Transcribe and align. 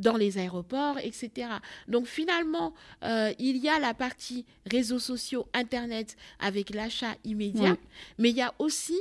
dans 0.00 0.16
les 0.16 0.38
aéroports, 0.38 0.98
etc. 0.98 1.48
Donc 1.86 2.06
finalement, 2.06 2.74
euh, 3.04 3.32
il 3.38 3.58
y 3.58 3.68
a 3.68 3.78
la 3.78 3.94
partie 3.94 4.44
réseaux 4.66 4.98
sociaux, 4.98 5.46
Internet 5.54 6.16
avec 6.40 6.70
l'achat 6.70 7.14
immédiat, 7.24 7.76
mais 8.18 8.30
il 8.30 8.36
y 8.36 8.42
a 8.42 8.54
aussi 8.58 8.98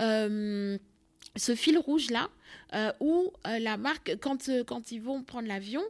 euh, 0.00 0.76
ce 1.36 1.54
fil 1.54 1.78
rouge-là 1.78 2.28
euh, 2.74 2.92
où 3.00 3.32
la 3.44 3.76
marque, 3.76 4.16
quand, 4.20 4.50
quand 4.66 4.92
ils 4.92 5.00
vont 5.00 5.22
prendre 5.22 5.48
l'avion, 5.48 5.82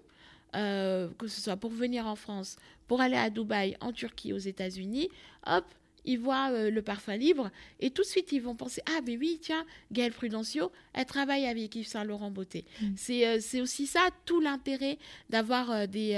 que 0.52 1.26
ce 1.28 1.40
soit 1.40 1.56
pour 1.56 1.70
venir 1.70 2.06
en 2.06 2.16
France, 2.16 2.56
pour 2.86 3.00
aller 3.00 3.16
à 3.16 3.30
Dubaï, 3.30 3.76
en 3.80 3.92
Turquie, 3.92 4.32
aux 4.32 4.38
États-Unis, 4.38 5.08
hop, 5.46 5.64
ils 6.04 6.18
voient 6.18 6.50
euh, 6.50 6.70
le 6.70 6.82
parfum 6.82 7.16
libre 7.16 7.50
et 7.80 7.90
tout 7.90 8.02
de 8.02 8.06
suite 8.06 8.32
ils 8.32 8.40
vont 8.40 8.54
penser 8.54 8.82
ah 8.86 9.00
mais 9.06 9.16
oui 9.16 9.38
tiens 9.40 9.64
Gaëlle 9.92 10.12
Prudencio 10.12 10.70
elle 10.92 11.06
travaille 11.06 11.46
avec 11.46 11.74
Yves 11.76 11.86
Saint 11.86 12.04
Laurent 12.04 12.30
Beauté. 12.30 12.64
Mm. 12.80 12.86
euh, 13.10 13.38
c'est 13.40 13.60
aussi 13.60 13.86
ça 13.86 14.00
tout 14.24 14.40
l'intérêt 14.40 14.98
d'avoir 15.28 15.70
euh, 15.70 15.86
des 15.86 16.10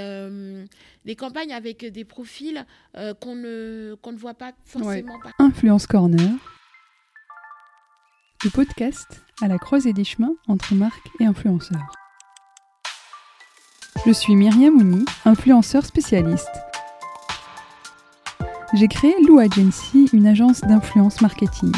des 1.05 1.15
campagnes 1.15 1.53
avec 1.53 1.85
des 1.85 2.05
profils 2.05 2.65
qu'on 3.19 3.35
ne 3.35 3.95
qu'on 4.01 4.11
ne 4.11 4.17
voit 4.17 4.33
pas 4.33 4.53
forcément 4.63 5.17
Influence 5.39 5.87
Corner. 5.87 6.31
Le 8.43 8.49
podcast 8.49 9.21
à 9.41 9.47
la 9.47 9.57
croisée 9.57 9.93
des 9.93 10.03
chemins 10.03 10.35
entre 10.47 10.75
marques 10.75 11.07
et 11.19 11.25
influenceurs. 11.25 11.93
Je 14.05 14.11
suis 14.11 14.35
Myriam 14.35 14.75
Ouni 14.75 15.05
influenceur 15.25 15.85
spécialiste 15.85 16.72
j'ai 18.73 18.87
créé 18.87 19.13
Lou 19.27 19.37
Agency, 19.37 20.09
une 20.13 20.25
agence 20.25 20.61
d'influence 20.61 21.21
marketing. 21.21 21.71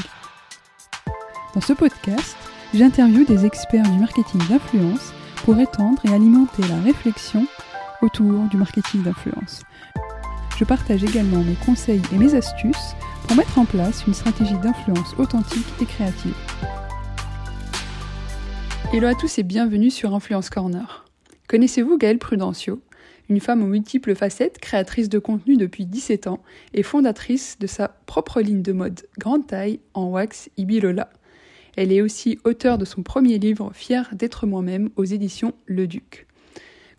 Dans 1.53 1.59
ce 1.59 1.73
podcast, 1.73 2.37
j'interviewe 2.73 3.25
des 3.25 3.45
experts 3.45 3.83
du 3.83 3.99
marketing 3.99 4.41
d'influence 4.47 5.13
pour 5.43 5.59
étendre 5.59 6.01
et 6.05 6.13
alimenter 6.13 6.61
la 6.69 6.79
réflexion 6.79 7.45
autour 8.01 8.43
du 8.49 8.55
marketing 8.55 9.03
d'influence. 9.03 9.63
Je 10.57 10.63
partage 10.63 11.03
également 11.03 11.43
mes 11.43 11.55
conseils 11.65 12.01
et 12.13 12.17
mes 12.17 12.33
astuces 12.33 12.95
pour 13.27 13.35
mettre 13.35 13.59
en 13.59 13.65
place 13.65 14.05
une 14.07 14.13
stratégie 14.13 14.57
d'influence 14.59 15.15
authentique 15.17 15.67
et 15.81 15.85
créative. 15.85 16.35
Hello 18.93 19.07
à 19.07 19.15
tous 19.15 19.37
et 19.37 19.43
bienvenue 19.43 19.91
sur 19.91 20.15
Influence 20.15 20.49
Corner. 20.49 21.05
Connaissez-vous 21.49 21.97
Gaëlle 21.97 22.19
Prudencio 22.19 22.79
une 23.29 23.39
femme 23.39 23.63
aux 23.63 23.67
multiples 23.67 24.15
facettes, 24.15 24.59
créatrice 24.59 25.09
de 25.09 25.19
contenu 25.19 25.57
depuis 25.57 25.85
17 25.85 26.27
ans 26.27 26.41
et 26.73 26.83
fondatrice 26.83 27.57
de 27.59 27.67
sa 27.67 27.89
propre 28.05 28.41
ligne 28.41 28.61
de 28.61 28.71
mode 28.71 29.01
grande 29.17 29.47
taille 29.47 29.79
en 29.93 30.09
wax 30.09 30.49
Ibilola. 30.57 31.09
Elle 31.75 31.91
est 31.91 32.01
aussi 32.01 32.39
auteure 32.43 32.77
de 32.77 32.85
son 32.85 33.03
premier 33.03 33.37
livre 33.37 33.71
Fier 33.73 34.09
d'être 34.13 34.45
moi-même 34.45 34.89
aux 34.95 35.03
éditions 35.03 35.53
Le 35.65 35.87
Duc. 35.87 36.27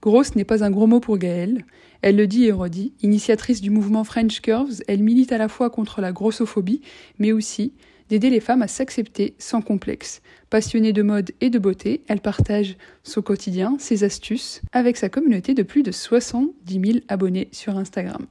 Grosse 0.02 0.36
n'est 0.36 0.44
pas 0.44 0.62
un 0.62 0.70
gros 0.70 0.86
mot 0.86 1.00
pour 1.00 1.18
Gaëlle. 1.18 1.64
Elle 2.02 2.16
le 2.16 2.26
dit 2.26 2.44
et 2.44 2.52
redit. 2.52 2.92
Initiatrice 3.02 3.60
du 3.60 3.70
mouvement 3.70 4.04
French 4.04 4.40
Curves, 4.40 4.82
elle 4.86 5.02
milite 5.02 5.32
à 5.32 5.38
la 5.38 5.48
fois 5.48 5.70
contre 5.70 6.00
la 6.00 6.12
grossophobie, 6.12 6.82
mais 7.18 7.32
aussi 7.32 7.72
d'aider 8.08 8.30
les 8.30 8.40
femmes 8.40 8.62
à 8.62 8.68
s'accepter 8.68 9.34
sans 9.38 9.62
complexe. 9.62 10.22
Passionnée 10.50 10.92
de 10.92 11.02
mode 11.02 11.32
et 11.40 11.50
de 11.50 11.58
beauté, 11.58 12.02
elle 12.08 12.20
partage 12.20 12.76
son 13.02 13.22
quotidien, 13.22 13.76
ses 13.78 14.04
astuces, 14.04 14.62
avec 14.72 14.96
sa 14.96 15.08
communauté 15.08 15.54
de 15.54 15.62
plus 15.62 15.82
de 15.82 15.90
70 15.90 16.52
000 16.72 16.98
abonnés 17.08 17.48
sur 17.52 17.76
Instagram. 17.76 18.26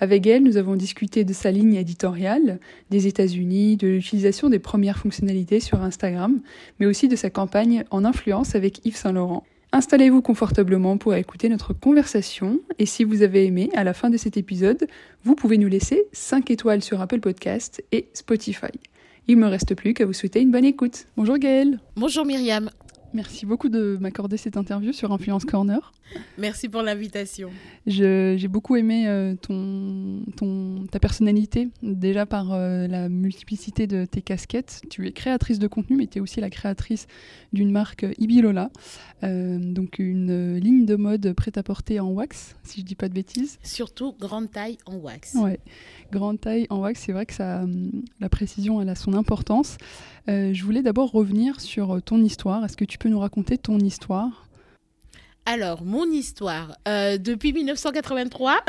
Avec 0.00 0.26
elle, 0.26 0.42
nous 0.42 0.56
avons 0.56 0.76
discuté 0.76 1.24
de 1.24 1.32
sa 1.32 1.50
ligne 1.50 1.74
éditoriale, 1.74 2.60
des 2.90 3.06
États-Unis, 3.06 3.76
de 3.76 3.88
l'utilisation 3.88 4.48
des 4.48 4.58
premières 4.58 4.98
fonctionnalités 4.98 5.60
sur 5.60 5.82
Instagram, 5.82 6.40
mais 6.78 6.86
aussi 6.86 7.08
de 7.08 7.16
sa 7.16 7.30
campagne 7.30 7.84
en 7.90 8.04
influence 8.04 8.54
avec 8.54 8.84
Yves 8.86 8.96
Saint 8.96 9.12
Laurent. 9.12 9.44
Installez-vous 9.72 10.22
confortablement 10.22 10.96
pour 10.96 11.14
écouter 11.14 11.50
notre 11.50 11.74
conversation 11.74 12.60
et 12.78 12.86
si 12.86 13.04
vous 13.04 13.22
avez 13.22 13.44
aimé, 13.44 13.68
à 13.74 13.84
la 13.84 13.92
fin 13.92 14.08
de 14.08 14.16
cet 14.16 14.38
épisode, 14.38 14.86
vous 15.24 15.34
pouvez 15.34 15.58
nous 15.58 15.68
laisser 15.68 16.04
5 16.12 16.50
étoiles 16.50 16.82
sur 16.82 17.02
Apple 17.02 17.20
Podcast 17.20 17.84
et 17.92 18.08
Spotify. 18.14 18.72
Il 19.30 19.36
me 19.36 19.46
reste 19.46 19.74
plus 19.74 19.92
qu'à 19.92 20.06
vous 20.06 20.14
souhaiter 20.14 20.40
une 20.40 20.50
bonne 20.50 20.64
écoute. 20.64 21.04
Bonjour 21.18 21.36
Gaëlle. 21.36 21.80
Bonjour 21.96 22.24
Myriam. 22.24 22.70
Merci 23.14 23.46
beaucoup 23.46 23.70
de 23.70 23.96
m'accorder 24.00 24.36
cette 24.36 24.58
interview 24.58 24.92
sur 24.92 25.12
Influence 25.12 25.46
Corner. 25.46 25.92
Merci 26.36 26.68
pour 26.68 26.82
l'invitation. 26.82 27.50
J'ai 27.86 28.48
beaucoup 28.48 28.76
aimé 28.76 29.08
euh, 29.08 29.34
ton, 29.34 30.22
ton, 30.36 30.86
ta 30.90 30.98
personnalité, 30.98 31.68
déjà 31.82 32.26
par 32.26 32.52
euh, 32.52 32.86
la 32.86 33.08
multiplicité 33.08 33.86
de 33.86 34.04
tes 34.04 34.20
casquettes. 34.20 34.82
Tu 34.90 35.06
es 35.06 35.12
créatrice 35.12 35.58
de 35.58 35.66
contenu, 35.66 35.96
mais 35.96 36.06
tu 36.06 36.18
es 36.18 36.20
aussi 36.20 36.40
la 36.40 36.50
créatrice 36.50 37.06
d'une 37.52 37.70
marque 37.70 38.06
Ibilola, 38.18 38.70
euh, 39.24 39.58
donc 39.58 39.98
une 39.98 40.56
ligne 40.56 40.84
de 40.84 40.96
mode 40.96 41.32
prête 41.32 41.56
à 41.56 41.62
porter 41.62 42.00
en 42.00 42.10
wax, 42.10 42.56
si 42.62 42.80
je 42.80 42.84
dis 42.84 42.94
pas 42.94 43.08
de 43.08 43.14
bêtises. 43.14 43.58
Surtout 43.62 44.14
grande 44.18 44.50
taille 44.50 44.76
en 44.84 44.96
wax. 44.96 45.34
Ouais, 45.34 45.60
grande 46.12 46.40
taille 46.40 46.66
en 46.68 46.80
wax, 46.80 47.00
c'est 47.00 47.12
vrai 47.12 47.24
que 47.24 47.34
ça, 47.34 47.64
la 48.20 48.28
précision, 48.28 48.82
elle 48.82 48.90
a 48.90 48.94
son 48.94 49.14
importance. 49.14 49.78
Je 50.28 50.62
voulais 50.62 50.82
d'abord 50.82 51.10
revenir 51.10 51.60
sur 51.60 52.00
ton 52.02 52.22
histoire. 52.22 52.64
Est-ce 52.64 52.76
que 52.76 52.84
tu 52.84 52.98
peux 52.98 53.08
nous 53.08 53.20
raconter 53.20 53.58
ton 53.58 53.78
histoire? 53.78 54.48
Alors, 55.50 55.82
mon 55.82 56.04
histoire. 56.10 56.76
Euh, 56.86 57.16
depuis 57.16 57.54
1983, 57.54 58.62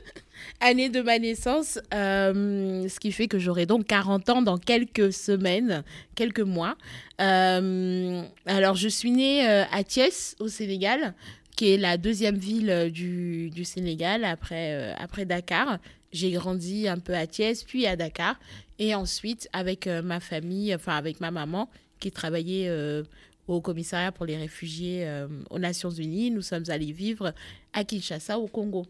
année 0.60 0.90
de 0.90 1.00
ma 1.00 1.18
naissance, 1.18 1.78
euh, 1.94 2.86
ce 2.86 3.00
qui 3.00 3.12
fait 3.12 3.28
que 3.28 3.38
j'aurai 3.38 3.64
donc 3.64 3.86
40 3.86 4.28
ans 4.28 4.42
dans 4.42 4.58
quelques 4.58 5.10
semaines, 5.10 5.84
quelques 6.16 6.40
mois. 6.40 6.76
Euh, 7.22 8.22
alors, 8.44 8.74
je 8.74 8.88
suis 8.88 9.10
née 9.10 9.46
à 9.46 9.82
Thiès, 9.84 10.36
au 10.38 10.48
Sénégal, 10.48 11.14
qui 11.56 11.72
est 11.72 11.78
la 11.78 11.96
deuxième 11.96 12.36
ville 12.36 12.90
du, 12.92 13.48
du 13.48 13.64
Sénégal 13.64 14.22
après, 14.26 14.94
après 14.98 15.24
Dakar. 15.24 15.78
J'ai 16.12 16.30
grandi 16.32 16.88
un 16.88 16.98
peu 16.98 17.14
à 17.14 17.26
Thiès, 17.26 17.64
puis 17.64 17.86
à 17.86 17.96
Dakar. 17.96 18.38
Et 18.78 18.94
ensuite, 18.94 19.48
avec 19.52 19.86
ma 19.86 20.20
famille, 20.20 20.74
enfin 20.74 20.96
avec 20.96 21.20
ma 21.20 21.30
maman, 21.30 21.68
qui 22.00 22.10
travaillait 22.10 22.68
au 23.48 23.60
commissariat 23.60 24.12
pour 24.12 24.26
les 24.26 24.36
réfugiés 24.36 25.06
euh, 25.06 25.26
aux 25.50 25.58
Nations 25.58 25.90
Unies. 25.90 26.30
Nous 26.30 26.42
sommes 26.42 26.64
allés 26.68 26.92
vivre 26.92 27.32
à 27.72 27.84
Kinshasa, 27.84 28.38
au 28.38 28.46
Congo. 28.46 28.86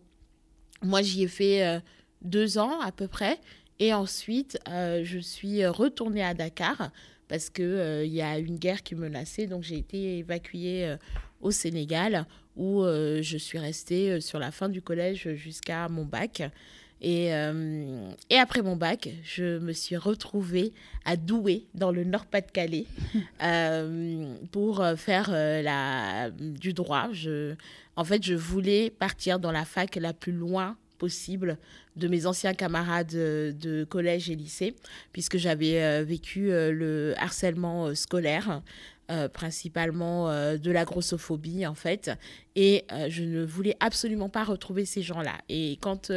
Moi, 0.82 1.02
j'y 1.02 1.22
ai 1.22 1.28
fait 1.28 1.66
euh, 1.66 1.80
deux 2.22 2.58
ans 2.58 2.80
à 2.80 2.92
peu 2.92 3.08
près. 3.08 3.38
Et 3.78 3.94
ensuite, 3.94 4.58
euh, 4.68 5.02
je 5.04 5.18
suis 5.18 5.64
retournée 5.66 6.24
à 6.24 6.34
Dakar 6.34 6.90
parce 7.28 7.50
qu'il 7.50 8.02
il 8.04 8.12
y 8.12 8.22
a 8.22 8.38
une 8.38 8.58
guerre 8.58 8.82
qui 8.82 8.94
menaçait. 8.94 9.46
Donc, 9.46 9.62
j'ai 9.62 9.78
été 9.78 10.18
évacuée 10.18 10.96
au 11.40 11.50
Sénégal 11.50 12.26
où 12.56 12.82
je 12.84 13.36
suis 13.36 13.58
restée 13.58 14.22
sur 14.22 14.38
la 14.38 14.50
fin 14.50 14.70
du 14.70 14.80
collège 14.80 15.34
jusqu'à 15.34 15.90
mon 15.90 16.06
bac. 16.06 16.42
Et, 17.00 17.32
euh, 17.32 18.10
et, 18.28 18.36
après 18.36 18.62
mon 18.62 18.76
bac, 18.76 19.08
je 19.22 19.58
me 19.58 19.72
suis 19.72 19.96
retrouvée 19.96 20.72
à 21.04 21.16
Douai, 21.16 21.66
dans 21.74 21.92
le 21.92 22.04
Nord-Pas-de-Calais, 22.04 22.86
euh, 23.42 24.34
pour 24.50 24.84
faire 24.96 25.30
euh, 25.32 25.62
la, 25.62 26.30
du 26.30 26.72
droit. 26.72 27.08
Je, 27.12 27.54
en 27.96 28.04
fait, 28.04 28.24
je 28.24 28.34
voulais 28.34 28.90
partir 28.90 29.38
dans 29.38 29.52
la 29.52 29.64
fac 29.64 29.94
la 29.96 30.12
plus 30.12 30.32
loin 30.32 30.76
possible 30.98 31.58
de 31.94 32.08
mes 32.08 32.26
anciens 32.26 32.54
camarades 32.54 33.06
de 33.06 33.84
collège 33.84 34.30
et 34.30 34.34
lycée, 34.34 34.74
puisque 35.12 35.36
j'avais 35.36 36.02
vécu 36.02 36.48
le 36.48 37.14
harcèlement 37.18 37.94
scolaire. 37.94 38.62
principalement 39.32 40.28
de 40.28 40.70
la 40.70 40.84
grossophobie 40.84 41.66
en 41.66 41.74
fait 41.74 42.10
et 42.56 42.84
je 43.08 43.22
ne 43.22 43.44
voulais 43.44 43.76
absolument 43.80 44.28
pas 44.28 44.44
retrouver 44.44 44.84
ces 44.84 45.02
gens-là 45.02 45.38
et 45.48 45.78
quand 45.80 46.12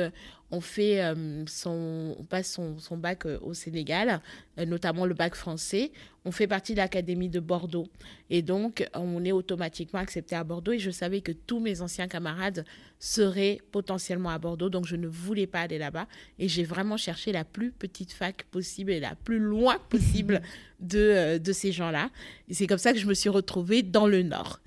on 0.51 0.59
fait 0.59 1.01
euh, 1.01 1.43
son, 1.47 2.15
on 2.19 2.23
passe 2.23 2.51
son, 2.51 2.77
son 2.77 2.97
bac 2.97 3.25
euh, 3.25 3.39
au 3.41 3.53
Sénégal, 3.53 4.21
euh, 4.59 4.65
notamment 4.65 5.05
le 5.05 5.13
bac 5.13 5.33
français. 5.35 5.91
On 6.25 6.31
fait 6.31 6.45
partie 6.45 6.73
de 6.73 6.77
l'académie 6.77 7.29
de 7.29 7.39
Bordeaux 7.39 7.87
et 8.29 8.41
donc 8.43 8.87
on 8.93 9.23
est 9.25 9.31
automatiquement 9.31 9.99
accepté 9.99 10.35
à 10.35 10.43
Bordeaux. 10.43 10.73
Et 10.73 10.79
je 10.79 10.91
savais 10.91 11.21
que 11.21 11.31
tous 11.31 11.59
mes 11.59 11.81
anciens 11.81 12.07
camarades 12.07 12.65
seraient 12.99 13.59
potentiellement 13.71 14.29
à 14.29 14.37
Bordeaux, 14.37 14.69
donc 14.69 14.85
je 14.85 14.97
ne 14.97 15.07
voulais 15.07 15.47
pas 15.47 15.61
aller 15.61 15.79
là-bas. 15.79 16.05
Et 16.37 16.47
j'ai 16.47 16.63
vraiment 16.63 16.97
cherché 16.97 17.31
la 17.31 17.43
plus 17.43 17.71
petite 17.71 18.11
fac 18.11 18.43
possible 18.51 18.91
et 18.91 18.99
la 18.99 19.15
plus 19.15 19.39
loin 19.39 19.77
possible 19.89 20.41
de, 20.79 21.39
de 21.39 21.53
ces 21.53 21.71
gens-là. 21.71 22.11
Et 22.49 22.53
c'est 22.53 22.67
comme 22.67 22.77
ça 22.77 22.93
que 22.93 22.99
je 22.99 23.07
me 23.07 23.15
suis 23.15 23.29
retrouvée 23.29 23.81
dans 23.81 24.05
le 24.05 24.21
Nord. 24.21 24.59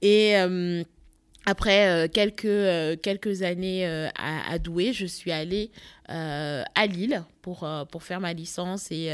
Et 0.00 0.34
après 1.44 1.88
euh, 1.88 2.08
quelques, 2.08 2.44
euh, 2.44 2.96
quelques 2.96 3.42
années 3.42 3.86
euh, 3.86 4.08
à, 4.16 4.58
Douai, 4.58 4.92
je 4.92 5.06
suis 5.06 5.32
allée 5.32 5.70
à 6.08 6.86
Lille 6.86 7.24
pour, 7.40 7.66
pour 7.90 8.02
faire 8.02 8.20
ma 8.20 8.34
licence 8.34 8.92
et 8.92 9.10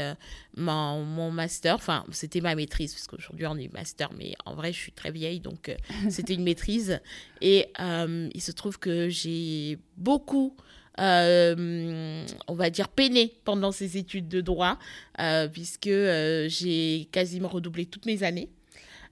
mon, 0.57 1.05
mon, 1.05 1.31
master. 1.31 1.75
Enfin, 1.75 2.03
c'était 2.11 2.41
ma 2.41 2.55
maîtrise, 2.55 2.93
parce 2.93 3.07
qu'aujourd'hui 3.07 3.47
on 3.47 3.55
est 3.55 3.71
master, 3.71 4.09
mais 4.17 4.33
en 4.45 4.53
vrai, 4.53 4.73
je 4.73 4.79
suis 4.79 4.91
très 4.91 5.09
vieille, 5.09 5.39
donc 5.39 5.73
c'était 6.09 6.33
une 6.33 6.43
maîtrise. 6.43 6.99
Et 7.39 7.71
il 7.79 8.41
se 8.41 8.51
trouve 8.51 8.79
que 8.79 9.07
j'ai 9.07 9.77
beaucoup, 9.95 10.57
on 10.97 12.25
va 12.49 12.69
dire, 12.69 12.89
peiné 12.89 13.33
pendant 13.45 13.71
ces 13.71 13.95
études 13.95 14.27
de 14.27 14.41
droit, 14.41 14.77
puisque 15.53 15.87
j'ai 15.87 17.07
quasiment 17.13 17.47
redoublé 17.47 17.85
toutes 17.85 18.07
mes 18.07 18.23
années. 18.23 18.49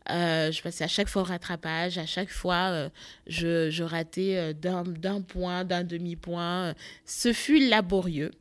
Je 0.09 0.61
passais 0.61 0.83
à 0.83 0.87
chaque 0.87 1.09
fois 1.09 1.23
au 1.23 1.25
rattrapage, 1.25 1.97
à 1.97 2.05
chaque 2.05 2.29
fois, 2.29 2.89
je, 3.27 3.69
je, 3.69 3.83
ratais 3.83 4.53
d'un 4.53 5.21
point, 5.21 5.63
d'un 5.63 5.83
demi-point. 5.83 6.73
Ce 7.05 7.33
fut 7.33 7.67
laborieux. 7.69 8.31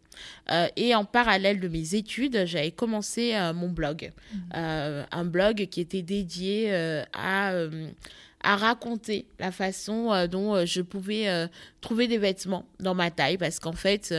et 0.77 0.95
en 0.95 1.05
parallèle 1.05 1.61
de 1.61 1.69
mes 1.69 1.95
études, 1.95 2.45
j'avais 2.47 2.71
commencé 2.71 3.35
mon 3.55 3.69
blog. 3.69 4.13
Mmh. 4.33 4.39
un 4.55 5.25
blog 5.25 5.67
qui 5.71 5.81
était 5.81 6.03
dédié 6.03 6.73
à 7.13 7.53
à 8.47 8.55
raconter 8.55 9.27
la 9.41 9.51
façon 9.51 10.13
euh, 10.13 10.29
dont 10.29 10.55
euh, 10.55 10.65
je 10.67 10.81
pouvais 10.81 11.29
euh, 11.29 11.49
trouver 11.81 12.07
des 12.07 12.17
vêtements 12.17 12.65
dans 12.79 12.95
ma 12.95 13.11
taille 13.11 13.39
parce 13.39 13.59
qu'en 13.59 13.73
fait, 13.73 14.15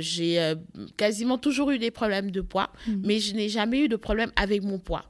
j'ai 0.00 0.54
quasiment 0.96 1.38
toujours 1.38 1.70
eu 1.70 1.78
des 1.78 1.90
problèmes 1.90 2.30
de 2.30 2.40
poids, 2.42 2.70
mhm. 2.86 3.02
mais 3.04 3.20
je 3.20 3.34
n'ai 3.34 3.48
jamais 3.48 3.80
eu 3.80 3.88
de 3.88 3.96
problème 3.96 4.30
avec 4.36 4.62
mon 4.62 4.78
poids. 4.78 5.04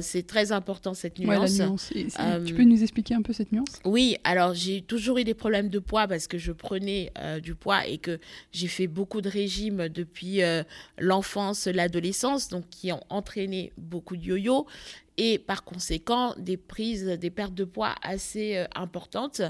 c'est 0.00 0.26
très 0.26 0.52
important 0.52 0.94
cette 0.94 1.18
nuance. 1.18 1.60
tu 2.46 2.54
peux 2.54 2.64
nous 2.64 2.82
expliquer 2.82 3.14
un 3.14 3.22
peu 3.22 3.32
cette 3.32 3.52
nuance? 3.52 3.80
Oui, 3.84 4.16
alors 4.24 4.54
j'ai 4.54 4.82
toujours 4.82 5.18
eu 5.18 5.24
des 5.24 5.34
problèmes 5.34 5.68
de 5.68 5.78
poids 5.78 6.06
parce 6.06 6.26
que 6.26 6.38
je 6.38 6.52
prenais 6.52 7.12
du 7.42 7.54
poids 7.54 7.86
et 7.86 7.98
que 7.98 8.18
j'ai 8.52 8.68
fait 8.68 8.86
beaucoup 8.88 9.20
de 9.20 9.28
régimes 9.28 9.88
depuis 9.88 10.40
l'enfance, 10.98 11.66
l'adolescence, 11.66 12.48
donc 12.48 12.68
qui 12.70 12.92
ont 12.92 13.02
entraîné 13.08 13.72
beaucoup 13.76 14.16
de 14.16 14.22
yo-yo 14.22 14.66
et 15.18 15.38
par 15.38 15.64
conséquent 15.64 16.34
des 16.36 16.56
prises, 16.56 17.06
des 17.06 17.30
pertes 17.30 17.54
de 17.54 17.64
poids 17.64 17.94
assez 18.02 18.56
euh, 18.56 18.66
importantes 18.74 19.40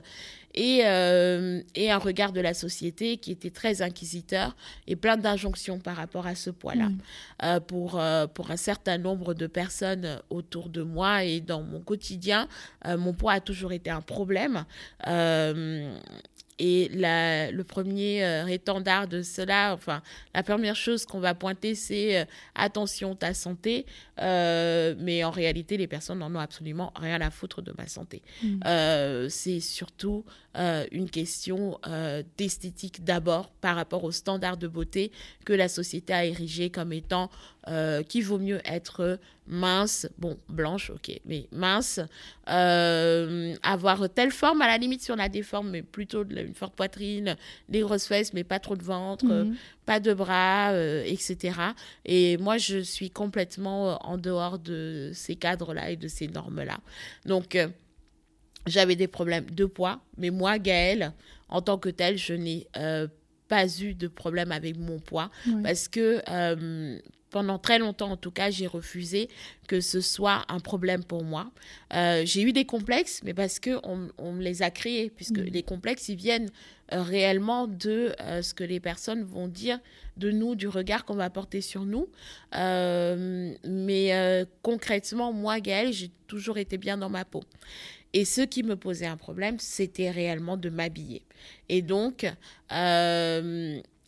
et, 0.55 0.83
euh, 0.85 1.61
et, 1.75 1.91
un 1.91 1.99
regard 1.99 2.33
de 2.33 2.41
la 2.41 2.55
société 2.55 3.19
qui 3.19 3.31
était 3.33 3.51
très 3.51 3.83
inquisiteur 3.83 4.57
et 4.87 4.97
plein 4.97 5.17
d'injonctions 5.17 5.79
par 5.79 5.97
rapport 5.97 6.27
à 6.27 6.35
ce 6.35 6.51
poids-là. 6.51 6.89
Mmh. 6.89 6.99
Euh, 7.43 7.61
pour, 7.61 8.01
pour 8.33 8.51
un 8.51 8.57
certain 8.57 8.97
nombre 8.97 9.35
de 9.35 9.47
personnes 9.47 10.21
autour 10.31 10.69
de 10.71 10.83
moi 10.83 11.25
et 11.25 11.41
dans 11.41 11.63
mon 11.63 11.81
quotidien, 11.81 12.49
mon 12.87 13.13
poids 13.13 13.33
a 13.33 13.41
toujours 13.41 13.73
été 13.73 13.91
un 13.91 14.01
problème. 14.01 14.65
Et 16.59 16.89
la, 16.95 17.51
le 17.51 17.65
premier 17.65 18.25
euh, 18.25 18.47
étendard 18.47 19.09
de 19.09 19.21
cela, 19.21 19.75
enfin, 19.75 20.03
la 20.35 20.43
première 20.43 20.77
chose 20.77 21.05
qu'on 21.05 21.21
va 21.21 21.35
pointer, 21.35 21.75
c'est 21.75 22.21
euh, 22.21 22.25
attention 22.55 23.15
ta 23.15 23.35
santé. 23.35 23.85
Euh, 24.23 24.95
mais 24.99 25.23
en 25.23 25.31
réalité, 25.31 25.77
les 25.77 25.87
personnes 25.87 26.21
n'en 26.21 26.35
ont 26.35 26.39
absolument 26.41 26.93
rien 26.97 27.21
à 27.21 27.31
foutre 27.31 27.61
de 27.61 27.75
ma 27.77 27.87
santé. 27.87 28.23
Mm. 28.43 29.29
c'est 29.29 29.61
surtout 29.61 30.25
une 30.93 31.11
question 31.11 31.79
d'esthétique 32.37 33.05
d'abord 33.05 33.51
par 33.61 33.77
rapport 33.77 34.05
aux 34.05 34.13
standards 34.13 34.57
de 34.57 34.69
beauté 34.69 35.13
que 35.45 35.53
la 35.53 35.69
société 35.69 36.13
a 36.13 36.25
érigé 36.25 36.71
comme 36.71 36.93
étant 36.93 37.31
qu'il 38.09 38.25
vaut 38.25 38.39
mieux 38.39 38.61
être 38.65 39.19
mince, 39.49 40.09
bon, 40.19 40.39
blanche, 40.49 40.91
ok, 40.91 41.21
mais 41.25 41.47
mince, 41.53 42.01
avoir 42.47 44.09
telle 44.15 44.31
forme, 44.31 44.63
à 44.63 44.67
la 44.67 44.79
limite 44.79 45.03
si 45.03 45.13
on 45.13 45.19
a 45.19 45.29
des 45.29 45.43
formes, 45.43 45.71
mais 45.71 45.83
plutôt 45.83 46.25
une 46.25 46.55
forte 46.55 46.75
poitrine, 46.75 47.37
des 47.69 47.81
grosses 47.81 48.07
fesses, 48.07 48.33
mais 48.33 48.45
pas 48.45 48.59
trop 48.59 48.77
de 48.77 48.83
ventre, 48.83 49.27
mhm. 49.27 49.57
pas 49.85 50.01
de 50.01 50.15
bras, 50.15 50.73
euh, 50.73 51.03
etc. 51.05 51.59
Et 52.05 52.37
moi, 52.39 52.59
je 52.59 52.79
suis 52.79 53.11
complètement 53.11 53.91
euh, 53.91 53.95
en 54.01 54.19
dehors 54.19 54.59
de 54.59 55.11
ces 55.15 55.37
cadres-là 55.37 55.91
et 55.91 55.97
de 55.97 56.09
ces 56.09 56.29
normes-là. 56.29 56.79
Donc, 57.25 57.57
euh, 57.57 57.69
j'avais 58.67 58.97
des 58.97 59.09
problèmes 59.09 59.49
de 59.51 59.65
poids, 59.65 60.01
mais 60.19 60.31
moi, 60.31 60.59
Gaëlle, 60.59 61.13
en 61.49 61.63
tant 61.63 61.79
que 61.79 61.89
telle, 61.89 62.19
je 62.19 62.35
n'ai 62.35 62.67
pas 63.49 63.67
eu 63.81 63.95
de 63.95 64.09
problème 64.09 64.51
avec 64.53 64.77
mon 64.77 64.99
poids 64.99 65.31
parce 65.63 65.89
que 65.89 66.21
pendant 67.31 67.59
très 67.59 67.79
longtemps, 67.79 68.13
en 68.13 68.17
tout 68.17 68.31
cas, 68.31 68.51
j'ai 68.51 68.67
refusé 68.67 69.29
que 69.67 69.81
ce 69.81 70.01
soit 70.01 70.45
un 70.49 70.61
problème 70.61 71.05
pour 71.05 71.25
moi. 71.25 71.51
Euh, 71.93 72.23
j'ai 72.25 72.43
eu 72.43 72.53
des 72.53 72.65
complexes, 72.65 73.21
mais 73.25 73.35
parce 73.35 73.59
qu'on 73.59 74.09
on 74.17 74.33
me 74.33 74.43
les 74.43 74.63
a 74.63 74.71
créés, 74.71 75.11
puisque 75.11 75.39
mm. 75.39 75.45
les 75.53 75.63
complexes, 75.63 76.09
ils 76.09 76.17
viennent 76.17 76.49
euh, 76.93 77.03
réellement 77.03 77.67
de 77.67 78.15
euh, 78.21 78.43
ce 78.43 78.55
que 78.55 78.65
les 78.65 78.81
personnes 78.81 79.25
vont 79.25 79.49
dire 79.49 79.81
de 80.17 80.31
nous, 80.31 80.55
du 80.55 80.69
regard 80.69 81.05
qu'on 81.05 81.17
va 81.17 81.29
porter 81.29 81.61
sur 81.61 81.85
nous. 81.85 82.09
mais 82.55 84.47
concrètement, 84.63 85.33
moi, 85.33 85.61
Gaëlle, 85.61 85.93
j'ai 85.93 86.11
toujours 86.27 86.59
été 86.59 86.79
bien 86.79 86.97
dans 86.97 87.11
ma 87.11 87.25
peau. 87.25 87.43
Et 88.13 88.25
ce 88.25 88.41
qui 88.41 88.63
me 88.63 88.77
posait 88.77 89.07
un 89.07 89.19
problème, 89.19 89.59
c'était 89.59 90.11
réellement 90.11 90.57
de 90.57 90.71
m'habiller. 90.71 91.23
Et 91.69 91.83
donc, 91.83 92.25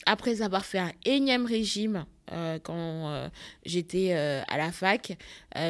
après 0.09 0.41
avoir 0.41 0.65
fait 0.65 0.79
un 0.79 0.91
énième 1.05 1.45
régime, 1.45 2.05
euh, 2.31 2.57
quand 2.57 3.11
euh, 3.11 3.29
j'étais 3.63 4.13
euh, 4.13 4.41
à 4.47 4.57
la 4.57 4.71
fac, 4.71 5.15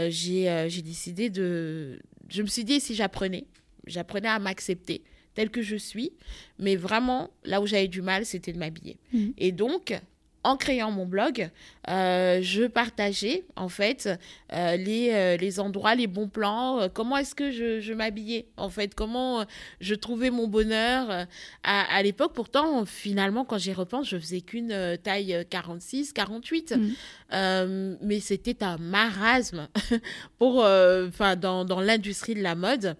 j'ai 0.08 0.82
décidé 0.82 1.30
de... 1.30 2.00
Je 2.30 2.42
me 2.42 2.48
suis 2.48 2.64
dit, 2.64 2.80
si 2.80 2.96
j'apprenais, 2.96 3.48
j'apprenais 3.86 4.30
à 4.30 4.40
m'accepter 4.40 5.04
tel 5.34 5.50
que 5.50 5.62
je 5.62 5.76
suis, 5.76 6.14
mais 6.58 6.78
vraiment, 6.78 7.32
là 7.44 7.60
où 7.60 7.68
j'avais 7.68 7.90
du 7.90 8.02
mal, 8.02 8.26
c'était 8.26 8.54
de 8.54 8.60
m'habiller. 8.60 8.98
Mmh. 9.12 9.28
Et 9.38 9.52
donc, 9.52 10.00
en 10.44 10.56
créant 10.56 10.92
mon 10.92 11.06
blog, 11.06 11.50
euh, 11.90 12.40
je 12.42 12.64
partageais 12.64 13.46
en 13.56 13.68
fait 13.68 14.10
euh, 14.54 14.78
les, 14.78 15.12
euh, 15.12 15.38
les, 15.38 15.60
endroits, 15.60 15.96
les 15.96 16.08
bons 16.08 16.30
plans, 16.30 16.88
comment 16.94 17.18
est-ce 17.18 17.36
que 17.36 17.52
je, 17.52 17.82
je 17.82 17.94
m'habillais 17.94 18.48
en 18.56 18.70
fait, 18.70 18.96
comment 18.96 19.46
je 19.82 19.96
trouvais 19.96 20.30
mon 20.30 20.48
bonheur 20.48 21.28
à, 21.64 22.04
l'époque. 22.04 22.34
Pourtant, 22.34 22.86
finalement, 22.86 23.44
quand 23.44 23.58
j'y 23.58 23.74
repense, 23.74 24.08
je 24.08 24.18
faisais 24.18 24.42
qu'une 24.42 24.98
taille 25.04 25.46
46, 25.50 26.14
48, 26.14 26.74
mmh. 26.74 27.98
mais 28.02 28.20
c'était 28.20 28.64
un 28.64 28.78
marasme 28.78 29.68
pour, 30.40 30.60
enfin, 30.60 31.36
dans, 31.36 31.66
dans 31.66 31.82
l'industrie 31.82 32.36
de 32.36 32.42
la 32.42 32.56
mode. 32.56 32.96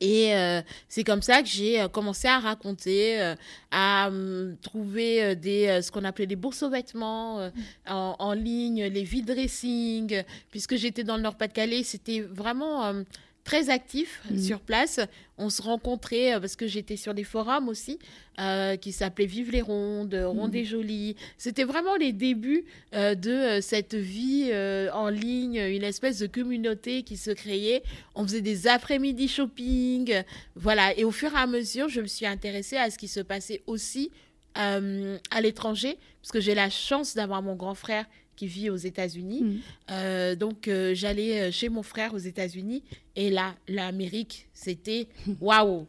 Et 0.00 0.34
euh, 0.34 0.62
c'est 0.88 1.02
comme 1.02 1.22
ça 1.22 1.42
que 1.42 1.48
j'ai 1.48 1.80
euh, 1.80 1.88
commencé 1.88 2.28
à 2.28 2.38
raconter, 2.38 3.20
euh, 3.20 3.34
à 3.72 4.08
hum, 4.08 4.56
trouver 4.62 5.34
des, 5.34 5.80
ce 5.82 5.90
qu'on 5.90 6.04
appelait 6.04 6.26
des 6.26 6.36
bourses 6.36 6.62
aux 6.62 6.70
vêtements 6.70 7.48
mm. 7.48 7.52
en, 7.88 8.16
en, 8.18 8.32
ligne, 8.32 8.84
les 8.84 9.02
vide 9.02 9.26
dressing, 9.26 10.22
puisque 10.50 10.76
j'étais 10.76 11.02
dans 11.02 11.16
le 11.16 11.22
Nord-Pas-de-Calais. 11.22 11.82
C'était 11.82 12.20
vraiment 12.20 12.82
hum, 12.82 13.04
très 13.48 13.70
actif 13.70 14.20
mm. 14.30 14.38
sur 14.38 14.60
place. 14.60 15.00
On 15.38 15.48
se 15.48 15.62
rencontrait 15.62 16.34
euh, 16.34 16.40
parce 16.40 16.54
que 16.54 16.66
j'étais 16.66 16.96
sur 16.96 17.14
des 17.14 17.24
forums 17.24 17.70
aussi 17.70 17.98
euh, 18.38 18.76
qui 18.76 18.92
s'appelaient 18.92 19.24
Vive 19.24 19.50
les 19.50 19.62
Rondes, 19.62 20.14
mm. 20.14 20.26
Rondes 20.26 20.54
et 20.54 20.66
Jolies. 20.66 21.16
C'était 21.38 21.64
vraiment 21.64 21.96
les 21.96 22.12
débuts 22.12 22.66
euh, 22.94 23.14
de 23.14 23.60
cette 23.62 23.94
vie 23.94 24.52
en 24.92 25.08
ligne, 25.08 25.56
une 25.56 25.82
espèce 25.82 26.18
de 26.18 26.26
communauté 26.26 27.02
qui 27.04 27.16
se 27.16 27.30
créait. 27.30 27.82
On 28.14 28.24
faisait 28.24 28.42
des 28.42 28.66
après-midi 28.66 29.28
shopping. 29.28 30.22
Voilà. 30.54 30.96
Et 30.98 31.04
au 31.04 31.10
fur 31.10 31.32
et 31.32 31.38
à 31.38 31.46
mesure, 31.46 31.88
je 31.88 32.02
me 32.02 32.06
suis 32.06 32.26
intéressée 32.26 32.76
à 32.76 32.90
ce 32.90 32.98
qui 32.98 33.08
se 33.08 33.20
passait 33.20 33.62
aussi 33.66 34.10
à 34.58 35.40
l'étranger, 35.40 35.98
parce 36.20 36.32
que 36.32 36.40
j'ai 36.40 36.54
la 36.54 36.68
chance 36.68 37.14
d'avoir 37.14 37.42
mon 37.42 37.54
grand 37.54 37.74
frère 37.74 38.04
qui 38.38 38.46
vit 38.46 38.70
aux 38.70 38.76
États-Unis. 38.76 39.42
Mm. 39.42 39.58
Euh, 39.90 40.36
donc, 40.36 40.68
euh, 40.68 40.94
j'allais 40.94 41.40
euh, 41.40 41.50
chez 41.50 41.68
mon 41.68 41.82
frère 41.82 42.14
aux 42.14 42.18
États-Unis. 42.18 42.84
Et 43.16 43.30
là, 43.30 43.56
l'Amérique, 43.66 44.46
c'était 44.54 45.08
waouh 45.40 45.88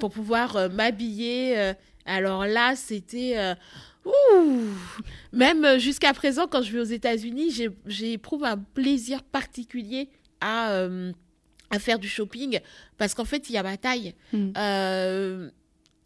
Pour 0.00 0.10
pouvoir 0.10 0.70
m'habiller. 0.70 1.74
alors 2.06 2.46
là, 2.46 2.74
c'était. 2.74 3.36
Même 5.32 5.78
jusqu'à 5.78 6.14
présent, 6.14 6.46
quand 6.46 6.62
je 6.62 6.72
vais 6.72 6.80
aux 6.80 6.84
États-Unis, 6.84 7.68
j'éprouve 7.86 8.44
un 8.44 8.58
plaisir 8.58 9.22
particulier 9.22 10.08
à, 10.40 10.86
à 11.70 11.78
faire 11.78 11.98
du 11.98 12.08
shopping 12.08 12.60
parce 12.96 13.14
qu'en 13.14 13.24
fait, 13.26 13.50
il 13.50 13.54
y 13.54 13.58
a 13.58 13.62
ma 13.62 13.76
taille. 13.76 14.14
Mm. 14.32 15.50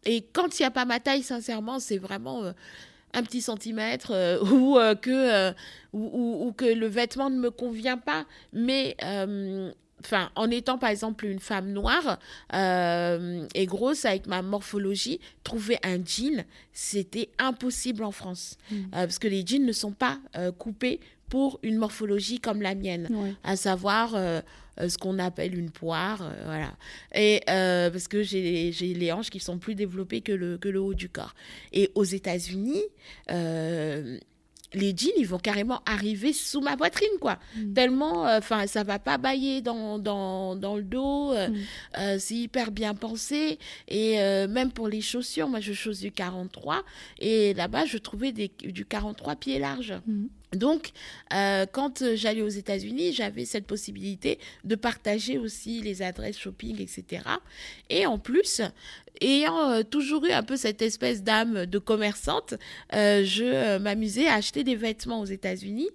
Et 0.08 0.24
quand 0.32 0.58
il 0.58 0.62
n'y 0.62 0.66
a 0.66 0.70
pas 0.70 0.84
ma 0.84 1.00
taille, 1.00 1.22
sincèrement, 1.22 1.78
c'est 1.78 1.98
vraiment 1.98 2.52
un 3.14 3.22
petit 3.22 3.40
centimètre 3.40 4.12
euh, 4.12 4.42
ou, 4.52 4.78
euh, 4.78 4.94
que, 4.94 5.10
euh, 5.10 5.52
ou, 5.92 6.46
ou, 6.46 6.52
que 6.52 6.64
le 6.64 6.86
vêtement 6.86 7.30
ne 7.30 7.38
me 7.38 7.50
convient 7.50 7.98
pas. 7.98 8.26
Mais 8.52 8.96
enfin, 10.00 10.30
en 10.36 10.50
étant 10.50 10.78
par 10.78 10.90
exemple 10.90 11.26
une 11.26 11.40
femme 11.40 11.72
noire 11.72 12.18
et 12.52 13.66
grosse 13.66 14.04
avec 14.04 14.26
ma 14.26 14.42
morphologie, 14.42 15.20
trouver 15.42 15.78
un 15.82 15.98
jean, 16.04 16.44
c'était 16.72 17.30
impossible 17.38 18.04
en 18.04 18.12
France. 18.12 18.56
Mm. 18.70 18.90
parce 18.92 19.18
que 19.18 19.28
les 19.28 19.44
jeans 19.44 19.64
ne 19.64 19.72
sont 19.72 19.92
pas 19.92 20.18
coupés 20.58 21.00
pour 21.28 21.58
une 21.62 21.76
morphologie 21.76 22.40
comme 22.40 22.62
la 22.62 22.74
mienne, 22.74 23.08
à 23.44 23.56
savoir 23.56 24.14
euh, 24.80 24.88
ce 24.88 24.98
qu'on 24.98 25.18
appelle 25.18 25.58
une 25.58 25.70
poire, 25.70 26.22
euh, 26.22 26.42
voilà. 26.44 26.72
Et 27.14 27.42
euh, 27.50 27.90
parce 27.90 28.06
que 28.06 28.22
j'ai 28.22 28.70
les 28.70 29.12
hanches 29.12 29.30
qui 29.30 29.40
sont 29.40 29.58
plus 29.58 29.74
développées 29.74 30.20
que 30.20 30.32
le, 30.32 30.58
que 30.58 30.68
le 30.68 30.80
haut 30.80 30.94
du 30.94 31.08
corps. 31.08 31.34
Et 31.72 31.90
aux 31.94 32.04
États-Unis, 32.04 32.82
les 34.74 34.94
jeans, 34.94 35.12
ils 35.16 35.26
vont 35.26 35.38
carrément 35.38 35.80
arriver 35.86 36.34
sous 36.34 36.60
ma 36.60 36.76
poitrine, 36.76 37.08
quoi. 37.20 37.38
Mm. 37.56 37.72
Tellement, 37.72 38.24
enfin, 38.24 38.66
ça 38.66 38.84
va 38.84 38.98
pas 38.98 39.16
bailler 39.16 39.62
dans, 39.62 39.98
dans, 39.98 40.56
dans 40.56 40.76
le 40.76 40.82
dos. 40.82 41.32
Mm. 41.34 42.18
c'est 42.18 42.34
hyper 42.34 42.70
bien 42.70 42.94
pensé. 42.94 43.58
Et 43.88 44.16
même 44.46 44.70
pour 44.70 44.86
les 44.88 45.00
chaussures, 45.00 45.48
moi, 45.48 45.60
je 45.60 45.72
chausse 45.72 46.00
du 46.00 46.12
43. 46.12 46.82
Et 47.18 47.54
là-bas, 47.54 47.86
je 47.86 47.98
trouvais 47.98 48.32
des, 48.32 48.50
du 48.60 48.84
43 48.84 49.36
pieds 49.36 49.58
larges. 49.58 49.94
Mm. 50.06 50.26
Donc, 50.54 50.92
euh, 51.34 51.66
quand 51.70 52.02
euh, 52.02 52.16
j'allais 52.16 52.42
aux 52.42 52.48
États-Unis, 52.48 53.12
j'avais 53.12 53.44
cette 53.44 53.66
possibilité 53.66 54.38
de 54.64 54.76
partager 54.76 55.36
aussi 55.38 55.82
les 55.82 56.00
adresses 56.00 56.38
shopping, 56.38 56.80
etc. 56.80 57.22
Et 57.90 58.06
en 58.06 58.18
plus, 58.18 58.62
ayant 59.20 59.70
euh, 59.70 59.82
toujours 59.82 60.24
eu 60.24 60.30
un 60.30 60.42
peu 60.42 60.56
cette 60.56 60.80
espèce 60.80 61.22
d'âme 61.22 61.66
de 61.66 61.78
commerçante, 61.78 62.54
je 62.92 63.78
m'amusais 63.78 64.26
à 64.26 64.34
acheter 64.34 64.64
des 64.64 64.76
vêtements 64.76 65.20
aux 65.20 65.26
États-Unis 65.26 65.90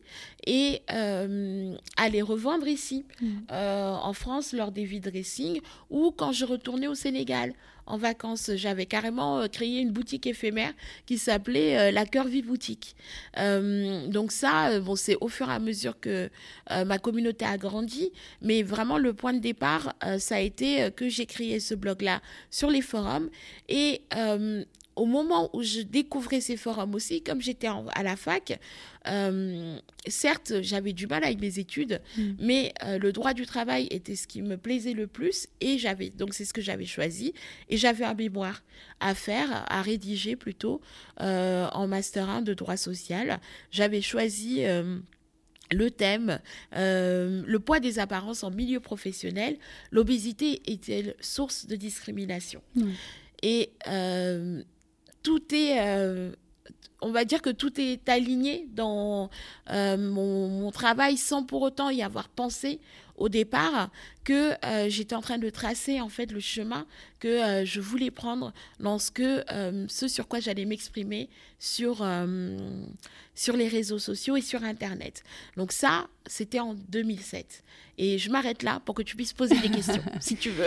et 0.45 0.81
à 0.87 2.09
les 2.09 2.21
revendre 2.21 2.67
ici, 2.67 3.05
mmh. 3.21 3.27
en 3.49 4.13
France, 4.13 4.53
lors 4.53 4.71
des 4.71 4.85
vide 4.85 5.09
dressing 5.09 5.61
ou 5.89 6.11
quand 6.11 6.31
je 6.31 6.45
retournais 6.45 6.87
au 6.87 6.95
Sénégal 6.95 7.53
en 7.85 7.97
vacances. 7.97 8.51
J'avais 8.55 8.85
carrément 8.85 9.39
euh, 9.39 9.47
créé 9.47 9.79
une 9.79 9.91
boutique 9.91 10.27
éphémère 10.27 10.73
qui 11.05 11.17
s'appelait 11.17 11.77
euh, 11.77 11.91
la 11.91 12.05
Curvy 12.05 12.41
Boutique. 12.41 12.95
Euh, 13.37 14.07
donc 14.07 14.31
ça, 14.31 14.79
bon, 14.79 14.95
c'est 14.95 15.17
au 15.21 15.27
fur 15.27 15.49
et 15.49 15.53
à 15.53 15.59
mesure 15.59 15.99
que 15.99 16.29
ma 16.69 16.97
communauté 16.97 17.45
a 17.45 17.57
grandi, 17.57 18.11
mais 18.41 18.63
vraiment 18.63 18.97
le 18.97 19.13
point 19.13 19.33
de 19.33 19.39
départ, 19.39 19.93
ça 20.17 20.35
a 20.35 20.39
été 20.39 20.89
que 20.95 21.09
j'ai 21.09 21.25
créé 21.25 21.59
ce 21.59 21.75
blog-là 21.75 22.21
sur 22.49 22.69
les 22.69 22.81
forums 22.81 23.29
et 23.69 24.01
au 24.95 25.05
moment 25.05 25.49
où 25.53 25.63
je 25.63 25.81
découvrais 25.81 26.41
ces 26.41 26.57
forums 26.57 26.93
aussi, 26.95 27.21
comme 27.21 27.41
j'étais 27.41 27.67
à 27.67 28.03
la 28.03 28.15
fac, 28.15 28.59
euh, 29.07 29.77
certes, 30.07 30.53
j'avais 30.61 30.93
du 30.93 31.07
mal 31.07 31.23
avec 31.23 31.39
mes 31.41 31.59
études, 31.59 32.01
mm. 32.17 32.31
mais 32.39 32.73
euh, 32.83 32.97
le 32.99 33.11
droit 33.11 33.33
du 33.33 33.45
travail 33.45 33.87
était 33.91 34.15
ce 34.15 34.27
qui 34.27 34.41
me 34.41 34.57
plaisait 34.57 34.93
le 34.93 35.07
plus 35.07 35.47
et 35.61 35.77
j'avais 35.77 36.09
donc 36.09 36.33
c'est 36.33 36.45
ce 36.45 36.53
que 36.53 36.61
j'avais 36.61 36.85
choisi 36.85 37.33
et 37.69 37.77
j'avais 37.77 38.05
un 38.05 38.13
mémoire 38.13 38.63
à 38.99 39.15
faire, 39.15 39.65
à 39.67 39.81
rédiger 39.81 40.35
plutôt 40.35 40.79
euh, 41.21 41.67
en 41.73 41.87
master 41.87 42.29
1 42.29 42.41
de 42.41 42.53
droit 42.53 42.77
social. 42.77 43.39
J'avais 43.71 44.01
choisi 44.01 44.63
le 45.71 45.91
thème, 45.91 46.39
le 46.71 47.57
poids 47.57 47.79
des 47.79 47.99
apparences 47.99 48.43
en 48.43 48.51
milieu 48.51 48.79
professionnel, 48.79 49.57
l'obésité 49.91 50.61
est-elle 50.71 51.15
source 51.19 51.65
de 51.65 51.75
discrimination? 51.75 52.61
Mm. 52.75 52.91
Et 53.45 53.71
tout 55.23 55.55
est, 55.55 55.79
euh, 55.79 56.33
on 57.01 57.11
va 57.11 57.25
dire 57.25 57.41
que 57.41 57.49
tout 57.49 57.79
est 57.79 58.07
aligné 58.07 58.67
dans 58.73 59.29
euh, 59.71 59.97
mon, 59.97 60.71
travail 60.71 61.17
sans 61.17 61.43
pour 61.43 61.61
autant 61.61 61.89
y 61.89 62.03
avoir 62.03 62.29
pensé 62.29 62.79
au 63.17 63.29
départ 63.29 63.89
que 64.23 64.53
euh, 64.65 64.89
j'étais 64.89 65.15
en 65.15 65.21
train 65.21 65.37
de 65.37 65.49
tracer 65.49 66.01
en 66.01 66.09
fait 66.09 66.31
le 66.31 66.39
chemin 66.39 66.85
que 67.19 67.63
je 67.65 67.79
voulais 67.79 68.11
prendre 68.11 68.53
dans 68.79 68.99
ce, 68.99 69.09
que, 69.11 69.43
ce 69.87 70.07
sur 70.09 70.27
quoi 70.27 70.41
j'allais 70.41 70.65
m'exprimer 70.65 71.29
sur, 71.57 72.05
sur 73.33 73.55
les 73.55 73.67
réseaux 73.69 73.99
sociaux 73.99 74.35
et 74.35 74.41
sur 74.41 74.63
Internet. 74.63 75.23
Donc 75.55 75.71
ça, 75.71 76.07
c'était 76.25 76.59
en 76.59 76.73
2007. 76.73 77.63
Et 77.99 78.17
je 78.17 78.31
m'arrête 78.31 78.63
là 78.63 78.81
pour 78.83 78.95
que 78.95 79.03
tu 79.03 79.15
puisses 79.15 79.33
poser 79.33 79.55
des 79.59 79.69
questions, 79.69 80.01
si 80.19 80.35
tu 80.35 80.49
veux. 80.49 80.65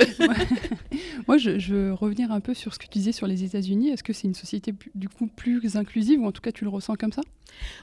Moi, 1.27 1.39
je, 1.39 1.73
veux 1.73 1.93
revenir 1.93 2.31
un 2.31 2.41
peu 2.41 2.55
sur 2.55 2.73
ce 2.73 2.79
que 2.79 2.85
tu 2.85 2.99
disais 2.99 3.13
sur 3.13 3.27
les 3.27 3.43
États-Unis. 3.43 3.89
Est-ce 3.89 4.05
que 4.05 4.13
c'est 4.13 4.29
une 4.29 4.35
société 4.35 4.73
du 4.95 5.09
coup 5.09 5.27
plus 5.27 5.77
inclusive, 5.77 6.21
ou 6.21 6.27
en 6.27 6.33
tout 6.33 6.41
cas 6.41 6.53
tu 6.53 6.63
le 6.63 6.71
ressens 6.71 6.95
comme 6.95 7.13
ça? 7.13 7.23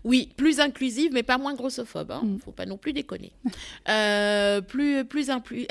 Oui, 0.05 0.29
plus 0.37 0.59
inclusive, 0.59 1.11
mais 1.13 1.23
pas 1.23 1.37
moins 1.37 1.55
grossophobe. 1.55 2.07
Il 2.09 2.13
hein. 2.13 2.21
ne 2.23 2.35
mm. 2.35 2.39
faut 2.39 2.51
pas 2.51 2.65
non 2.65 2.77
plus 2.77 2.93
déconner. 2.93 3.33
Euh, 3.89 4.61
plus 4.61 5.03
plus 5.03 5.29
inclusive, 5.29 5.62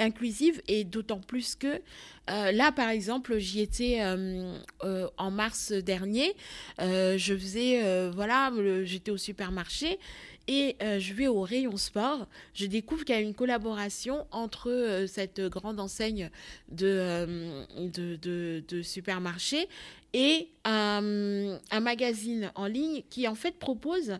et 0.68 0.84
d'autant 0.84 1.20
plus 1.20 1.54
que 1.54 1.80
euh, 2.30 2.52
là, 2.52 2.70
par 2.70 2.88
exemple, 2.88 3.38
j'y 3.38 3.60
étais 3.60 3.98
euh, 4.00 4.56
en 5.16 5.30
mars 5.30 5.72
dernier. 5.72 6.34
je 6.78 7.36
faisais, 7.38 8.10
voilà, 8.10 8.52
j'étais 8.84 9.10
au 9.10 9.16
supermarché 9.16 9.98
et 10.48 10.76
euh, 10.82 10.98
je 10.98 11.14
vais 11.14 11.28
au 11.28 11.42
rayon 11.42 11.76
sport. 11.76 12.26
Je 12.54 12.66
découvre 12.66 13.04
qu'il 13.04 13.14
y 13.14 13.18
a 13.18 13.20
une 13.20 13.34
collaboration 13.34 14.26
entre 14.30 14.70
euh, 14.70 15.06
cette 15.06 15.40
grande 15.40 15.78
enseigne 15.78 16.30
de, 16.68 17.26
euh, 18.26 18.82
supermarché 18.82 19.68
et 20.14 20.48
un, 20.64 21.58
magazine 21.80 22.52
en 22.54 22.66
ligne 22.66 23.02
qui 23.08 23.26
en 23.26 23.34
fait 23.34 23.58
propose 23.58 24.18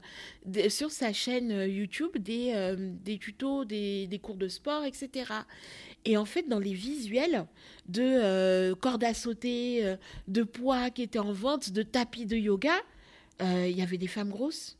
sur 0.68 0.90
sa 0.90 1.12
chaîne 1.12 1.50
YouTube 1.68 2.16
des, 2.16 2.74
des 3.04 3.18
tutos, 3.18 3.66
des, 3.66 4.06
des, 4.06 4.18
cours 4.18 4.36
de 4.36 4.48
sport, 4.48 4.84
etc. 4.84 5.30
Et 6.06 6.16
en 6.16 6.24
fait, 6.24 6.48
dans 6.48 6.58
les 6.58 6.72
visuels 6.72 7.44
de 7.90 8.72
cordes 8.72 9.04
à 9.04 9.12
sauter, 9.12 9.96
de 10.28 10.42
poids 10.42 10.88
qui 10.88 11.02
étaient 11.02 11.18
en 11.18 11.32
vente, 11.32 11.72
de 11.72 11.82
tapis 11.82 12.24
de 12.24 12.36
yoga, 12.36 12.74
il 13.40 13.76
y 13.76 13.82
avait 13.82 13.98
des 13.98 14.08
femmes 14.08 14.30
grosses 14.30 14.78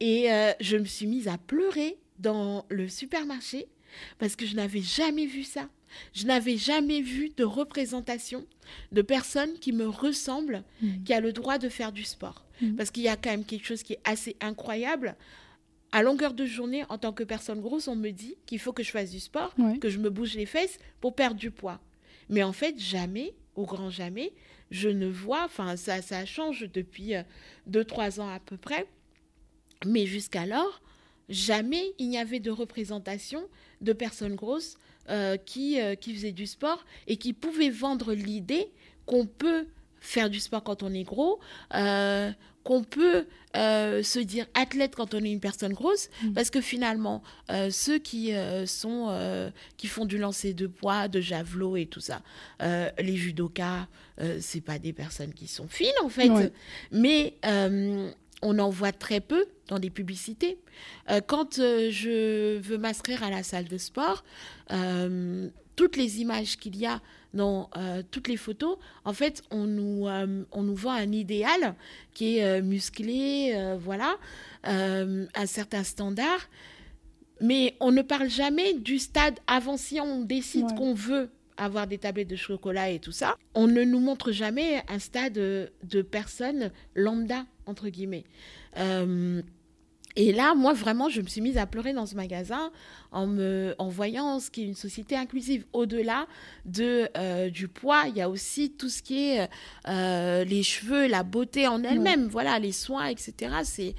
et 0.00 0.32
euh, 0.32 0.52
je 0.60 0.76
me 0.76 0.84
suis 0.84 1.06
mise 1.06 1.28
à 1.28 1.38
pleurer 1.38 1.96
dans 2.18 2.64
le 2.68 2.88
supermarché 2.88 3.66
parce 4.18 4.36
que 4.36 4.46
je 4.46 4.56
n'avais 4.56 4.80
jamais 4.80 5.26
vu 5.26 5.42
ça. 5.42 5.68
Je 6.12 6.26
n'avais 6.26 6.56
jamais 6.56 7.00
vu 7.00 7.30
de 7.36 7.44
représentation 7.44 8.44
de 8.90 9.02
personnes 9.02 9.54
qui 9.60 9.72
me 9.72 9.86
ressemblent, 9.86 10.64
mm. 10.82 11.04
qui 11.04 11.12
a 11.12 11.20
le 11.20 11.32
droit 11.32 11.58
de 11.58 11.68
faire 11.68 11.92
du 11.92 12.02
sport. 12.02 12.44
Mm. 12.60 12.74
Parce 12.74 12.90
qu'il 12.90 13.04
y 13.04 13.08
a 13.08 13.16
quand 13.16 13.30
même 13.30 13.44
quelque 13.44 13.66
chose 13.66 13.84
qui 13.84 13.92
est 13.92 14.00
assez 14.04 14.36
incroyable. 14.40 15.14
À 15.92 16.02
longueur 16.02 16.34
de 16.34 16.44
journée, 16.44 16.84
en 16.88 16.98
tant 16.98 17.12
que 17.12 17.22
personne 17.22 17.60
grosse, 17.60 17.86
on 17.86 17.94
me 17.94 18.10
dit 18.10 18.34
qu'il 18.46 18.58
faut 18.58 18.72
que 18.72 18.82
je 18.82 18.90
fasse 18.90 19.12
du 19.12 19.20
sport, 19.20 19.54
que 19.80 19.88
je 19.88 19.98
me 19.98 20.10
bouge 20.10 20.34
les 20.34 20.46
fesses 20.46 20.78
pour 21.00 21.14
perdre 21.14 21.36
du 21.36 21.52
poids. 21.52 21.80
Mais 22.28 22.42
en 22.42 22.52
fait, 22.52 22.76
jamais, 22.80 23.34
au 23.54 23.64
grand 23.64 23.90
jamais, 23.90 24.32
je 24.72 24.88
ne 24.88 25.06
vois, 25.06 25.44
enfin 25.44 25.76
ça, 25.76 26.02
ça 26.02 26.24
change 26.24 26.68
depuis 26.72 27.12
2-3 27.70 28.18
euh, 28.18 28.22
ans 28.22 28.28
à 28.28 28.40
peu 28.40 28.56
près, 28.56 28.88
mais 29.86 30.06
jusqu'alors, 30.06 30.80
jamais 31.28 31.92
il 31.98 32.08
n'y 32.08 32.18
avait 32.18 32.40
de 32.40 32.50
représentation 32.50 33.42
de 33.80 33.92
personnes 33.92 34.34
grosses 34.34 34.76
euh, 35.10 35.36
qui, 35.36 35.80
euh, 35.80 35.96
qui 35.96 36.14
faisaient 36.14 36.32
du 36.32 36.46
sport 36.46 36.84
et 37.06 37.16
qui 37.16 37.34
pouvaient 37.34 37.70
vendre 37.70 38.14
l'idée 38.14 38.70
qu'on 39.04 39.26
peut 39.26 39.66
faire 40.00 40.30
du 40.30 40.40
sport 40.40 40.62
quand 40.64 40.82
on 40.82 40.92
est 40.94 41.04
gros, 41.04 41.40
euh, 41.74 42.30
qu'on 42.62 42.82
peut 42.84 43.26
se 43.54 44.18
dire 44.18 44.46
athlète 44.54 44.96
quand 44.96 45.12
on 45.14 45.22
est 45.22 45.30
une 45.30 45.40
personne 45.40 45.74
grosse, 45.74 46.08
mm. 46.22 46.32
parce 46.32 46.48
que 46.48 46.62
finalement, 46.62 47.22
ceux 47.70 47.98
qui, 47.98 48.32
sont, 48.66 49.52
qui 49.76 49.86
font 49.86 50.06
du 50.06 50.16
lancer 50.16 50.54
de 50.54 50.66
poids, 50.66 51.06
de 51.08 51.20
javelot 51.20 51.76
et 51.76 51.86
tout 51.86 52.00
ça, 52.00 52.22
les 52.60 53.16
judokas, 53.16 53.86
c'est 54.40 54.62
pas 54.62 54.78
des 54.78 54.94
personnes 54.94 55.34
qui 55.34 55.46
sont 55.46 55.68
fines 55.68 55.92
en 56.02 56.08
fait, 56.08 56.52
mais 56.90 57.34
on 58.44 58.58
en 58.58 58.70
voit 58.70 58.92
très 58.92 59.20
peu 59.20 59.46
dans 59.68 59.78
les 59.78 59.90
publicités. 59.90 60.58
Euh, 61.10 61.20
quand 61.26 61.58
euh, 61.58 61.90
je 61.90 62.58
veux 62.58 62.78
m'inscrire 62.78 63.22
à 63.24 63.30
la 63.30 63.42
salle 63.42 63.66
de 63.66 63.78
sport, 63.78 64.22
euh, 64.70 65.48
toutes 65.76 65.96
les 65.96 66.20
images 66.20 66.56
qu'il 66.58 66.76
y 66.76 66.86
a 66.86 67.00
dans 67.32 67.68
toutes 68.12 68.28
les 68.28 68.36
photos, 68.36 68.78
en 69.04 69.12
fait, 69.12 69.42
on 69.50 69.64
nous, 69.64 70.06
on 70.06 70.62
nous 70.62 70.76
vend 70.76 70.92
un 70.92 71.10
idéal 71.10 71.74
qui 72.12 72.38
est 72.38 72.62
musclé, 72.62 73.74
voilà, 73.80 74.16
un 74.62 75.46
certain 75.46 75.82
standard. 75.82 76.48
Mais 77.40 77.74
on 77.80 77.90
ne 77.90 78.02
parle 78.02 78.30
jamais 78.30 78.74
du 78.74 79.00
stade 79.00 79.40
avant 79.48 79.76
si 79.76 79.98
on 80.00 80.20
décide 80.20 80.76
qu'on 80.76 80.94
veut 80.94 81.28
avoir 81.56 81.86
des 81.86 81.98
tablettes 81.98 82.28
de 82.28 82.36
chocolat 82.36 82.90
et 82.90 82.98
tout 82.98 83.12
ça. 83.12 83.36
On 83.54 83.66
ne 83.66 83.82
nous 83.84 84.00
montre 84.00 84.32
jamais 84.32 84.82
un 84.88 84.98
stade 84.98 85.34
de 85.34 86.02
personnes 86.02 86.70
lambda 86.94 87.46
entre 87.66 87.88
guillemets. 87.88 88.24
Euh, 88.78 89.42
et 90.16 90.32
là, 90.32 90.54
moi, 90.54 90.72
vraiment, 90.74 91.08
je 91.08 91.20
me 91.20 91.26
suis 91.26 91.40
mise 91.40 91.58
à 91.58 91.66
pleurer 91.66 91.92
dans 91.92 92.06
ce 92.06 92.14
magasin 92.14 92.70
en, 93.10 93.26
me, 93.26 93.74
en 93.78 93.88
voyant 93.88 94.38
ce 94.38 94.50
qui 94.50 94.62
est 94.62 94.66
une 94.66 94.76
société 94.76 95.16
inclusive. 95.16 95.64
Au-delà 95.72 96.26
de, 96.64 97.08
euh, 97.16 97.50
du 97.50 97.66
poids, 97.66 98.04
il 98.08 98.16
y 98.16 98.20
a 98.20 98.30
aussi 98.30 98.70
tout 98.70 98.88
ce 98.88 99.02
qui 99.02 99.30
est 99.30 99.48
euh, 99.88 100.44
les 100.44 100.62
cheveux, 100.62 101.08
la 101.08 101.24
beauté 101.24 101.66
en 101.66 101.82
elle-même, 101.82 102.28
voilà, 102.28 102.58
les 102.58 102.72
soins, 102.72 103.06
etc. 103.06 103.34
C'est. 103.64 103.94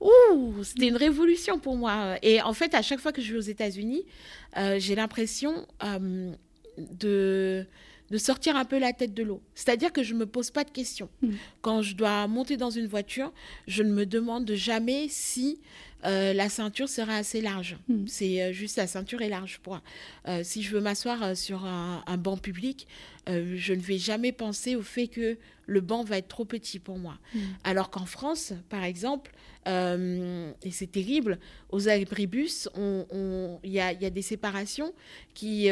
Ouh, 0.00 0.62
c'était 0.62 0.86
une 0.86 0.96
révolution 0.96 1.58
pour 1.58 1.76
moi. 1.76 2.18
Et 2.22 2.40
en 2.40 2.52
fait, 2.52 2.72
à 2.74 2.82
chaque 2.82 3.00
fois 3.00 3.10
que 3.10 3.20
je 3.20 3.32
vais 3.32 3.38
aux 3.38 3.40
États-Unis, 3.40 4.04
j'ai 4.76 4.94
l'impression 4.94 5.66
de 6.98 7.66
de 8.10 8.18
sortir 8.18 8.56
un 8.56 8.64
peu 8.64 8.78
la 8.78 8.92
tête 8.92 9.14
de 9.14 9.22
l'eau. 9.22 9.42
C'est-à-dire 9.54 9.92
que 9.92 10.02
je 10.02 10.14
ne 10.14 10.20
me 10.20 10.26
pose 10.26 10.50
pas 10.50 10.64
de 10.64 10.70
questions. 10.70 11.08
Hmm. 11.22 11.32
Quand 11.60 11.82
je 11.82 11.94
dois 11.94 12.26
monter 12.26 12.56
dans 12.56 12.70
une 12.70 12.86
voiture, 12.86 13.32
je 13.66 13.82
ne 13.82 13.92
me 13.92 14.06
demande 14.06 14.50
jamais 14.54 15.08
si 15.08 15.60
euh, 16.04 16.32
la 16.32 16.48
ceinture 16.48 16.88
sera 16.88 17.16
assez 17.16 17.40
large. 17.40 17.76
Hmm. 17.88 18.06
C'est 18.06 18.42
euh, 18.42 18.52
juste 18.52 18.76
la 18.76 18.86
ceinture 18.86 19.20
est 19.22 19.28
large. 19.28 19.58
Pour, 19.62 19.80
euh, 20.28 20.42
si 20.44 20.62
je 20.62 20.72
veux 20.72 20.80
m'asseoir 20.80 21.36
sur 21.36 21.64
un, 21.64 22.02
banc 22.18 22.36
public, 22.36 22.86
je 23.26 23.74
ne 23.74 23.80
vais 23.80 23.98
jamais 23.98 24.32
penser 24.32 24.74
au 24.74 24.82
fait 24.82 25.06
que 25.06 25.36
le 25.66 25.80
banc 25.82 26.02
va 26.02 26.18
être 26.18 26.28
trop 26.28 26.44
petit 26.44 26.78
pour 26.78 26.98
moi. 26.98 27.18
Hmm. 27.34 27.40
Alors 27.64 27.90
qu'en 27.90 28.06
France, 28.06 28.52
par 28.68 28.84
exemple, 28.84 29.32
et 29.66 30.70
c'est 30.70 30.90
terrible, 30.90 31.38
aux 31.68 31.88
abribus, 31.88 32.70
il 32.76 33.70
y, 33.70 33.80
a, 33.80 33.94
des 33.94 34.22
séparations 34.22 34.94
qui, 35.34 35.68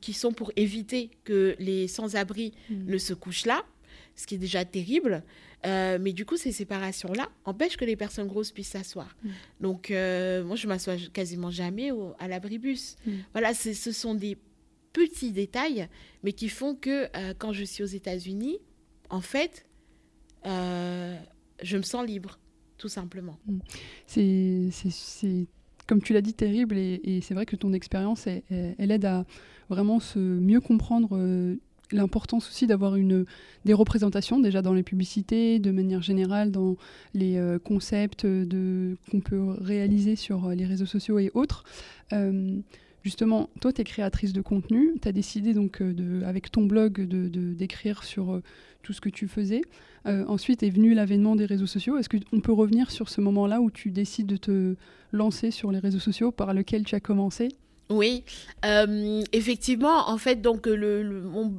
qui, 0.00 0.12
sont 0.14 0.32
pour 0.32 0.50
éviter 0.56 1.10
que 1.24 1.54
les 1.58 1.88
sans-abri 1.88 2.54
ne 2.70 2.96
se 2.96 3.12
couchent 3.12 3.44
là, 3.44 3.62
ce 4.16 4.26
qui 4.26 4.36
est 4.36 4.38
déjà 4.38 4.64
terrible. 4.64 5.22
Euh, 5.66 5.98
mais 6.00 6.12
du 6.12 6.24
coup, 6.24 6.36
ces 6.36 6.52
séparations-là 6.52 7.28
empêchent 7.44 7.76
que 7.76 7.84
les 7.84 7.96
personnes 7.96 8.28
grosses 8.28 8.52
puissent 8.52 8.68
s'asseoir. 8.68 9.16
Mm. 9.22 9.28
Donc, 9.60 9.90
euh, 9.90 10.44
moi, 10.44 10.56
je 10.56 10.66
m'assois 10.68 10.96
quasiment 11.12 11.50
jamais 11.50 11.90
au, 11.90 12.14
à 12.18 12.28
l'abribus. 12.28 12.96
Mm. 13.06 13.12
Voilà, 13.32 13.54
ce 13.54 13.92
sont 13.92 14.14
des 14.14 14.36
petits 14.92 15.32
détails, 15.32 15.88
mais 16.22 16.32
qui 16.32 16.48
font 16.48 16.74
que 16.74 17.08
quand 17.34 17.52
je 17.52 17.64
suis 17.64 17.82
aux 17.82 17.86
États-Unis, 17.86 18.58
en 19.10 19.20
fait, 19.20 19.66
je 20.44 21.76
me 21.76 21.82
sens 21.82 22.06
libre, 22.06 22.38
tout 22.78 22.88
simplement. 22.88 23.38
Mm. 23.46 23.58
C'est 24.06 25.46
comme 25.88 26.02
tu 26.02 26.12
l'as 26.12 26.20
dit, 26.20 26.34
terrible. 26.34 26.76
Et, 26.76 27.20
c'est 27.22 27.34
vrai 27.34 27.46
que 27.46 27.56
ton 27.56 27.72
expérience, 27.72 28.26
elle, 28.26 28.90
aide 28.90 29.06
à 29.06 29.24
vraiment 29.68 29.98
se 29.98 30.18
mieux 30.18 30.60
comprendre 30.60 31.16
euh, 31.16 31.56
l'importance 31.92 32.48
aussi 32.48 32.66
d'avoir 32.66 32.96
une 32.96 33.24
des 33.64 33.72
représentations 33.72 34.40
déjà 34.40 34.62
dans 34.62 34.74
les 34.74 34.82
publicités, 34.82 35.58
de 35.58 35.70
manière 35.70 36.02
générale 36.02 36.50
dans 36.50 36.76
les 37.14 37.36
euh, 37.36 37.58
concepts 37.58 38.26
de 38.26 38.96
qu'on 39.10 39.20
peut 39.20 39.54
réaliser 39.60 40.16
sur 40.16 40.46
euh, 40.46 40.54
les 40.54 40.66
réseaux 40.66 40.86
sociaux 40.86 41.18
et 41.18 41.30
autres. 41.34 41.64
justement, 43.02 43.48
toi, 43.60 43.72
tu 43.72 43.80
es 43.80 43.84
créatrice 43.84 44.32
de 44.32 44.40
contenu, 44.40 44.94
tu 45.00 45.08
as 45.08 45.12
décidé 45.12 45.54
donc 45.54 45.82
de, 45.82 46.22
avec 46.24 46.50
ton 46.50 46.64
blog 46.64 47.00
de 47.06 47.28
d'écrire 47.54 48.02
sur 48.04 48.40
tout 48.82 48.92
ce 48.92 49.00
que 49.00 49.08
tu 49.08 49.28
faisais. 49.28 49.62
ensuite 50.04 50.62
est 50.62 50.70
venu 50.70 50.94
l'avènement 50.94 51.36
des 51.36 51.46
réseaux 51.46 51.66
sociaux. 51.66 51.96
Est-ce 51.96 52.08
qu'on 52.08 52.40
peut 52.40 52.52
revenir 52.52 52.90
sur 52.90 53.08
ce 53.08 53.20
moment-là 53.20 53.60
où 53.60 53.70
tu 53.70 53.90
décides 53.90 54.26
de 54.26 54.36
te 54.36 54.76
lancer 55.12 55.50
sur 55.50 55.70
les 55.70 55.78
réseaux 55.78 55.98
sociaux 55.98 56.32
par 56.32 56.52
lequel 56.54 56.84
tu 56.84 56.94
as 56.94 57.00
commencé? 57.00 57.48
Oui, 57.90 58.24
euh, 58.66 59.22
effectivement, 59.32 60.10
en 60.10 60.18
fait, 60.18 60.42
donc 60.42 60.66
le, 60.66 61.22
mon 61.22 61.54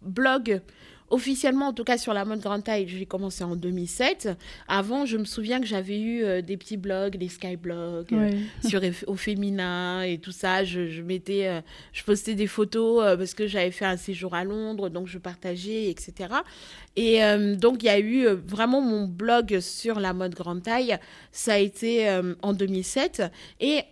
blog, 0.00 0.60
officiellement, 1.10 1.66
en 1.68 1.72
tout 1.72 1.82
cas 1.82 1.98
sur 1.98 2.14
la 2.14 2.24
mode 2.24 2.40
grande 2.40 2.62
taille, 2.62 2.86
j'ai 2.86 3.04
commencé 3.04 3.42
en 3.42 3.56
2007. 3.56 4.28
Avant, 4.68 5.06
je 5.06 5.16
me 5.16 5.24
souviens 5.24 5.60
que 5.60 5.66
j'avais 5.66 5.98
eu 5.98 6.22
euh, 6.22 6.40
des 6.40 6.56
petits 6.56 6.76
blogs, 6.76 7.16
les 7.18 7.28
skyblogs, 7.28 8.12
euh, 8.12 8.30
sur 8.66 8.80
au 9.08 9.16
féminin 9.16 10.02
et 10.02 10.18
tout 10.18 10.30
ça. 10.30 10.62
Je, 10.62 10.86
je 10.86 11.02
mettais, 11.02 11.62
je 11.92 12.04
postais 12.04 12.36
des 12.36 12.46
photos 12.46 13.16
parce 13.18 13.34
que 13.34 13.48
j'avais 13.48 13.72
fait 13.72 13.84
un 13.84 13.96
séjour 13.96 14.34
à 14.34 14.44
Londres, 14.44 14.88
donc 14.88 15.08
je 15.08 15.18
partageais, 15.18 15.90
etc. 15.90 16.32
Et 16.94 17.20
donc, 17.56 17.82
il 17.82 17.86
y 17.86 17.88
a 17.88 17.98
eu 17.98 18.28
vraiment 18.28 18.80
mon 18.80 19.08
blog 19.08 19.58
sur 19.58 19.98
la 19.98 20.12
mode 20.12 20.34
grande 20.34 20.62
taille. 20.62 20.96
Ça 21.32 21.54
a 21.54 21.58
été 21.58 22.20
en 22.42 22.52
2007. 22.52 23.22
Et 23.60 23.82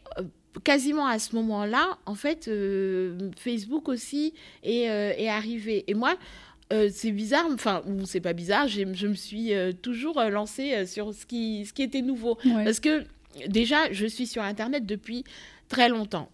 quasiment 0.64 1.06
à 1.06 1.18
ce 1.18 1.34
moment-là, 1.36 1.98
en 2.06 2.14
fait, 2.14 2.48
euh, 2.48 3.30
Facebook 3.36 3.88
aussi 3.88 4.34
est, 4.62 4.90
euh, 4.90 5.12
est, 5.16 5.28
arrivé. 5.28 5.84
Et 5.86 5.94
moi, 5.94 6.16
euh, 6.72 6.88
c'est 6.92 7.12
bizarre, 7.12 7.46
enfin, 7.52 7.82
ou 7.86 8.04
c'est 8.06 8.20
pas 8.20 8.32
bizarre, 8.32 8.68
je 8.68 8.82
me 8.84 9.14
suis 9.14 9.52
toujours 9.82 10.20
lancée 10.22 10.86
sur 10.86 11.14
ce 11.14 11.26
qui, 11.26 11.66
ce 11.66 11.72
qui 11.72 11.82
était 11.82 12.02
nouveau. 12.02 12.38
Parce 12.64 12.80
que 12.80 13.04
déjà, 13.48 13.92
je 13.92 14.06
suis 14.06 14.26
sur 14.26 14.42
Internet 14.42 14.86
depuis 14.86 15.24
très 15.68 15.88
longtemps. 15.88 16.30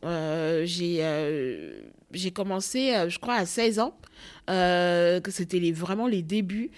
j'ai 0.64 1.72
j'ai 2.12 2.30
commencé, 2.30 2.94
je 3.08 3.18
crois, 3.18 3.34
à 3.34 3.46
16 3.46 3.78
ans, 3.80 3.98
que 4.46 5.30
c'était 5.30 5.58
les, 5.58 5.72
vraiment 5.72 6.06
les 6.06 6.22
débuts. 6.22 6.70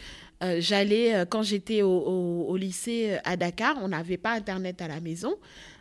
J'allais, 0.59 1.25
quand 1.28 1.42
j'étais 1.42 1.83
au, 1.83 2.47
au, 2.49 2.57
lycée 2.57 3.18
à 3.25 3.37
Dakar, 3.37 3.76
on 3.83 3.88
n'avait 3.88 4.16
pas 4.16 4.33
Internet 4.33 4.80
à 4.80 4.88
la 4.88 5.00
maison. 5.00 5.35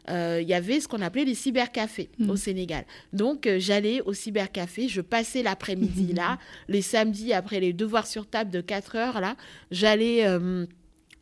Euh, 0.10 0.40
il 0.42 0.48
y 0.48 0.54
avait 0.54 0.80
ce 0.80 0.88
qu'on 0.88 1.02
appelait 1.02 1.26
les 1.26 1.36
cybercafés 1.36 2.10
au 2.22 2.34
mm. 2.34 2.38
Sénégal. 2.38 2.86
Donc, 3.14 3.46
euh, 3.46 3.58
j'allais 3.60 4.02
au 4.02 4.14
cybercafé, 4.14 4.88
je 4.88 5.02
passais 5.02 5.44
l'après-midi 5.44 6.14
là, 6.16 6.38
les 6.68 6.82
samedis 6.82 7.34
après 7.34 7.60
les 7.60 7.74
devoirs 7.74 8.08
sur 8.08 8.26
table 8.26 8.52
de 8.52 8.62
4 8.62 8.96
heures 8.96 9.22
là, 9.22 9.36
j'allais 9.72 10.26
euh, 10.26 10.66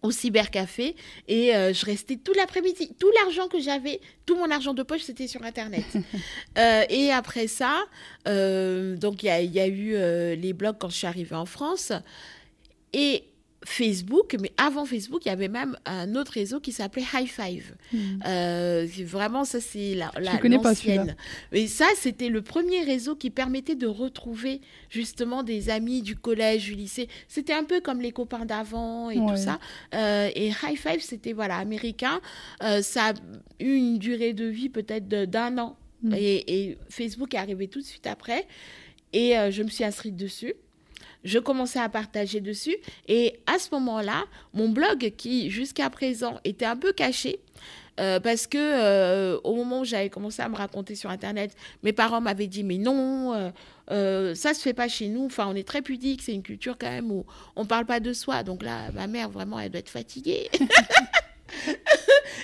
au 0.02 0.12
cybercafé 0.12 0.96
et 1.28 1.52
je 1.52 1.86
restais 1.86 2.18
tout 2.18 2.34
l'après-midi. 2.38 2.92
Tout 3.00 3.10
l'argent 3.24 3.48
que 3.48 3.60
j'avais, 3.60 4.00
tout 4.28 4.36
mon 4.36 4.52
argent 4.52 4.76
de 4.76 4.84
poche, 4.84 5.02
c'était 5.02 5.26
sur 5.26 5.42
Internet. 5.44 5.86
et 6.90 7.10
après 7.12 7.48
ça, 7.48 7.86
donc 8.28 9.24
il 9.24 9.26
y, 9.26 9.48
y, 9.48 9.60
a 9.60 9.68
eu 9.68 10.36
les 10.36 10.54
blogs 10.54 10.78
quand 10.78 10.90
je 10.90 10.98
suis 10.98 11.08
arrivée 11.08 11.36
en 11.36 11.48
France. 11.48 11.92
Et 12.94 13.24
Facebook, 13.66 14.36
mais 14.40 14.52
avant 14.58 14.86
Facebook, 14.86 15.26
il 15.26 15.30
y 15.30 15.32
avait 15.32 15.48
même 15.48 15.76
un 15.86 16.16
autre 16.16 16.34
réseau 16.34 16.60
qui 16.60 16.72
s'appelait 16.72 17.04
High 17.14 17.28
Five. 17.28 17.76
Hmm. 17.92 17.98
Euh, 18.26 18.88
vraiment, 19.04 19.44
ça, 19.44 19.60
c'est 19.60 19.96
la, 19.96 20.12
la 20.20 20.40
l'ancienne. 20.40 21.16
Et 21.52 21.68
ça, 21.68 21.88
c'était 21.98 22.30
le 22.30 22.42
premier 22.42 22.84
réseau 22.84 23.16
qui 23.16 23.32
permettait 23.32 23.76
de 23.76 23.88
retrouver 23.88 24.62
justement 24.90 25.42
des 25.42 25.70
amis 25.70 26.04
du 26.04 26.16
collège, 26.16 26.66
du 26.66 26.76
lycée. 26.76 27.10
C'était 27.28 27.54
un 27.54 27.64
peu 27.64 27.82
comme 27.82 28.02
les 28.02 28.12
copains 28.12 28.46
d'avant 28.46 29.10
et 29.10 29.18
tout 29.18 29.36
ça. 29.36 29.60
Euh, 29.94 30.30
et 30.36 30.50
High 30.50 30.78
Five, 30.78 31.02
c'était 31.02 31.34
voilà, 31.34 31.58
américain. 31.58 32.22
Euh, 32.64 32.82
ça 32.82 33.10
a 33.10 33.14
eu 33.60 33.76
une 33.76 33.98
durée 33.98 34.34
de 34.34 34.46
vie 34.46 34.70
peut-être 34.70 35.08
d'un 35.08 35.58
an. 35.58 35.78
Hmm. 36.04 36.14
Et, 36.14 36.70
et, 36.70 36.78
Facebook 36.90 37.34
est 37.34 37.38
arrivé 37.38 37.68
tout 37.68 37.80
de 37.80 37.86
suite 37.86 38.06
après. 38.06 38.46
Et 39.12 39.34
je 39.50 39.64
me 39.64 39.70
suis 39.70 39.86
inscrite 39.86 40.16
dessus 40.18 40.54
je 41.26 41.40
commençais 41.40 41.80
à 41.80 41.90
partager 41.90 42.40
dessus. 42.40 42.78
Et 43.08 43.40
à 43.48 43.60
ce 43.60 43.70
moment-là, 43.74 44.24
mon 44.54 44.70
blog, 44.70 45.14
qui 45.18 45.50
jusqu'à 45.50 45.90
présent 45.90 46.40
était 46.46 46.66
un 46.66 46.78
peu 46.78 46.94
caché, 46.94 47.42
euh, 48.00 48.20
parce 48.20 48.46
que 48.46 48.58
euh, 48.58 49.40
au 49.44 49.56
moment 49.56 49.82
où 49.82 49.86
j'avais 49.86 50.10
commencé 50.10 50.42
à 50.42 50.50
me 50.50 50.56
raconter 50.56 50.96
sur 50.96 51.10
internet, 51.10 51.56
mes 51.82 51.94
parents 51.94 52.20
m'avaient 52.22 52.48
dit 52.48 52.64
mais 52.64 52.78
non, 52.78 53.52
euh, 53.92 54.36
ça 54.36 54.54
se 54.54 54.62
fait 54.62 54.74
pas 54.74 54.88
chez 54.88 55.08
nous. 55.08 55.26
Enfin, 55.26 55.48
on 55.50 55.56
est 55.56 55.68
très 55.68 55.82
pudique, 55.82 56.22
c'est 56.22 56.34
une 56.34 56.44
culture 56.44 56.78
quand 56.78 56.90
même 56.90 57.12
où 57.12 57.26
on 57.56 57.66
parle 57.66 57.86
pas 57.86 58.00
de 58.00 58.14
soi. 58.14 58.44
Donc 58.44 58.64
là, 58.64 58.92
ma 58.94 59.08
mère 59.08 59.30
vraiment, 59.30 59.60
elle 59.60 59.72
doit 59.72 59.80
être 59.80 59.90
fatiguée. 59.90 60.50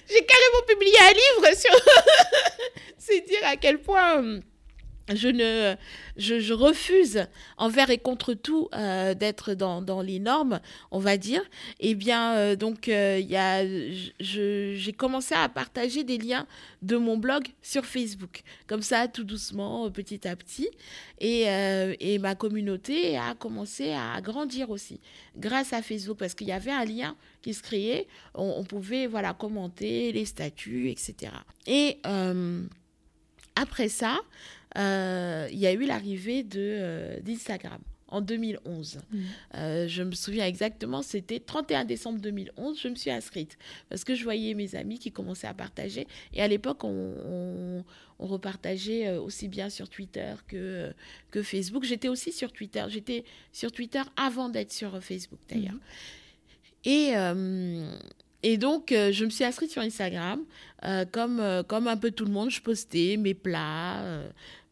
J'ai 0.09 0.25
carrément 0.25 0.65
publié 0.67 0.95
un 0.99 1.11
livre 1.11 1.57
sur. 1.57 1.75
c'est 2.97 3.21
dire 3.27 3.41
à 3.43 3.57
quel 3.57 3.79
point 3.81 4.19
hum, 4.19 4.41
je 5.13 5.27
ne 5.27 5.75
je, 6.17 6.53
refuse 6.53 7.25
envers 7.57 7.89
et 7.89 7.97
contre 7.97 8.33
tout 8.33 8.69
euh, 8.73 9.13
d'être 9.13 9.53
dans, 9.53 9.81
dans, 9.81 10.01
les 10.01 10.19
normes, 10.19 10.59
on 10.91 10.99
va 10.99 11.17
dire. 11.17 11.41
Eh 11.79 11.95
bien, 11.95 12.35
euh, 12.35 12.55
donc, 12.55 12.87
euh, 12.87 13.19
il 13.19 13.31
y 13.31 14.11
j'ai 14.19 14.93
commencé 14.93 15.35
à 15.35 15.49
partager 15.49 16.03
des 16.03 16.17
liens 16.17 16.45
de 16.81 16.97
mon 16.97 17.17
blog 17.17 17.43
sur 17.61 17.85
Facebook, 17.85 18.43
comme 18.67 18.81
ça, 18.81 19.07
tout 19.07 19.23
doucement, 19.23 19.89
petit 19.91 20.27
à 20.27 20.35
petit. 20.35 20.69
Et, 21.19 21.43
et 21.99 22.17
ma 22.19 22.35
communauté 22.35 23.17
a 23.17 23.35
commencé 23.35 23.91
à 23.91 24.19
grandir 24.21 24.69
aussi, 24.69 24.99
grâce 25.37 25.73
à 25.73 25.81
Facebook, 25.81 26.17
parce 26.17 26.33
qu'il 26.33 26.47
y 26.47 26.51
avait 26.51 26.71
un 26.71 26.85
lien 26.85 27.15
qui 27.41 27.53
se 27.53 27.61
créait. 27.61 28.07
On, 28.33 28.55
on, 28.57 28.63
pouvait, 28.63 29.07
voilà, 29.07 29.33
commenter 29.33 30.11
les 30.11 30.25
statuts, 30.25 30.89
etc. 30.89 31.31
Et 31.67 31.99
après 33.55 33.89
ça, 33.89 34.19
euh, 34.77 35.47
il 35.51 35.59
y 35.59 35.67
a 35.67 35.73
eu 35.73 35.85
l'arrivée 35.85 36.43
de, 36.43 36.59
euh, 36.59 37.19
d'Instagram 37.21 37.79
en 38.07 38.21
2011. 38.21 38.97
Mmh. 38.97 39.19
Euh, 39.55 39.87
je 39.87 40.03
me 40.03 40.11
souviens 40.11 40.45
exactement, 40.45 41.01
c'était 41.01 41.39
31 41.39 41.85
décembre 41.85 42.19
2011, 42.19 42.79
je 42.79 42.87
me 42.89 42.95
suis 42.95 43.09
inscrite 43.09 43.57
parce 43.89 44.03
que 44.03 44.15
je 44.15 44.23
voyais 44.23 44.53
mes 44.53 44.75
amis 44.75 44.99
qui 44.99 45.11
commençaient 45.11 45.47
à 45.47 45.53
partager. 45.53 46.07
Et 46.33 46.41
à 46.41 46.47
l'époque, 46.47 46.83
on, 46.83 47.83
on, 48.19 48.27
repartageait 48.27 49.17
aussi 49.17 49.47
bien 49.47 49.71
sur 49.71 49.89
Twitter 49.89 50.35
que, 50.47 50.93
que 51.31 51.41
Facebook. 51.41 51.83
J'étais 51.85 52.07
aussi 52.07 52.31
sur 52.31 52.51
Twitter. 52.51 52.85
J'étais 52.87 53.23
sur 53.51 53.71
Twitter 53.71 54.03
avant 54.15 54.47
d'être 54.49 54.71
sur 54.71 55.01
Facebook 55.03 55.39
d'ailleurs. 55.49 55.73
Mmh. 55.73 55.79
Et, 56.85 57.15
et 58.43 58.57
donc, 58.57 58.91
euh, 58.91 59.11
je 59.11 59.25
me 59.25 59.29
suis 59.29 59.43
inscrite 59.43 59.71
sur 59.71 59.81
Instagram. 59.81 60.43
Euh, 60.83 61.05
comme, 61.05 61.39
euh, 61.39 61.61
comme 61.63 61.87
un 61.87 61.97
peu 61.97 62.11
tout 62.11 62.25
le 62.25 62.31
monde, 62.31 62.49
je 62.49 62.61
postais 62.61 63.17
mes 63.17 63.35
plats, 63.35 64.23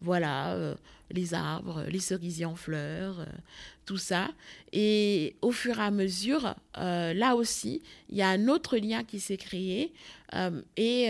voilà, 0.02 0.76
les 1.12 1.34
arbres, 1.34 1.84
les 1.90 2.00
cerisiers 2.00 2.46
en 2.46 2.56
fleurs, 2.56 3.26
tout 3.86 3.98
ça. 3.98 4.30
Et 4.72 5.36
au 5.42 5.52
fur 5.52 5.78
et 5.80 5.84
à 5.84 5.92
mesure, 5.92 6.56
là 6.76 7.36
aussi, 7.36 7.82
il 8.10 8.18
y 8.18 8.22
a 8.22 8.30
un 8.30 8.48
autre 8.48 8.78
lien 8.78 9.04
qui 9.04 9.20
s'est 9.20 9.38
créé. 9.38 9.94
et 10.78 11.08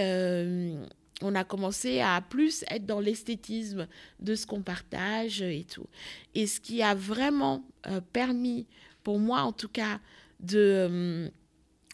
on 1.21 1.35
a 1.35 1.43
commencé 1.43 1.99
à 1.99 2.21
plus 2.21 2.63
être 2.69 2.85
dans 2.85 3.01
l'esthétisme 3.01 3.87
de 4.19 4.35
ce 4.35 4.45
qu'on 4.47 4.61
partage 4.61 5.41
et 5.41 5.65
tout. 5.65 5.87
Et 6.33 6.47
ce 6.47 6.59
qui 6.59 6.81
a 6.81 6.95
vraiment 6.95 7.63
permis, 8.13 8.65
pour 9.03 9.19
moi 9.19 9.41
en 9.41 9.51
tout 9.51 9.69
cas, 9.69 9.99
de 10.39 11.29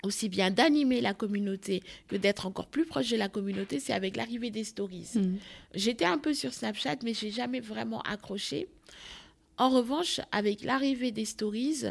aussi 0.05 0.29
bien 0.29 0.51
d'animer 0.51 1.01
la 1.01 1.13
communauté 1.13 1.83
que 2.07 2.15
d'être 2.15 2.45
encore 2.45 2.67
plus 2.67 2.85
proche 2.85 3.09
de 3.09 3.17
la 3.17 3.29
communauté, 3.29 3.79
c'est 3.79 3.93
avec 3.93 4.15
l'arrivée 4.15 4.51
des 4.51 4.63
stories. 4.63 5.09
Mm. 5.15 5.35
J'étais 5.73 6.05
un 6.05 6.17
peu 6.17 6.33
sur 6.33 6.53
Snapchat, 6.53 6.97
mais 7.03 7.13
j'ai 7.13 7.31
jamais 7.31 7.59
vraiment 7.59 8.01
accroché. 8.01 8.67
En 9.57 9.69
revanche, 9.69 10.19
avec 10.31 10.63
l'arrivée 10.63 11.11
des 11.11 11.25
stories, 11.25 11.83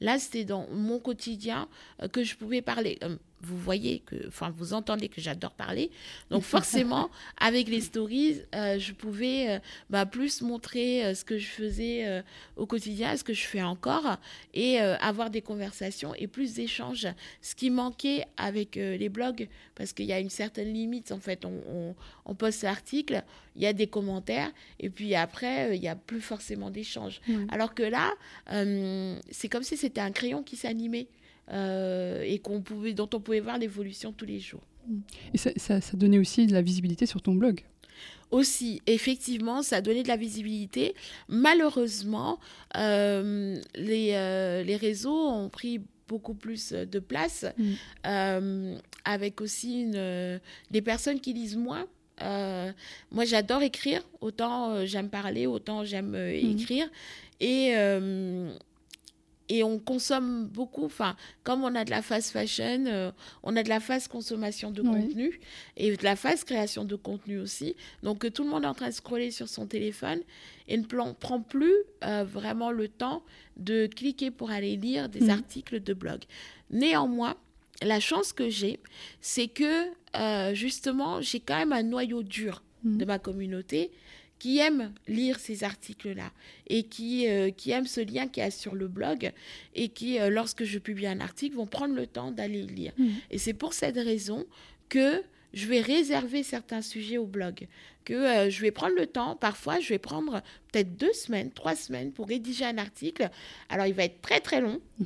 là, 0.00 0.18
c'était 0.18 0.44
dans 0.44 0.66
mon 0.70 0.98
quotidien 0.98 1.68
euh, 2.02 2.08
que 2.08 2.24
je 2.24 2.36
pouvais 2.36 2.62
parler. 2.62 2.98
Vous 3.42 3.58
voyez 3.58 4.00
que, 4.00 4.28
enfin, 4.28 4.50
vous 4.56 4.72
entendez 4.72 5.08
que 5.08 5.20
j'adore 5.20 5.52
parler. 5.52 5.90
Donc, 6.30 6.42
forcément, 6.42 7.10
avec 7.38 7.68
les 7.68 7.80
stories, 7.80 8.42
euh, 8.54 8.78
je 8.78 8.92
pouvais 8.92 9.50
euh, 9.50 9.58
bah, 9.90 10.06
plus 10.06 10.42
montrer 10.42 11.04
euh, 11.04 11.14
ce 11.14 11.24
que 11.24 11.38
je 11.38 11.48
faisais 11.48 12.22
au 12.56 12.66
quotidien, 12.66 13.16
ce 13.16 13.24
que 13.24 13.32
je 13.32 13.44
fais 13.44 13.62
encore, 13.62 14.16
et 14.54 14.78
avoir 14.78 15.30
des 15.30 15.42
conversations 15.42 16.14
et 16.14 16.26
plus 16.26 16.54
d'échanges. 16.54 17.08
Ce 17.40 17.54
qui 17.54 17.70
manquait 17.70 18.24
avec 18.36 18.76
les 18.76 19.08
blogs, 19.08 19.48
parce 19.74 19.92
qu'il 19.92 20.06
y 20.06 20.12
a 20.12 20.20
une 20.20 20.30
certaine 20.30 20.72
limite, 20.72 21.12
en 21.12 21.18
fait, 21.18 21.44
on, 21.44 21.94
on, 22.24 22.34
poste 22.34 22.62
l'article, 22.62 23.22
il 23.56 23.62
y 23.62 23.66
a 23.66 23.72
des 23.72 23.86
commentaires, 23.86 24.50
et 24.80 24.90
puis 24.90 25.14
après, 25.14 25.76
il 25.76 25.80
n'y 25.80 25.88
a 25.88 25.96
plus 25.96 26.20
forcément 26.20 26.70
d'échanges. 26.70 27.20
Alors 27.48 27.74
que 27.74 27.82
là, 27.82 28.12
c'est 29.30 29.48
comme 29.48 29.62
si 29.62 29.76
c'était 29.76 30.00
un 30.00 30.12
crayon 30.12 30.42
qui 30.42 30.56
s'animait. 30.56 31.08
Euh, 31.50 32.22
et 32.22 32.38
qu'on 32.38 32.60
pouvait, 32.60 32.94
dont 32.94 33.08
on 33.12 33.20
pouvait 33.20 33.40
voir 33.40 33.58
l'évolution 33.58 34.12
tous 34.12 34.24
les 34.24 34.38
jours. 34.38 34.62
Et 35.34 35.38
ça, 35.38 35.50
ça, 35.56 35.96
donnait 35.96 36.18
aussi 36.18 36.46
de 36.46 36.52
la 36.52 36.62
visibilité 36.62 37.06
sur 37.06 37.20
ton 37.22 37.34
blog 37.34 37.62
aussi, 38.30 38.80
effectivement, 38.86 39.62
ça 39.62 39.82
donnait 39.82 40.02
de 40.02 40.08
la 40.08 40.16
visibilité. 40.16 40.94
Malheureusement, 41.28 42.38
euh, 42.78 43.60
les, 43.74 44.12
euh, 44.14 44.62
les, 44.62 44.76
réseaux 44.76 45.28
ont 45.28 45.50
pris 45.50 45.82
beaucoup 46.08 46.32
plus 46.32 46.72
de 46.72 46.98
place, 46.98 47.44
mm. 47.58 48.76
avec 49.04 49.42
aussi 49.42 49.82
une, 49.82 50.40
des 50.70 50.80
personnes 50.80 51.20
qui 51.20 51.34
lisent 51.34 51.58
moins. 51.58 51.86
moi, 52.20 53.26
j'adore 53.26 53.60
écrire, 53.60 54.00
autant 54.22 54.86
j'aime 54.86 55.10
parler, 55.10 55.46
autant 55.46 55.84
j'aime 55.84 56.12
mm. 56.12 56.58
écrire. 56.58 56.88
Et 57.38 57.74
et 59.48 59.62
on 59.64 59.78
consomme 59.78 60.46
beaucoup. 60.46 60.84
Enfin, 60.84 61.16
comme 61.44 61.64
on 61.64 61.74
a 61.74 61.84
de 61.84 61.90
la 61.90 62.02
fast 62.02 62.30
fashion, 62.30 62.86
euh, 62.86 63.10
on 63.42 63.56
a 63.56 63.62
de 63.62 63.68
la 63.68 63.80
fast 63.80 64.08
consommation 64.08 64.70
de 64.70 64.82
contenu 64.82 65.40
et 65.76 65.96
de 65.96 66.04
la 66.04 66.16
fast 66.16 66.44
création 66.44 66.84
de 66.84 66.96
contenu 66.96 67.38
aussi. 67.38 67.76
Donc, 68.02 68.30
tout 68.32 68.44
le 68.44 68.50
monde 68.50 68.64
est 68.64 68.68
en 68.68 68.74
train 68.74 68.88
de 68.88 68.94
scroller 68.94 69.30
sur 69.30 69.48
son 69.48 69.66
téléphone 69.66 70.20
et 70.68 70.76
ne 70.76 70.84
prend 70.84 71.40
plus 71.40 71.74
euh, 72.04 72.24
vraiment 72.24 72.70
le 72.70 72.88
temps 72.88 73.22
de 73.56 73.86
cliquer 73.86 74.30
pour 74.30 74.50
aller 74.50 74.76
lire 74.76 75.08
des 75.08 75.22
mhm. 75.22 75.30
articles 75.30 75.82
de 75.82 75.94
blog. 75.94 76.20
Néanmoins, 76.70 77.36
la 77.82 78.00
chance 78.00 78.32
que 78.32 78.48
j'ai, 78.48 78.80
c'est 79.20 79.48
que 79.48 79.86
euh, 80.16 80.54
justement, 80.54 81.20
j'ai 81.20 81.40
quand 81.40 81.56
même 81.56 81.72
un 81.72 81.82
noyau 81.82 82.22
dur 82.22 82.62
mhm. 82.84 82.98
de 82.98 83.04
ma 83.04 83.18
communauté 83.18 83.90
qui 84.42 84.58
aiment 84.58 84.92
lire 85.06 85.38
ces 85.38 85.62
articles-là 85.62 86.32
et 86.66 86.82
qui, 86.82 87.28
euh, 87.28 87.52
qui 87.52 87.70
aiment 87.70 87.86
ce 87.86 88.00
lien 88.00 88.26
qu'il 88.26 88.42
y 88.42 88.46
a 88.46 88.50
sur 88.50 88.74
le 88.74 88.88
blog 88.88 89.30
et 89.76 89.88
qui, 89.88 90.18
euh, 90.18 90.30
lorsque 90.30 90.64
je 90.64 90.80
publie 90.80 91.06
un 91.06 91.20
article, 91.20 91.54
vont 91.54 91.66
prendre 91.68 91.94
le 91.94 92.08
temps 92.08 92.32
d'aller 92.32 92.62
le 92.62 92.72
lire. 92.72 92.92
Mmh. 92.98 93.08
Et 93.30 93.38
c'est 93.38 93.52
pour 93.52 93.72
cette 93.72 93.94
raison 93.94 94.44
que 94.88 95.22
je 95.54 95.68
vais 95.68 95.80
réserver 95.80 96.42
certains 96.42 96.82
sujets 96.82 97.18
au 97.18 97.24
blog, 97.24 97.68
que 98.04 98.14
euh, 98.14 98.50
je 98.50 98.60
vais 98.62 98.72
prendre 98.72 98.96
le 98.96 99.06
temps, 99.06 99.36
parfois 99.36 99.78
je 99.78 99.90
vais 99.90 100.00
prendre 100.00 100.42
peut-être 100.72 100.96
deux 100.96 101.12
semaines, 101.12 101.52
trois 101.52 101.76
semaines 101.76 102.10
pour 102.10 102.26
rédiger 102.26 102.64
un 102.64 102.78
article. 102.78 103.30
Alors 103.68 103.86
il 103.86 103.94
va 103.94 104.02
être 104.02 104.22
très 104.22 104.40
très 104.40 104.60
long, 104.60 104.80
mmh. 104.98 105.04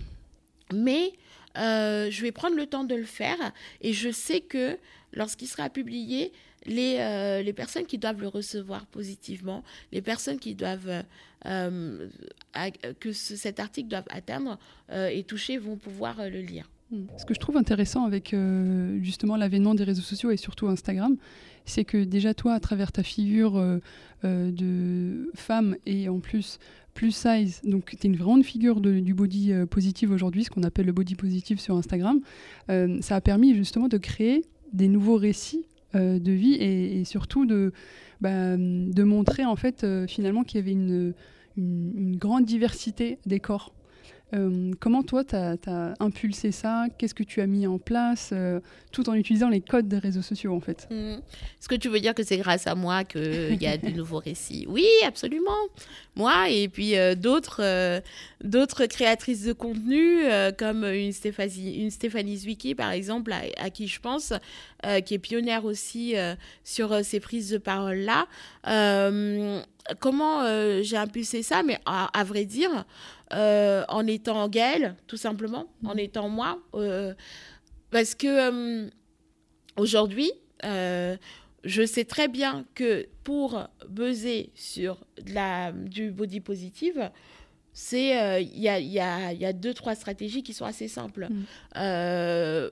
mais 0.77 1.12
je 1.57 2.22
vais 2.22 2.33
prendre 2.33 2.57
le 2.57 2.64
temps 2.64 2.85
de 2.85 2.94
le 2.94 3.05
faire 3.05 3.53
et 3.83 3.92
je 3.92 4.11
sais 4.11 4.40
que 4.40 4.79
lorsqu'il 5.12 5.49
sera 5.49 5.68
publié, 5.68 6.33
les, 6.66 6.96
euh, 6.98 7.42
les 7.42 7.52
personnes 7.52 7.87
qui 7.87 7.98
doivent 7.98 8.20
le 8.20 8.29
recevoir 8.29 8.87
positivement, 8.87 9.62
les 9.92 10.02
personnes 10.02 10.38
qui 10.38 10.55
doivent 10.55 11.05
euh, 11.46 12.09
que 13.00 13.12
cet 13.12 13.61
article 13.61 13.88
doit 13.88 14.05
atteindre 14.11 14.59
euh, 14.90 15.09
et 15.09 15.22
toucher 15.22 15.59
vont 15.59 15.76
pouvoir 15.76 16.16
le 16.29 16.40
lire. 16.40 16.68
Hmm. 16.90 17.05
Ce 17.16 17.24
que 17.24 17.35
je 17.35 17.40
trouve 17.40 17.57
intéressant 17.57 18.05
avec 18.05 18.35
justement 19.00 19.37
l'avènement 19.37 19.74
des 19.74 19.85
réseaux 19.85 20.02
sociaux 20.02 20.31
et 20.31 20.37
surtout 20.37 20.68
Instagram, 20.68 21.16
c'est 21.64 21.85
que 21.85 22.05
déjà 22.05 22.33
toi, 22.33 22.55
à 22.55 22.61
travers 22.61 22.92
ta 22.92 23.02
figure 23.02 23.81
de 24.22 25.31
femme 25.35 25.76
et 25.85 26.09
en 26.09 26.20
plus 26.20 26.59
plus 26.94 27.11
size, 27.11 27.61
donc 27.62 27.90
tu 27.90 28.07
es 28.07 28.09
une 28.11 28.16
grande 28.16 28.42
figure 28.42 28.81
du 28.81 29.12
body 29.12 29.52
positive 29.68 30.12
aujourd'hui, 30.12 30.44
ce 30.44 30.50
qu'on 30.50 30.62
appelle 30.62 30.87
le 30.87 30.92
body 30.92 31.16
positive 31.16 31.61
sur 31.61 31.76
Instagram, 31.76 32.20
ça 32.68 33.16
a 33.16 33.20
permis 33.20 33.57
justement 33.57 33.88
de 33.88 33.98
créer 33.98 34.44
des 34.72 34.87
nouveaux 34.87 35.16
récits 35.16 35.66
euh, 35.94 36.18
de 36.18 36.33
vie 36.33 36.55
et, 36.55 37.05
surtout 37.05 37.46
de, 37.46 37.72
bah, 38.20 38.57
de 38.57 39.03
montrer 39.03 39.44
en 39.44 39.57
fait 39.57 39.85
euh, 39.85 40.07
finalement 40.07 40.42
qu'il 40.42 40.59
y 40.59 40.62
avait 40.62 40.72
une, 40.72 41.14
une, 41.57 42.16
grande 42.16 42.44
diversité 42.44 43.18
des 43.25 43.40
corps. 43.40 43.72
Euh, 44.35 44.73
comment 44.81 45.03
toi, 45.03 45.25
tu 45.25 45.37
as, 45.37 45.95
impulsé 46.01 46.53
ça? 46.53 46.87
Qu'est-ce 46.99 47.15
que 47.15 47.23
tu 47.23 47.41
as 47.41 47.47
mis 47.47 47.67
en 47.67 47.79
place 47.79 48.35
tout 48.93 49.09
en 49.09 49.15
utilisant 49.15 49.49
les 49.49 49.61
codes 49.61 49.89
des 49.89 49.99
réseaux 49.99 50.23
sociaux 50.23 50.55
en 50.55 50.61
fait? 50.61 50.89
Mmh. 50.91 50.95
Est-ce 50.95 51.69
que 51.69 51.75
tu 51.75 51.89
veux 51.89 52.01
dire 52.01 52.15
que 52.15 52.23
c'est 52.23 52.39
grâce 52.39 52.67
à 52.67 52.75
moi 52.75 53.05
qu'il 53.05 53.62
y 53.62 53.67
a 53.67 53.77
de 53.77 53.91
nouveaux 53.97 54.19
récits? 54.19 54.67
Oui, 54.69 54.87
absolument. 55.07 55.53
Moi 56.17 56.51
et 56.51 56.69
puis 56.69 56.95
d'autres 57.17 58.03
d'autres 58.43 58.87
créatrices 58.87 59.45
de 59.45 59.53
contenu 59.53 60.23
comme 60.59 60.85
une 60.85 61.12
Stéphanie, 61.12 61.83
une 61.83 61.91
Stéphanie 61.91 62.39
Zwicky 62.39 62.75
par 62.75 62.91
exemple, 62.91 63.33
à 63.33 63.71
qui 63.71 63.87
je 63.87 64.01
pense, 64.01 64.33
euh, 64.85 65.01
qui 65.01 65.15
est 65.15 65.19
pionnière 65.19 65.65
aussi 65.65 66.17
euh, 66.17 66.35
sur 66.62 66.93
euh, 66.93 67.03
ces 67.03 67.19
prises 67.19 67.51
de 67.51 67.59
parole-là. 67.59 68.27
comment 70.01 70.43
j'ai 70.83 70.97
impulsé 70.97 71.43
ça? 71.43 71.62
Mais 71.62 71.79
à, 71.87 72.25
vrai 72.25 72.45
dire, 72.45 72.85
en 73.31 74.07
étant 74.07 74.49
Gaëlle, 74.49 74.97
tout 75.07 75.17
simplement, 75.17 75.67
en 75.85 75.95
mmh. 75.95 75.99
étant 75.99 76.29
moi. 76.29 76.59
parce 77.91 78.15
que 78.15 78.89
aujourd'hui, 79.77 80.31
je 80.62 81.87
sais 81.87 82.05
très 82.05 82.29
bien 82.29 82.65
que 82.75 83.09
pour 83.25 83.67
buzzer 83.89 84.51
sur 84.55 85.05
de 85.25 85.35
la, 85.35 85.73
du 85.73 86.11
body 86.11 86.41
positive, 86.41 87.11
c'est 87.73 88.43
il 88.43 88.59
y, 88.59 88.69
a, 88.69 88.79
y, 88.79 88.99
a, 88.99 89.33
y, 89.33 89.45
a, 89.45 89.53
deux 89.53 89.75
trois 89.75 89.95
stratégies 89.95 90.43
qui 90.43 90.55
sont 90.55 90.65
assez 90.65 90.89
simples. 90.89 91.29
Mmh 91.29 92.71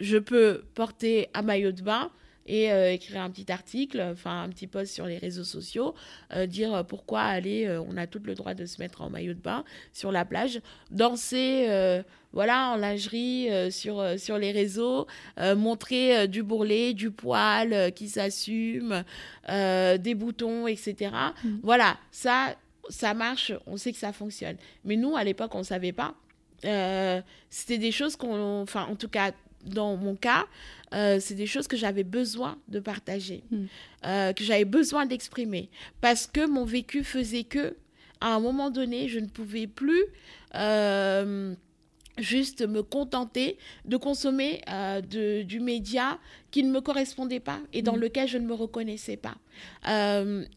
je 0.00 0.18
peux 0.18 0.62
porter 0.74 1.28
un 1.34 1.42
maillot 1.42 1.72
de 1.72 1.82
bain 1.82 2.10
et 2.48 2.72
euh, 2.72 2.92
écrire 2.92 3.20
un 3.20 3.30
petit 3.30 3.52
article, 3.52 4.00
enfin 4.12 4.42
un 4.42 4.48
petit 4.48 4.66
post 4.66 4.92
sur 4.92 5.06
les 5.06 5.18
réseaux 5.18 5.44
sociaux, 5.44 5.94
euh, 6.34 6.46
dire 6.46 6.84
pourquoi 6.88 7.20
aller, 7.20 7.66
euh, 7.66 7.80
on 7.82 7.96
a 7.96 8.06
tout 8.06 8.20
le 8.24 8.34
droit 8.34 8.54
de 8.54 8.64
se 8.64 8.80
mettre 8.80 9.02
en 9.02 9.10
maillot 9.10 9.34
de 9.34 9.40
bain 9.40 9.64
sur 9.92 10.10
la 10.10 10.24
plage, 10.24 10.60
danser, 10.90 11.68
voilà, 12.32 12.70
en 12.70 12.76
lingerie 12.76 13.48
sur, 13.70 14.04
sur 14.18 14.38
les 14.38 14.52
réseaux, 14.52 15.06
montrer 15.38 16.28
du 16.28 16.42
bourrelet, 16.42 16.94
du 16.94 17.10
poil 17.10 17.92
qui 17.94 18.08
s'assume, 18.08 19.04
des 19.48 20.14
boutons, 20.14 20.66
etc. 20.66 21.12
Mmh. 21.42 21.48
Voilà, 21.62 21.98
ça, 22.10 22.54
ça 22.88 23.14
marche, 23.14 23.52
on 23.66 23.76
sait 23.76 23.92
que 23.92 23.98
ça 23.98 24.12
fonctionne. 24.12 24.56
Mais 24.84 24.96
nous, 24.96 25.16
à 25.16 25.24
l'époque, 25.24 25.54
on 25.54 25.58
ne 25.58 25.64
savait 25.64 25.92
pas. 25.92 26.14
c'était 27.50 27.78
des 27.78 27.92
choses 27.92 28.16
qu'on, 28.16 28.62
enfin, 28.62 28.86
en 28.90 28.96
tout 28.96 29.08
cas, 29.08 29.32
dans 29.64 29.96
mon 29.96 30.14
cas, 30.14 30.46
euh, 30.94 31.18
c'est 31.20 31.34
des 31.34 31.46
choses 31.46 31.68
que 31.68 31.76
j'avais 31.76 32.04
besoin 32.04 32.58
de 32.68 32.80
partager, 32.80 33.42
hmm. 33.50 33.64
euh, 34.06 34.32
que 34.32 34.44
j'avais 34.44 34.64
besoin 34.64 35.06
d'exprimer, 35.06 35.68
parce 36.00 36.26
que 36.26 36.46
mon 36.46 36.64
vécu 36.64 37.04
faisait 37.04 37.44
que, 37.44 37.76
à 38.20 38.34
un 38.34 38.40
moment 38.40 38.70
donné, 38.70 39.08
je 39.08 39.18
ne 39.18 39.26
pouvais 39.26 39.66
plus 39.66 40.02
euh, 40.54 41.54
juste 42.16 42.66
me 42.66 42.82
contenter 42.82 43.58
de 43.84 43.96
consommer 43.96 44.60
de, 45.08 45.42
du 45.42 45.60
média 45.60 46.18
qui 46.50 46.64
ne 46.64 46.72
me 46.72 46.80
correspondait 46.80 47.38
pas 47.38 47.60
et 47.72 47.82
dans 47.82 47.96
hmm. 47.96 48.00
lequel 48.00 48.28
je 48.28 48.38
ne 48.38 48.46
me 48.46 48.54
reconnaissais 48.54 49.18
pas. 49.18 49.36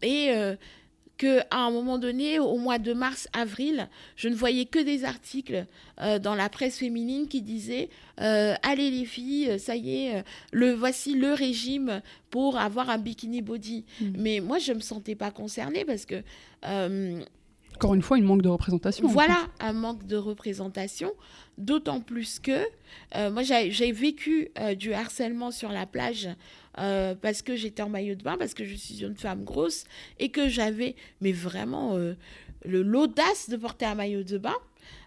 et 0.02 0.32
qu'à 1.22 1.46
un 1.52 1.70
moment 1.70 2.00
donné, 2.00 2.40
au 2.40 2.58
mois 2.58 2.80
de 2.80 2.94
mars-avril, 2.94 3.88
je 4.16 4.28
ne 4.28 4.34
voyais 4.34 4.66
que 4.66 4.80
des 4.80 5.06
articles 5.06 5.68
euh, 6.02 6.18
dans 6.18 6.34
la 6.34 6.50
presse 6.50 6.80
féminine 6.80 7.28
qui 7.28 7.44
disaient 7.44 7.90
euh, 8.20 8.56
Allez 8.64 8.90
les 8.90 9.06
filles, 9.06 9.60
ça 9.60 9.76
y 9.76 10.06
est, 10.06 10.16
euh, 10.16 10.22
le, 10.52 10.74
voici 10.74 11.14
le 11.14 11.34
régime 11.34 12.02
pour 12.32 12.58
avoir 12.58 12.90
un 12.90 12.98
bikini 12.98 13.44
body. 13.44 13.86
Mm. 14.00 14.06
Mais 14.18 14.40
moi, 14.40 14.58
je 14.58 14.72
ne 14.72 14.78
me 14.78 14.82
sentais 14.82 15.16
pas 15.16 15.30
concernée 15.30 15.86
parce 15.86 16.06
que... 16.06 16.24
Encore 17.76 17.94
une 17.96 18.02
fois, 18.02 18.18
il 18.18 18.24
manque 18.24 18.42
de 18.42 18.50
représentation. 18.50 19.08
Voilà, 19.08 19.40
un 19.60 19.74
manque 19.74 20.06
de 20.06 20.16
représentation. 20.16 21.12
D'autant 21.58 22.00
plus 22.00 22.40
que 22.40 22.64
moi, 23.32 23.42
j'ai 23.44 23.92
vécu 23.92 24.50
du 24.78 24.94
harcèlement 24.94 25.50
sur 25.50 25.72
la 25.72 25.88
plage 25.88 26.30
euh, 26.78 27.16
parce 27.16 27.42
que 27.42 27.56
j'étais 27.56 27.82
en 27.82 27.90
maillot 27.90 28.16
de 28.16 28.24
bain, 28.24 28.38
parce 28.38 28.54
que 28.54 28.66
je 28.66 28.76
suis 28.76 29.04
une 29.04 29.16
femme 29.16 29.44
grosse 29.44 29.84
et 30.20 30.30
que 30.30 30.48
j'avais, 30.48 30.96
mais 31.20 31.32
vraiment, 31.32 31.98
euh, 31.98 32.16
l'audace 32.66 33.50
de 33.50 33.58
porter 33.58 33.86
un 33.86 33.96
maillot 33.96 34.24
de 34.24 34.38
bain. 34.38 34.56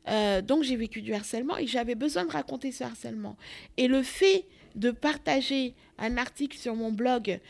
Euh, 0.09 0.43
donc 0.43 0.63
j'ai 0.63 0.77
vécu 0.77 1.03
du 1.03 1.15
harcèlement 1.15 1.57
et 1.57 1.67
j'avais 1.67 1.95
besoin 1.95 2.25
de 2.25 2.31
raconter 2.31 2.73
ce 2.73 2.85
harcèlement. 2.85 3.37
Et 3.77 3.89
le 3.89 4.03
fait 4.03 4.45
de 4.75 4.91
partager 4.91 5.75
un 5.99 6.17
article 6.17 6.59
sur 6.59 6.75
mon 6.75 6.93
blog 6.93 7.41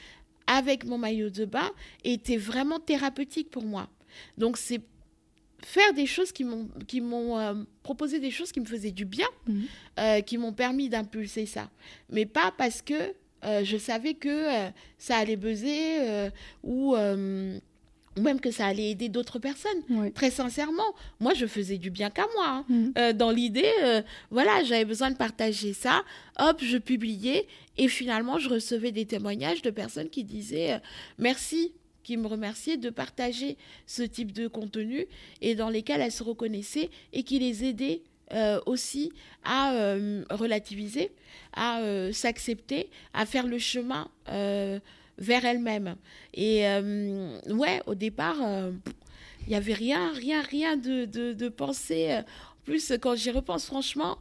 avec 0.46 0.84
mon 0.84 0.98
maillot 0.98 1.30
de 1.30 1.44
bain 1.44 1.70
était 2.04 2.36
vraiment 2.36 2.78
thérapeutique 2.78 3.50
pour 3.50 3.64
moi. 3.64 3.88
Donc 4.38 4.56
c'est 4.56 4.80
faire 5.64 5.94
des 5.94 6.06
choses 6.06 6.30
qui 6.30 6.44
m'ont 6.44 6.68
qui 6.86 7.00
m'ont 7.00 7.38
euh, 7.38 7.54
proposé 7.82 8.20
des 8.20 8.30
choses 8.30 8.52
qui 8.52 8.60
me 8.60 8.66
faisaient 8.66 8.90
du 8.90 9.06
bien, 9.06 9.26
euh, 9.98 10.20
qui 10.20 10.38
m'ont 10.38 10.52
permis 10.52 10.88
d'impulser 10.88 11.46
ça. 11.46 11.70
Mais 12.10 12.26
pas 12.26 12.52
parce 12.56 12.82
que 12.82 13.14
je 13.64 13.76
savais 13.76 14.14
que 14.14 14.28
euh, 14.28 14.70
ça 14.98 15.16
allait 15.16 15.36
buzzer 15.36 15.98
euh, 16.00 16.30
ou, 16.62 16.94
euh, 16.96 17.58
ou 18.16 18.20
même 18.20 18.40
que 18.40 18.50
ça 18.50 18.66
allait 18.66 18.90
aider 18.90 19.08
d'autres 19.08 19.38
personnes. 19.38 19.82
Très 20.14 20.30
sincèrement, 20.30 20.94
moi, 21.20 21.34
je 21.34 21.46
faisais 21.46 21.78
du 21.78 21.90
bien 21.90 22.10
qu'à 22.10 22.26
moi. 22.36 22.64
hein. 22.70 22.92
Euh, 22.96 23.12
dans 23.12 23.30
l'idée, 23.30 23.70
euh, 23.82 24.02
voilà, 24.30 24.62
j'avais 24.64 24.84
besoin 24.84 25.10
de 25.10 25.16
partager 25.16 25.72
ça. 25.72 26.04
Hop, 26.38 26.60
je 26.62 26.78
publiais. 26.78 27.46
Et 27.76 27.88
finalement, 27.88 28.38
je 28.38 28.48
recevais 28.48 28.92
des 28.92 29.04
témoignages 29.04 29.62
de 29.62 29.70
personnes 29.70 30.08
qui 30.08 30.22
disaient 30.22 30.74
euh, 30.74 30.78
merci, 31.18 31.72
qui 32.04 32.16
me 32.16 32.26
remerciaient 32.28 32.76
de 32.76 32.90
partager 32.90 33.56
ce 33.86 34.02
type 34.02 34.30
de 34.30 34.46
contenu 34.46 35.06
et 35.40 35.54
dans 35.56 35.70
lesquels 35.70 36.00
elles 36.00 36.12
se 36.12 36.22
reconnaissaient 36.22 36.90
et 37.12 37.22
qui 37.24 37.38
les 37.40 37.64
aidaient 37.64 38.02
euh, 38.32 38.58
aussi 38.64 39.12
à 39.44 39.74
euh, 39.74 40.24
relativiser, 40.30 41.12
à 41.52 41.80
euh, 41.80 42.10
s'accepter, 42.12 42.88
à 43.12 43.26
faire 43.26 43.46
le 43.46 43.58
chemin 43.58 44.08
vers 45.18 45.44
elles-mêmes. 45.44 45.96
Et 46.32 46.64
ouais, 47.48 47.82
au 47.86 47.94
départ, 47.94 48.36
il 49.42 49.48
n'y 49.48 49.54
avait 49.54 49.74
rien, 49.74 50.12
rien, 50.12 50.40
rien 50.42 50.76
de, 50.76 51.04
de, 51.04 51.52
En 51.60 52.24
plus, 52.64 52.92
quand 53.00 53.14
j'y 53.14 53.30
repense 53.30 53.66
franchement, 53.66 54.18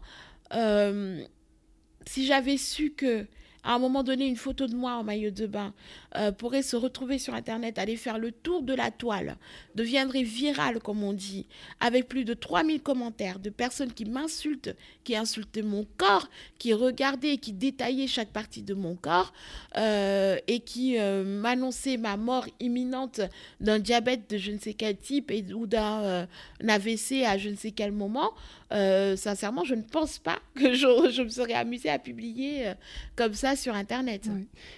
si 2.05 2.25
j'avais 2.25 2.57
su 2.57 2.91
que 2.91 3.25
à 3.63 3.75
un 3.75 3.79
moment 3.79 4.03
donné, 4.03 4.27
une 4.27 4.35
photo 4.35 4.67
de 4.67 4.75
moi 4.75 4.95
en 4.95 5.03
maillot 5.03 5.31
de 5.31 5.47
bain 5.47 5.73
euh, 6.15 6.31
pourrait 6.31 6.61
se 6.61 6.75
retrouver 6.75 7.17
sur 7.17 7.33
Internet, 7.33 7.79
aller 7.79 7.95
faire 7.95 8.19
le 8.19 8.31
tour 8.31 8.61
de 8.61 8.75
la 8.75 8.91
toile, 8.91 9.35
deviendrait 9.73 10.21
virale, 10.21 10.79
comme 10.79 11.01
on 11.01 11.11
dit, 11.11 11.47
avec 11.79 12.07
plus 12.07 12.23
de 12.23 12.35
3000 12.35 12.81
commentaires 12.81 13.39
de 13.39 13.49
personnes 13.49 13.91
qui 13.91 14.05
m'insultent, 14.05 14.75
qui 15.03 15.15
insultaient 15.15 15.63
mon 15.63 15.87
corps, 15.97 16.29
qui 16.59 16.73
regardaient 16.73 17.37
qui 17.37 17.51
détaillaient 17.51 18.05
chaque 18.05 18.29
partie 18.29 18.61
de 18.61 18.75
mon 18.75 18.95
corps, 18.95 19.33
euh, 19.77 20.37
et 20.47 20.59
qui 20.59 20.99
euh, 20.99 21.23
m'annonçaient 21.23 21.97
ma 21.97 22.15
mort 22.15 22.45
imminente 22.59 23.21
d'un 23.59 23.79
diabète 23.79 24.29
de 24.29 24.37
je 24.37 24.51
ne 24.51 24.59
sais 24.59 24.75
quel 24.75 24.97
type 24.97 25.31
ou 25.55 25.65
d'un 25.65 26.27
un 26.61 26.69
AVC 26.69 27.23
à 27.25 27.39
je 27.39 27.49
ne 27.49 27.55
sais 27.55 27.71
quel 27.71 27.91
moment, 27.91 28.33
sincèrement, 28.69 29.63
je 29.63 29.73
ne 29.75 29.81
pense 29.81 30.19
pas 30.19 30.39
que 30.55 30.73
je, 30.73 31.23
me 31.23 31.29
serais 31.29 31.53
amusée 31.53 31.89
à 31.89 31.97
publier 31.97 32.73
comme 33.15 33.33
ça 33.33 33.55
sur 33.55 33.73
Internet. 33.73 34.29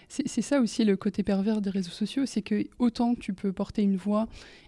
C'est 0.08 0.42
ça 0.42 0.62
aussi 0.62 0.86
le 0.86 0.96
côté 0.96 1.24
pervers 1.26 1.60
des 1.62 1.70
réseaux 1.70 1.92
sociaux, 1.92 2.26
c'est 2.26 2.42
que 2.42 2.66
autant 2.80 3.16
tu 3.16 3.34
peux 3.34 3.52
porter 3.52 3.82
une 3.82 3.98
voix 3.98 4.28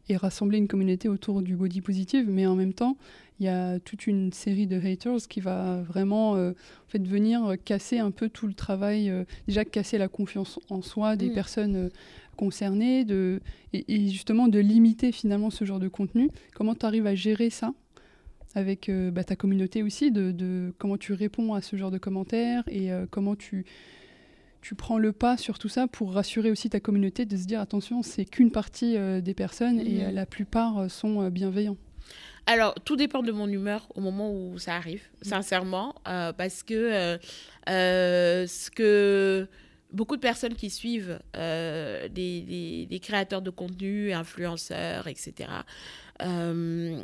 et 0.10 0.18
rassembler 0.18 0.58
une 0.58 0.68
communauté 0.68 1.08
autour 1.08 1.42
du 1.42 1.56
body 1.56 1.82
positive, 1.82 2.28
mais 2.30 2.46
en 2.46 2.56
même 2.56 2.74
temps, 2.74 2.98
il 3.40 3.46
y 3.46 3.50
a 3.50 3.80
toute 3.80 4.08
une 4.08 4.34
série 4.34 4.66
de 4.68 4.78
haters 4.78 5.28
qui 5.30 5.42
va 5.42 5.82
vraiment 5.84 6.36
euh, 6.36 6.52
en 6.52 6.90
fait, 6.90 7.06
venir 7.06 7.56
casser 7.64 8.00
un 8.00 8.12
peu 8.12 8.30
tout 8.30 8.48
le 8.48 8.54
travail, 8.54 9.10
euh, 9.10 9.26
déjà 9.48 9.64
casser 9.64 9.98
la 9.98 10.08
confiance 10.08 10.60
en 10.70 10.82
soi 10.82 11.16
des 11.16 11.30
Mm. 11.30 11.34
personnes 11.34 11.76
euh, 11.76 11.90
concernées, 12.36 13.06
de, 13.06 13.40
et, 13.74 13.86
et 13.88 14.10
justement 14.10 14.48
de 14.48 14.60
limiter 14.60 15.12
finalement 15.12 15.50
ce 15.50 15.66
genre 15.66 15.80
de 15.80 15.88
contenu. 15.88 16.30
Comment 16.56 16.74
tu 16.74 16.86
arrives 16.86 17.08
à 17.08 17.16
gérer 17.16 17.50
ça 17.50 17.74
avec 18.56 18.90
bah, 19.12 19.24
ta 19.24 19.36
communauté 19.36 19.84
aussi, 19.84 20.12
de, 20.12 20.32
de 20.32 20.74
comment 20.80 20.98
tu 20.98 21.14
réponds 21.14 21.54
à 21.54 21.62
ce 21.62 21.76
genre 21.76 21.92
de 21.92 22.00
commentaires 22.00 22.64
et 22.68 22.90
comment 23.12 23.36
tu, 23.36 23.66
tu 24.62 24.76
prends 24.76 24.98
le 24.98 25.12
pas 25.12 25.38
sur 25.38 25.60
tout 25.60 25.70
ça 25.70 25.88
pour 25.88 26.14
rassurer 26.14 26.52
aussi 26.52 26.70
ta 26.70 26.80
communauté 26.80 27.26
de 27.26 27.38
se 27.38 27.46
dire 27.46 27.60
attention, 27.62 28.02
c'est 28.04 28.26
qu'une 28.26 28.52
partie 28.52 28.98
euh, 28.98 29.22
des 29.22 29.34
personnes 29.34 29.80
et 29.80 30.02
Mhm. 30.04 30.08
euh, 30.08 30.12
la 30.12 30.26
plupart 30.26 30.78
euh, 30.80 30.90
sont 30.90 31.22
euh, 31.22 31.30
bienveillants. 31.30 31.78
Alors, 32.46 32.74
tout 32.86 32.96
dépend 32.96 33.22
de 33.24 33.32
mon 33.34 33.48
humeur 33.50 33.88
au 33.96 34.00
moment 34.02 34.32
où 34.32 34.58
ça 34.58 34.76
arrive, 34.76 35.04
sincèrement, 35.22 35.96
euh, 36.08 36.32
parce 36.32 36.64
que 36.64 37.18
ce 37.68 38.70
que 38.72 39.48
beaucoup 39.92 40.16
de 40.16 40.22
personnes 40.22 40.54
qui 40.56 40.70
suivent 40.70 41.20
euh, 41.36 42.08
des, 42.08 42.42
des- 42.42 42.86
des 42.86 43.00
créateurs 43.00 43.42
de 43.42 43.50
contenu, 43.50 44.14
influenceurs, 44.14 45.08
etc., 45.08 45.50
euh, 46.24 47.02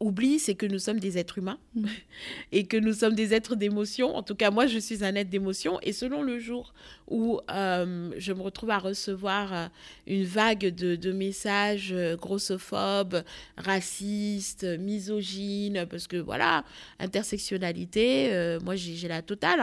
oublient, 0.00 0.38
c'est 0.38 0.54
que 0.54 0.66
nous 0.66 0.78
sommes 0.78 1.00
des 1.00 1.18
êtres 1.18 1.38
humains 1.38 1.58
Mm. 1.74 1.86
et 2.52 2.64
que 2.64 2.76
nous 2.76 2.92
sommes 2.92 3.14
des 3.14 3.34
êtres 3.34 3.56
d'émotion. 3.56 4.14
En 4.14 4.22
tout 4.22 4.34
cas, 4.34 4.50
moi, 4.50 4.66
je 4.66 4.78
suis 4.78 5.04
un 5.04 5.14
être 5.14 5.28
d'émotion. 5.28 5.78
Et 5.82 5.92
selon 5.92 6.22
le 6.22 6.38
jour 6.38 6.74
où 7.08 7.40
euh, 7.50 8.10
je 8.16 8.32
me 8.32 8.40
retrouve 8.40 8.70
à 8.70 8.78
recevoir 8.78 9.52
euh, 9.52 9.66
une 10.06 10.24
vague 10.24 10.74
de, 10.74 10.96
de 10.96 11.12
messages 11.12 11.92
euh, 11.92 12.16
grossophobes, 12.16 13.22
racistes, 13.56 14.64
misogynes, 14.64 15.86
parce 15.90 16.06
que 16.06 16.16
voilà, 16.16 16.64
intersectionnalité, 16.98 18.58
moi 18.62 18.76
j'ai 18.76 19.08
la 19.08 19.22
totale, 19.22 19.60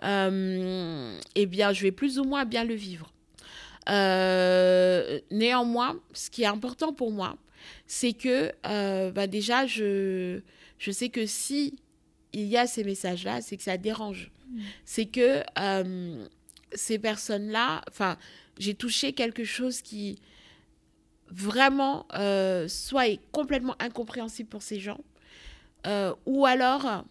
hein, 0.00 1.18
eh 1.34 1.46
bien, 1.46 1.72
je 1.72 1.82
vais 1.82 1.92
plus 1.92 2.18
ou 2.18 2.24
moins 2.24 2.44
bien 2.44 2.64
le 2.64 2.74
vivre. 2.74 3.12
Néanmoins, 5.30 5.98
ce 6.12 6.30
qui 6.30 6.42
est 6.42 6.46
important 6.46 6.92
pour 6.92 7.10
moi, 7.10 7.36
c'est 7.86 8.12
que 8.12 8.52
euh, 8.66 9.10
bah 9.10 9.26
déjà, 9.26 9.66
je, 9.66 10.40
je 10.78 10.90
sais 10.90 11.08
que 11.08 11.26
si 11.26 11.78
il 12.32 12.46
y 12.46 12.56
a 12.56 12.66
ces 12.66 12.84
messages-là, 12.84 13.40
c'est 13.40 13.56
que 13.56 13.62
ça 13.62 13.76
dérange. 13.76 14.30
C'est 14.84 15.06
que 15.06 15.42
euh, 15.58 16.26
ces 16.72 16.98
personnes-là, 16.98 17.82
enfin, 17.88 18.16
j'ai 18.58 18.74
touché 18.74 19.12
quelque 19.12 19.44
chose 19.44 19.82
qui 19.82 20.20
vraiment 21.30 22.06
euh, 22.14 22.66
soit 22.68 23.08
est 23.08 23.20
complètement 23.32 23.76
incompréhensible 23.78 24.48
pour 24.48 24.62
ces 24.62 24.80
gens, 24.80 25.00
ou 26.26 26.46
alors 26.46 27.04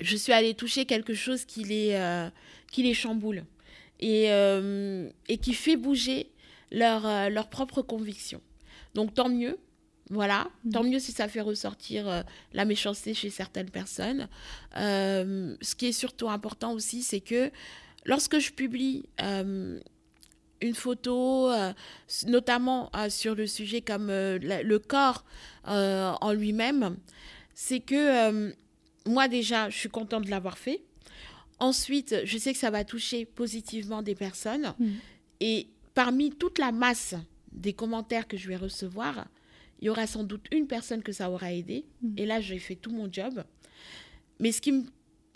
je 0.00 0.16
suis 0.16 0.32
allée 0.32 0.54
toucher 0.54 0.86
quelque 0.86 1.14
chose 1.14 1.44
qui 1.44 1.64
les, 1.64 2.28
qui 2.70 2.82
les 2.82 2.94
chamboule 2.94 3.44
et, 4.00 4.26
et 4.26 5.38
qui 5.38 5.54
fait 5.54 5.76
bouger 5.76 6.30
leur, 6.74 7.06
euh, 7.06 7.28
leur 7.28 7.48
propre 7.48 7.82
conviction. 7.82 8.40
Donc 8.94 9.14
tant 9.14 9.28
mieux, 9.28 9.58
voilà, 10.10 10.48
Mhm. 10.64 10.72
tant 10.72 10.84
mieux 10.84 10.98
si 10.98 11.12
ça 11.12 11.28
fait 11.28 11.40
ressortir 11.40 12.08
euh, 12.08 12.22
la 12.52 12.64
méchanceté 12.64 13.14
chez 13.14 13.30
certaines 13.30 13.70
personnes. 13.70 14.28
Euh, 14.76 15.56
ce 15.62 15.74
qui 15.74 15.86
est 15.86 15.92
surtout 15.92 16.28
important 16.28 16.72
aussi, 16.72 17.02
c'est 17.02 17.20
que 17.20 17.50
lorsque 18.04 18.38
je 18.38 18.52
publie 18.52 19.04
euh, 19.20 19.80
une 20.60 20.74
photo, 20.74 21.50
notamment 22.26 22.90
sur 23.10 23.34
le 23.34 23.46
sujet 23.46 23.80
comme 23.82 24.06
la- 24.08 24.62
le 24.62 24.78
corps 24.78 25.24
en 25.66 26.32
lui-même, 26.32 26.96
c'est 27.54 27.80
que 27.80 28.54
moi 29.06 29.28
déjà, 29.28 29.68
je 29.68 29.76
suis 29.76 29.88
contente 29.90 30.24
de 30.24 30.30
l'avoir 30.30 30.56
fait. 30.56 30.82
Ensuite, 31.58 32.14
je 32.24 32.38
sais 32.38 32.52
que 32.52 32.58
ça 32.58 32.70
va 32.70 32.84
toucher 32.84 33.26
positivement 33.26 34.00
des 34.02 34.14
personnes. 34.14 34.72
Mhm. 34.78 34.94
Et 35.40 35.66
parmi 35.94 36.30
toute 36.30 36.58
la 36.58 36.72
masse 36.72 37.14
des 37.54 37.72
commentaires 37.72 38.28
que 38.28 38.36
je 38.36 38.48
vais 38.48 38.56
recevoir, 38.56 39.26
il 39.80 39.86
y 39.86 39.90
aura 39.90 40.06
sans 40.06 40.24
doute 40.24 40.46
une 40.52 40.66
personne 40.66 41.02
que 41.02 41.12
ça 41.12 41.30
aura 41.30 41.52
aidé. 41.52 41.84
Mhm. 42.02 42.14
Et 42.18 42.26
là, 42.26 42.40
j'ai 42.40 42.58
fait 42.58 42.76
tout 42.76 42.90
mon 42.90 43.10
job. 43.10 43.44
Mais 44.40 44.52
ce 44.52 44.60
qui 44.60 44.84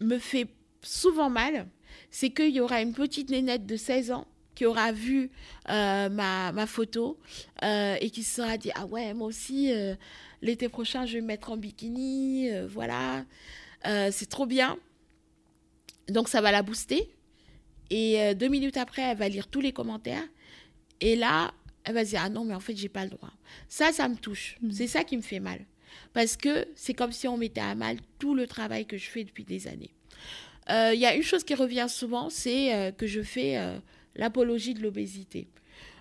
me 0.00 0.18
fait 0.18 0.48
souvent 0.82 1.30
mal, 1.30 1.68
c'est 2.10 2.30
qu'il 2.30 2.50
y 2.50 2.60
aura 2.60 2.82
une 2.82 2.92
petite 2.92 3.30
nénette 3.30 3.66
de 3.66 3.76
16 3.76 4.10
ans 4.10 4.26
qui 4.54 4.66
aura 4.66 4.90
vu 4.90 5.30
euh, 5.68 6.08
ma, 6.08 6.50
ma 6.50 6.66
photo 6.66 7.16
euh, 7.62 7.96
et 8.00 8.10
qui 8.10 8.24
se 8.24 8.42
sera 8.42 8.58
dit 8.58 8.72
Ah 8.74 8.86
ouais, 8.86 9.14
moi 9.14 9.28
aussi, 9.28 9.72
euh, 9.72 9.94
l'été 10.42 10.68
prochain, 10.68 11.06
je 11.06 11.14
vais 11.14 11.20
me 11.20 11.28
mettre 11.28 11.52
en 11.52 11.56
bikini. 11.56 12.50
voilà, 12.66 13.24
c'est 13.84 14.28
trop 14.28 14.46
bien. 14.46 14.76
Donc, 16.08 16.28
ça 16.28 16.40
va 16.40 16.50
la 16.50 16.62
booster. 16.62 17.08
Et 17.90 18.34
deux 18.34 18.48
minutes 18.48 18.76
après, 18.76 19.02
elle 19.02 19.16
va 19.16 19.28
lire 19.28 19.46
tous 19.46 19.60
les 19.60 19.72
commentaires. 19.72 20.24
Et 21.00 21.14
là, 21.14 21.52
elle 21.88 21.94
va 21.94 22.04
se 22.04 22.10
dire 22.10 22.20
Ah 22.22 22.28
non, 22.28 22.44
mais 22.44 22.54
en 22.54 22.60
fait, 22.60 22.76
j'ai 22.76 22.90
pas 22.90 23.04
le 23.04 23.10
droit. 23.10 23.32
Ça, 23.68 23.92
ça 23.92 24.08
me 24.08 24.16
touche. 24.16 24.56
Mhm. 24.60 24.72
C'est 24.72 24.86
ça 24.86 25.04
qui 25.04 25.16
me 25.16 25.22
fait 25.22 25.40
mal. 25.40 25.60
Parce 26.12 26.36
que 26.36 26.66
c'est 26.74 26.92
comme 26.92 27.12
si 27.12 27.26
on 27.26 27.38
mettait 27.38 27.62
à 27.62 27.74
mal 27.74 27.96
tout 28.18 28.34
le 28.34 28.46
travail 28.46 28.84
que 28.84 28.98
je 28.98 29.08
fais 29.08 29.24
depuis 29.24 29.44
des 29.44 29.66
années. 29.68 29.90
Euh, 30.70 30.92
Il 30.92 31.00
y 31.00 31.06
a 31.06 31.14
une 31.14 31.22
chose 31.22 31.44
qui 31.44 31.54
revient 31.54 31.86
souvent, 31.88 32.28
c'est 32.28 32.74
euh, 32.74 32.92
que 32.92 33.06
je 33.06 33.22
fais 33.22 33.56
euh, 33.56 33.78
l'apologie 34.16 34.74
de 34.74 34.82
l'obésité. 34.82 35.48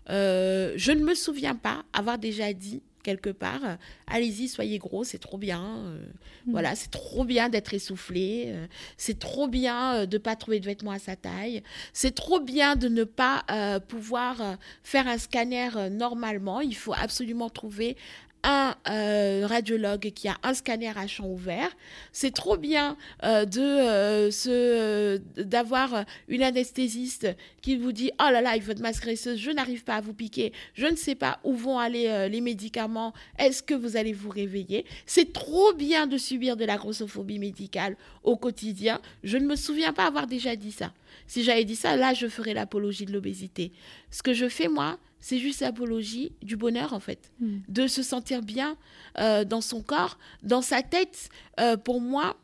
Euh, 0.10 0.74
je 0.76 0.92
ne 0.92 1.04
me 1.04 1.16
souviens 1.16 1.56
pas 1.56 1.86
avoir 1.94 2.18
déjà 2.18 2.52
dit 2.52 2.82
quelque 3.04 3.30
part, 3.30 3.62
allez-y, 4.08 4.48
soyez 4.48 4.78
gros, 4.80 5.04
c'est 5.04 5.18
trop 5.20 5.38
bien. 5.38 5.64
euh, 5.86 6.00
Mhm. 6.46 6.52
Voilà, 6.54 6.76
c'est 6.76 6.92
trop 6.92 7.24
bien 7.26 7.50
d'être 7.50 7.74
essoufflé. 7.74 8.46
euh, 8.48 8.68
c'est 8.98 9.20
trop 9.20 9.48
bien 9.48 9.96
euh, 9.96 10.06
de 10.06 10.18
ne 10.18 10.22
pas 10.22 10.36
trouver 10.36 10.60
de 10.60 10.66
vêtements 10.66 10.92
à 10.92 11.00
sa 11.00 11.16
taille. 11.16 11.62
C'est 11.94 12.16
trop 12.16 12.40
bien 12.40 12.76
de 12.76 12.88
ne 12.88 13.04
pas 13.04 13.44
euh, 13.52 13.80
pouvoir 13.80 14.58
faire 14.84 15.08
un 15.08 15.18
scanner 15.18 15.70
normalement. 15.92 16.62
Il 16.62 16.76
faut 16.76 16.94
absolument 16.94 17.50
trouver 17.50 17.98
un 18.44 18.76
euh, 18.90 19.46
radiologue 19.48 20.12
qui 20.12 20.28
a 20.28 20.38
un 20.44 20.54
scanner 20.54 20.92
à 20.96 21.08
champ 21.08 21.28
ouvert. 21.28 21.70
C'est 22.12 22.34
trop 22.34 22.58
bien 22.58 22.98
euh, 23.24 23.46
de 23.46 24.30
euh, 24.48 25.20
d'avoir 25.38 26.06
une 26.28 26.44
anesthésiste 26.44 27.28
qui 27.62 27.76
vous 27.76 27.92
dit 27.92 28.12
oh 28.20 28.32
là 28.32 28.42
là, 28.42 28.56
il 28.56 28.62
faut 28.62 28.74
de 28.74 28.82
masque 28.82 29.04
graisseuse, 29.04 29.40
je 29.40 29.52
n'arrive 29.52 29.84
pas 29.84 29.96
à 29.96 30.02
vous 30.02 30.14
piquer, 30.14 30.54
je 30.74 30.86
ne 30.86 30.96
sais 30.96 31.16
pas 31.16 31.40
où 31.44 31.54
vont 31.54 31.80
aller 31.80 32.28
les 32.30 32.42
médicaments, 32.42 33.14
est-ce 33.38 33.62
que 33.62 33.74
vous 33.74 33.98
allez 33.98 34.14
vous 34.14 34.30
réveiller? 34.30 34.86
C'est 35.06 35.34
trop 35.34 35.74
bien 35.74 36.08
de 36.08 36.18
subir 36.18 36.56
de 36.56 36.66
la 36.66 36.78
grossophobie 36.78 37.40
médicale 37.40 37.98
au 38.24 38.38
quotidien. 38.38 39.02
Je 39.24 39.38
ne 39.38 39.46
me 39.46 39.56
souviens 39.56 39.94
pas 39.94 40.06
avoir 40.06 40.28
déjà 40.28 40.56
dit 40.56 40.72
ça. 40.72 40.92
Si 41.26 41.44
j'avais 41.44 41.66
dit 41.66 41.76
ça, 41.76 41.96
là, 41.96 42.14
je 42.14 42.28
ferais 42.28 42.54
l'apologie 42.54 43.06
de 43.06 43.14
l'obésité. 43.14 43.72
Ce 44.12 44.22
que 44.22 44.34
je 44.34 44.48
fais, 44.48 44.68
moi, 44.68 45.00
c'est 45.20 45.40
juste 45.40 45.62
l'apologie 45.62 46.34
du 46.42 46.56
bonheur, 46.56 46.94
en 46.94 47.00
fait. 47.00 47.32
Hmm. 47.40 47.60
De 47.68 47.88
se 47.88 48.04
sentir 48.04 48.42
bien 48.42 48.78
euh, 49.18 49.44
dans 49.44 49.62
son 49.62 49.82
corps, 49.82 50.18
dans 50.44 50.62
sa 50.62 50.82
tête. 50.82 51.30
Euh, 51.60 51.78
pour 51.78 52.02
moi, 52.02 52.38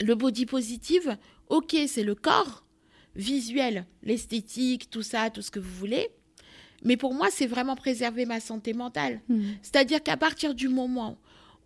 le 0.00 0.14
body 0.14 0.46
positive, 0.46 1.16
ok, 1.48 1.76
c'est 1.86 2.04
le 2.04 2.14
corps 2.14 2.64
visuel, 3.16 3.86
l'esthétique, 4.02 4.90
tout 4.90 5.02
ça, 5.02 5.30
tout 5.30 5.42
ce 5.42 5.50
que 5.50 5.60
vous 5.60 5.74
voulez. 5.74 6.08
Mais 6.82 6.96
pour 6.96 7.14
moi, 7.14 7.28
c'est 7.30 7.46
vraiment 7.46 7.76
préserver 7.76 8.26
ma 8.26 8.40
santé 8.40 8.72
mentale. 8.74 9.20
Hmm. 9.28 9.52
C'est-à-dire 9.62 10.02
qu'à 10.02 10.16
partir 10.16 10.54
du 10.54 10.68
moment 10.68 11.18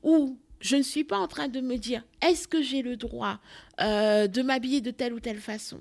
où 0.03 0.37
je 0.61 0.77
ne 0.77 0.83
suis 0.83 1.05
pas 1.05 1.19
en 1.19 1.29
train 1.29 1.49
de 1.49 1.61
me 1.61 1.77
dire 1.77 2.05
est-ce 2.23 2.49
que 2.49 2.63
j'ai 2.63 2.83
le 2.83 2.97
droit 2.97 3.39
euh, 3.81 4.27
de 4.27 4.43
m'habiller 4.43 4.81
de 4.81 4.91
telle 4.91 5.13
ou 5.13 5.21
telle 5.21 5.39
façon 5.39 5.79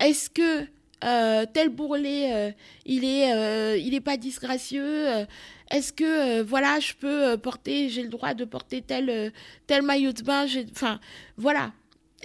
Est-ce 0.00 0.30
que 0.30 0.66
euh, 1.04 1.44
tel 1.52 1.68
bourrelet, 1.68 2.32
euh, 2.32 2.52
il 2.86 3.04
est, 3.04 3.34
euh, 3.34 3.76
il 3.76 3.94
est 3.94 4.00
pas 4.00 4.16
disgracieux. 4.16 5.06
Est-ce 5.70 5.92
que 5.92 6.40
voilà, 6.42 6.80
je 6.80 6.94
peux 6.94 7.36
porter, 7.36 7.88
j'ai 7.88 8.02
le 8.02 8.08
droit 8.08 8.34
de 8.34 8.44
porter 8.44 8.80
tel, 8.80 9.32
tel 9.66 9.82
maillot 9.82 10.12
de 10.12 10.22
bain. 10.22 10.46
Enfin, 10.70 11.00
voilà. 11.36 11.72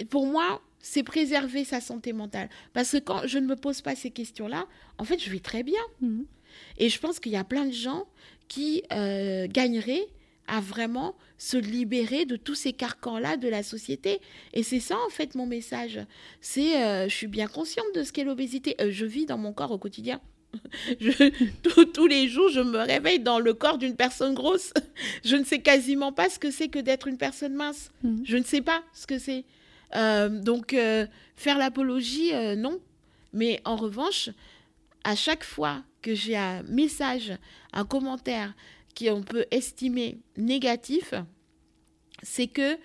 Pour 0.08 0.26
moi, 0.26 0.62
c'est 0.78 1.02
préserver 1.02 1.64
sa 1.64 1.80
santé 1.80 2.12
mentale. 2.12 2.48
Parce 2.72 2.92
que 2.92 2.98
quand 2.98 3.26
je 3.26 3.38
ne 3.38 3.46
me 3.46 3.56
pose 3.56 3.82
pas 3.82 3.94
ces 3.94 4.10
questions-là, 4.10 4.66
en 4.98 5.04
fait, 5.04 5.18
je 5.18 5.30
vais 5.30 5.40
très 5.40 5.62
bien. 5.62 5.80
Mmh. 6.00 6.22
Et 6.78 6.88
je 6.88 6.98
pense 6.98 7.20
qu'il 7.20 7.32
y 7.32 7.36
a 7.36 7.44
plein 7.44 7.66
de 7.66 7.72
gens 7.72 8.06
qui 8.48 8.82
gagneraient 8.88 10.06
à 10.50 10.60
vraiment 10.60 11.14
se 11.38 11.56
libérer 11.56 12.26
de 12.26 12.36
tous 12.36 12.54
ces 12.54 12.72
carcans-là 12.72 13.36
de 13.36 13.48
la 13.48 13.62
société. 13.62 14.20
Et 14.52 14.62
c'est 14.62 14.80
ça, 14.80 14.96
en 15.06 15.08
fait, 15.08 15.34
mon 15.34 15.46
message. 15.46 16.00
C'est, 16.40 16.82
euh, 16.82 17.08
je 17.08 17.14
suis 17.14 17.28
bien 17.28 17.46
consciente 17.46 17.86
de 17.94 18.02
ce 18.02 18.12
qu'est 18.12 18.24
l'obésité. 18.24 18.74
Euh, 18.80 18.90
je 18.90 19.06
vis 19.06 19.26
dans 19.26 19.38
mon 19.38 19.52
corps 19.52 19.70
au 19.70 19.78
quotidien. 19.78 20.20
Je, 21.00 21.84
tous 21.84 22.08
les 22.08 22.26
jours, 22.26 22.48
je 22.48 22.58
me 22.58 22.78
réveille 22.78 23.20
dans 23.20 23.38
le 23.38 23.54
corps 23.54 23.78
d'une 23.78 23.94
personne 23.94 24.34
grosse. 24.34 24.72
Je 25.24 25.36
ne 25.36 25.44
sais 25.44 25.60
quasiment 25.60 26.12
pas 26.12 26.28
ce 26.28 26.40
que 26.40 26.50
c'est 26.50 26.66
que 26.66 26.80
d'être 26.80 27.06
une 27.06 27.18
personne 27.18 27.54
mince. 27.54 27.92
Mmh. 28.02 28.22
Je 28.24 28.36
ne 28.36 28.42
sais 28.42 28.60
pas 28.60 28.82
ce 28.92 29.06
que 29.06 29.20
c'est. 29.20 29.44
Euh, 29.94 30.28
donc, 30.28 30.74
faire 31.36 31.56
l'apologie, 31.56 32.32
non. 32.56 32.80
Mais 33.32 33.60
en 33.64 33.76
revanche, 33.76 34.30
à 35.04 35.14
chaque 35.14 35.44
fois 35.44 35.84
que 36.02 36.16
j'ai 36.16 36.36
un 36.36 36.64
message, 36.64 37.32
un 37.72 37.84
commentaire, 37.84 38.52
qu'on 38.98 39.22
peut 39.22 39.46
estimer 39.50 40.18
négatif, 40.36 41.14
c'est 42.22 42.46
que 42.46 42.78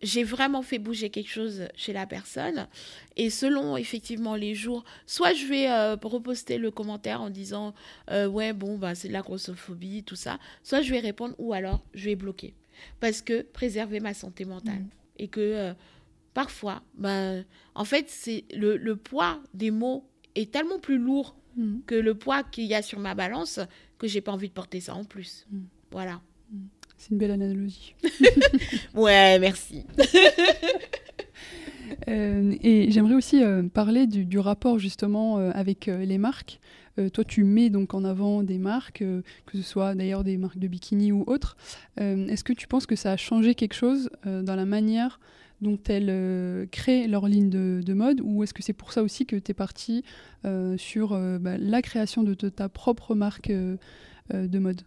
j'ai 0.00 0.22
vraiment 0.22 0.62
fait 0.62 0.78
bouger 0.78 1.10
quelque 1.10 1.30
chose 1.30 1.64
chez 1.74 1.92
la 1.92 2.06
personne. 2.06 2.68
Et 3.16 3.30
selon 3.30 3.76
effectivement 3.76 4.34
les 4.34 4.54
jours, 4.54 4.84
soit 5.06 5.32
je 5.34 5.46
vais 5.46 5.70
euh, 5.70 5.96
reposter 6.02 6.58
le 6.58 6.70
commentaire 6.70 7.20
en 7.20 7.30
disant 7.30 7.74
euh, 8.10 8.28
ouais 8.28 8.52
bon 8.52 8.78
bah 8.78 8.94
c'est 8.94 9.08
de 9.08 9.12
la 9.12 9.22
grossophobie 9.22 10.04
tout 10.04 10.16
ça, 10.16 10.38
soit 10.62 10.82
je 10.82 10.90
vais 10.90 11.00
répondre 11.00 11.34
ou 11.38 11.52
alors 11.52 11.82
je 11.94 12.04
vais 12.04 12.16
bloquer 12.16 12.54
parce 13.00 13.22
que 13.22 13.42
préserver 13.42 13.98
ma 13.98 14.14
santé 14.14 14.44
mentale 14.44 14.80
mmh. 14.80 14.88
et 15.18 15.28
que 15.28 15.40
euh, 15.40 15.74
parfois 16.32 16.82
bah, 16.94 17.34
en 17.74 17.84
fait 17.84 18.06
c'est 18.08 18.44
le, 18.54 18.76
le, 18.76 18.94
poids 18.94 19.42
des 19.52 19.72
mots 19.72 20.08
est 20.36 20.52
tellement 20.52 20.78
plus 20.78 20.98
lourd 20.98 21.34
mmh. 21.56 21.78
que 21.86 21.96
le 21.96 22.14
poids 22.14 22.44
qu'il 22.44 22.66
y 22.66 22.74
a 22.74 22.82
sur 22.82 23.00
ma 23.00 23.16
balance 23.16 23.58
que 23.98 24.06
j'ai 24.06 24.20
pas 24.20 24.32
envie 24.32 24.48
de 24.48 24.54
porter 24.54 24.80
ça 24.80 24.94
en 24.94 25.04
plus. 25.04 25.46
Mm. 25.50 25.58
Voilà. 25.90 26.20
Mm. 26.50 26.58
C'est 26.96 27.10
une 27.10 27.18
belle 27.18 27.30
analogie. 27.30 27.94
ouais, 28.94 29.38
merci. 29.38 29.84
Euh, 32.06 32.54
et 32.62 32.90
j'aimerais 32.90 33.14
aussi 33.14 33.42
euh, 33.42 33.62
parler 33.62 34.06
du, 34.06 34.38
rapport 34.38 34.78
justement 34.78 35.38
euh, 35.38 35.50
avec 35.54 35.86
les 35.86 36.18
marques. 36.18 36.60
toi, 37.12 37.24
tu 37.24 37.44
mets 37.44 37.70
donc 37.70 37.94
en 37.94 38.04
avant 38.04 38.42
des 38.42 38.58
marques, 38.58 39.04
que 39.46 39.56
ce 39.56 39.62
soit 39.62 39.94
d'ailleurs 39.94 40.24
des 40.24 40.36
marques 40.36 40.58
de 40.58 40.66
bikini 40.66 41.12
ou 41.12 41.24
autres. 41.26 41.56
Est-ce 41.96 42.42
que 42.42 42.52
tu 42.52 42.66
penses 42.66 42.86
que 42.86 42.96
ça 42.96 43.12
a 43.12 43.16
changé 43.16 43.54
quelque 43.54 43.74
chose 43.74 44.10
dans 44.24 44.56
la 44.56 44.64
manière 44.64 45.20
dont 45.60 45.78
elles 45.88 46.68
créent 46.70 47.08
leur 47.08 47.28
ligne 47.28 47.50
de, 47.50 47.92
mode 47.92 48.20
ou 48.22 48.42
est-ce 48.42 48.54
que 48.54 48.62
c'est 48.62 48.72
pour 48.72 48.92
ça 48.92 49.02
aussi 49.02 49.26
que 49.26 49.36
tu 49.36 49.50
es 49.50 49.54
parti 49.54 50.04
sur 50.76 51.18
bah, 51.40 51.58
la 51.58 51.82
création 51.82 52.22
de 52.22 52.34
ta 52.34 52.68
propre 52.68 53.14
marque 53.14 53.50
de 53.50 54.58
mode? 54.58 54.82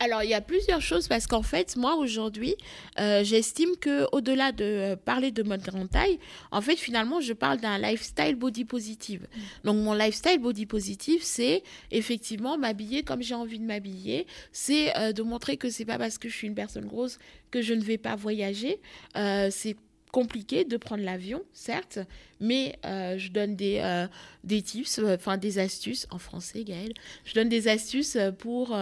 Alors, 0.00 0.22
il 0.22 0.30
y 0.30 0.34
a 0.34 0.40
plusieurs 0.40 0.80
choses 0.80 1.08
parce 1.08 1.26
qu'en 1.26 1.42
fait, 1.42 1.76
moi, 1.76 1.96
aujourd'hui, 1.96 2.54
euh, 3.00 3.24
j'estime 3.24 3.70
que 3.80 4.06
au-delà 4.12 4.52
de 4.52 4.64
euh, 4.64 4.96
parler 4.96 5.32
de 5.32 5.42
mode 5.42 5.62
grande 5.62 5.90
taille, 5.90 6.20
en 6.52 6.60
fait, 6.60 6.76
finalement, 6.76 7.20
je 7.20 7.32
parle 7.32 7.58
d'un 7.58 7.78
lifestyle 7.78 8.36
body 8.36 8.64
positive. 8.64 9.26
Donc, 9.64 9.76
mon 9.76 9.94
lifestyle 9.94 10.38
body 10.38 10.66
positive, 10.66 11.20
c'est 11.22 11.64
effectivement 11.90 12.56
m'habiller 12.56 13.02
comme 13.02 13.22
j'ai 13.22 13.34
envie 13.34 13.58
de 13.58 13.64
m'habiller. 13.64 14.26
C'est 14.52 14.96
euh, 14.96 15.12
de 15.12 15.22
montrer 15.22 15.56
que 15.56 15.68
c'est 15.68 15.84
pas 15.84 15.98
parce 15.98 16.18
que 16.18 16.28
je 16.28 16.34
suis 16.34 16.46
une 16.46 16.54
personne 16.54 16.86
grosse 16.86 17.18
que 17.50 17.60
je 17.60 17.74
ne 17.74 17.82
vais 17.82 17.98
pas 17.98 18.14
voyager. 18.14 18.80
c'est 19.14 19.76
compliqué 20.12 20.64
de 20.64 20.76
prendre 20.76 21.04
l'avion, 21.04 21.42
certes, 21.52 21.98
mais 22.40 22.78
euh, 22.84 23.18
je 23.18 23.30
donne 23.30 23.56
des, 23.56 23.80
euh, 23.82 24.06
des 24.44 24.62
tips, 24.62 24.98
euh, 24.98 25.16
enfin 25.16 25.36
des 25.36 25.58
astuces 25.58 26.06
en 26.10 26.18
français, 26.18 26.64
Gaëlle. 26.64 26.94
Je 27.24 27.34
donne 27.34 27.48
des 27.48 27.68
astuces 27.68 28.16
pour 28.38 28.76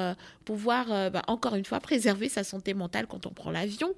pouvoir, 0.45 1.11
bah, 1.11 1.23
encore 1.27 1.57
une 1.57 1.65
fois, 1.65 1.81
préserver 1.81 2.29
sa 2.29 2.45
santé 2.45 2.75
mentale 2.75 3.07
quand 3.07 3.27
on 3.27 3.31
prend 3.31 3.51
l'avion 3.51 3.95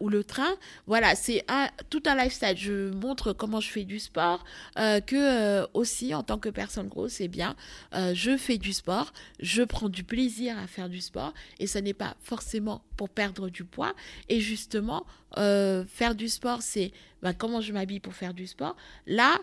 ou 0.00 0.08
le 0.08 0.24
train. 0.24 0.56
Voilà, 0.86 1.14
c'est 1.14 1.44
tout 1.90 2.02
un 2.06 2.16
lifestyle. 2.16 2.56
Je 2.56 2.90
montre 2.94 3.32
comment 3.32 3.60
je 3.60 3.70
fais 3.70 3.84
du 3.84 3.98
sport, 3.98 4.44
que 4.76 5.66
aussi 5.74 6.14
en 6.14 6.22
tant 6.22 6.38
que 6.38 6.48
personne 6.48 6.88
grosse, 6.88 7.20
eh 7.20 7.28
bien, 7.28 7.54
je 7.92 8.36
fais 8.36 8.58
du 8.58 8.72
sport, 8.72 9.12
je 9.40 9.62
prends 9.62 9.88
du 9.88 10.04
plaisir 10.04 10.58
à 10.58 10.66
faire 10.66 10.88
du 10.88 11.00
sport 11.00 11.32
et 11.58 11.66
ce 11.66 11.78
n'est 11.78 11.94
pas 11.94 12.16
forcément 12.22 12.82
pour 12.96 13.08
perdre 13.08 13.48
du 13.48 13.64
poids. 13.64 13.94
Et 14.28 14.40
justement, 14.40 15.06
faire 15.36 16.14
du 16.16 16.28
sport, 16.28 16.62
c'est 16.62 16.92
bah, 17.22 17.32
comment 17.34 17.60
je 17.60 17.72
m'habille 17.72 18.00
pour 18.00 18.14
faire 18.14 18.34
du 18.34 18.46
sport? 18.46 18.76
Là, 19.06 19.38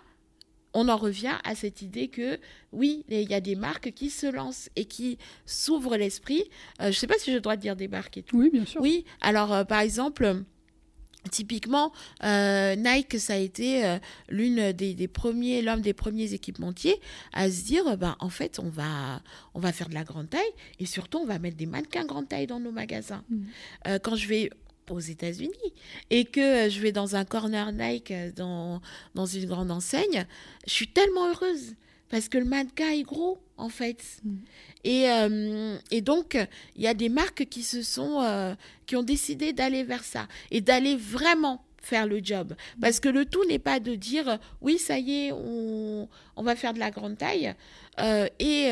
on 0.75 0.89
en 0.89 0.97
revient 0.97 1.37
à 1.43 1.55
cette 1.55 1.81
idée 1.81 2.09
que 2.09 2.37
oui, 2.71 3.05
il 3.09 3.29
y 3.29 3.33
a 3.33 3.41
des 3.41 3.55
marques 3.55 3.91
qui 3.93 4.09
se 4.09 4.27
lancent 4.27 4.69
et 4.75 4.85
qui 4.85 5.17
s'ouvrent 5.45 5.95
l'esprit. 5.95 6.43
Euh, 6.81 6.83
je 6.83 6.87
ne 6.87 6.93
sais 6.93 7.07
pas 7.07 7.17
si 7.17 7.33
je 7.33 7.37
dois 7.37 7.55
dire 7.55 7.75
des 7.75 7.87
marques 7.87 8.17
et 8.17 8.23
tout. 8.23 8.37
Oui, 8.37 8.49
bien 8.51 8.65
sûr. 8.65 8.81
Oui, 8.81 9.05
alors 9.21 9.53
euh, 9.53 9.63
par 9.63 9.79
exemple, 9.79 10.43
Typiquement, 11.31 11.91
euh, 12.23 12.75
Nike, 12.75 13.19
ça 13.19 13.33
a 13.33 13.37
été 13.37 13.97
l'une 14.29 14.73
des, 14.73 15.07
premiers, 15.07 15.63
l'un 15.63 15.77
des 15.77 15.95
premiers 15.95 16.35
équipementiers 16.35 17.01
à 17.33 17.49
se 17.49 17.63
dire, 17.63 17.97
ben, 17.97 18.15
en 18.19 18.29
fait, 18.29 18.59
on 18.59 18.69
va, 18.69 19.23
on 19.55 19.59
va 19.59 19.71
faire 19.71 19.89
de 19.89 19.95
la 19.95 20.03
grande 20.03 20.29
taille 20.29 20.41
et 20.77 20.85
surtout, 20.85 21.17
on 21.17 21.25
va 21.25 21.39
mettre 21.39 21.57
des 21.57 21.65
mannequins 21.65 22.05
grande 22.05 22.27
taille 22.27 22.45
dans 22.45 22.59
nos 22.59 22.71
magasins. 22.71 23.23
Mmh. 23.31 23.97
quand 24.03 24.15
je 24.15 24.27
vais 24.27 24.51
aux 24.93 24.99
États-Unis 24.99 25.73
et 26.09 26.25
que 26.25 26.69
je 26.69 26.79
vais 26.79 26.91
dans 26.91 27.15
un 27.15 27.25
corner 27.25 27.71
Nike 27.71 28.11
euh, 28.11 28.31
dans, 28.35 28.81
dans 29.13 29.25
une 29.25 29.45
grande 29.45 29.71
enseigne, 29.71 30.25
je 30.67 30.71
suis 30.71 30.87
tellement 30.87 31.29
heureuse 31.29 31.75
parce 32.09 32.29
que 32.29 32.37
le 32.37 32.45
mannequin 32.45 32.91
est 32.91 33.03
gros 33.03 33.39
en 33.57 33.69
fait. 33.69 34.03
Mm. 34.23 34.35
Et, 34.83 35.09
euh, 35.09 35.77
et, 35.91 36.01
donc, 36.01 36.37
il 36.75 36.83
y 36.83 36.87
a 36.87 36.93
des 36.93 37.09
marques 37.09 37.45
qui 37.45 37.63
se 37.63 37.81
sont, 37.81 38.21
euh, 38.21 38.53
qui 38.85 38.95
ont 38.95 39.03
décidé 39.03 39.53
d'aller 39.53 39.83
vers 39.83 40.03
ça 40.03 40.27
et 40.51 40.61
d'aller 40.61 40.95
vraiment 40.95 41.63
faire 41.81 42.05
le 42.05 42.19
job. 42.23 42.55
Parce 42.81 42.99
que 42.99 43.09
le 43.09 43.25
tout 43.25 43.43
n'est 43.45 43.59
pas 43.59 43.79
de 43.79 43.95
dire, 43.95 44.39
oui, 44.61 44.77
ça 44.77 44.97
y 44.97 45.27
est, 45.27 45.31
on, 45.31 46.09
on 46.35 46.43
va 46.43 46.55
faire 46.55 46.73
de 46.73 46.79
la 46.79 46.91
grande 46.91 47.17
taille 47.17 47.53
et 48.39 48.71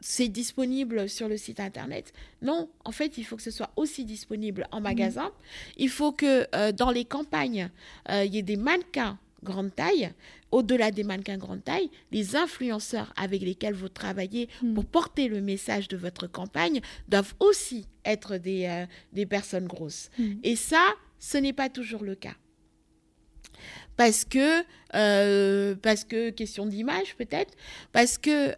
c'est 0.00 0.28
disponible 0.28 1.08
sur 1.08 1.28
le 1.28 1.36
site 1.36 1.60
internet. 1.60 2.12
Non, 2.42 2.68
en 2.84 2.92
fait, 2.92 3.18
il 3.18 3.24
faut 3.24 3.36
que 3.36 3.42
ce 3.42 3.50
soit 3.50 3.70
aussi 3.76 4.04
disponible 4.04 4.66
en 4.72 4.80
magasin. 4.80 5.30
Il 5.76 5.88
faut 5.88 6.12
que 6.12 6.46
euh, 6.54 6.72
dans 6.72 6.90
les 6.90 7.04
campagnes, 7.04 7.70
euh, 8.10 8.24
il 8.24 8.34
y 8.34 8.38
ait 8.38 8.42
des 8.42 8.56
mannequins 8.56 9.18
grande 9.42 9.74
taille. 9.74 10.12
Au-delà 10.50 10.90
des 10.90 11.02
mannequins 11.02 11.38
grande 11.38 11.64
taille, 11.64 11.90
les 12.12 12.36
influenceurs 12.36 13.12
avec 13.16 13.40
lesquels 13.40 13.72
vous 13.72 13.88
travaillez 13.88 14.48
mm. 14.62 14.74
pour 14.74 14.84
porter 14.84 15.28
le 15.28 15.40
message 15.40 15.88
de 15.88 15.96
votre 15.96 16.26
campagne 16.26 16.80
doivent 17.08 17.34
aussi 17.40 17.86
être 18.04 18.36
des, 18.36 18.66
euh, 18.66 18.86
des 19.12 19.24
personnes 19.24 19.66
grosses. 19.66 20.10
Mm. 20.18 20.32
Et 20.42 20.56
ça, 20.56 20.84
ce 21.18 21.38
n'est 21.38 21.54
pas 21.54 21.70
toujours 21.70 22.02
le 22.02 22.14
cas 22.14 22.34
parce 23.96 24.24
que, 24.24 24.62
parce 25.74 26.04
que 26.04 26.30
question 26.30 26.64
d'image 26.64 27.14
peut-être, 27.16 27.52
parce 27.92 28.16
que 28.16 28.54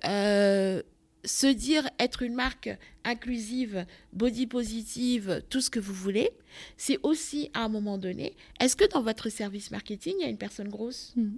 se 1.25 1.47
dire 1.47 1.89
être 1.99 2.23
une 2.23 2.35
marque 2.35 2.71
inclusive, 3.05 3.87
body 4.13 4.47
positive, 4.47 5.43
tout 5.51 5.61
ce 5.61 5.71
que 5.71 5.81
vous 5.81 5.95
voulez, 5.95 6.31
c'est 6.77 6.99
aussi 7.03 7.51
à 7.55 7.65
un 7.65 7.69
moment 7.69 7.99
donné, 7.99 8.35
est-ce 8.61 8.77
que 8.77 8.89
dans 8.89 9.03
votre 9.03 9.29
service 9.29 9.71
marketing, 9.71 10.15
il 10.19 10.23
y 10.23 10.27
a 10.27 10.31
une 10.31 10.39
personne 10.39 10.69
grosse? 10.69 11.13
Mm. 11.17 11.31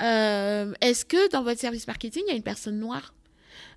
Euh, 0.00 0.72
Est-ce 0.80 1.04
que 1.04 1.28
dans 1.30 1.42
votre 1.42 1.60
service 1.60 1.86
marketing, 1.86 2.22
il 2.26 2.30
y 2.30 2.32
a 2.32 2.36
une 2.36 2.42
personne 2.42 2.78
noire? 2.78 3.12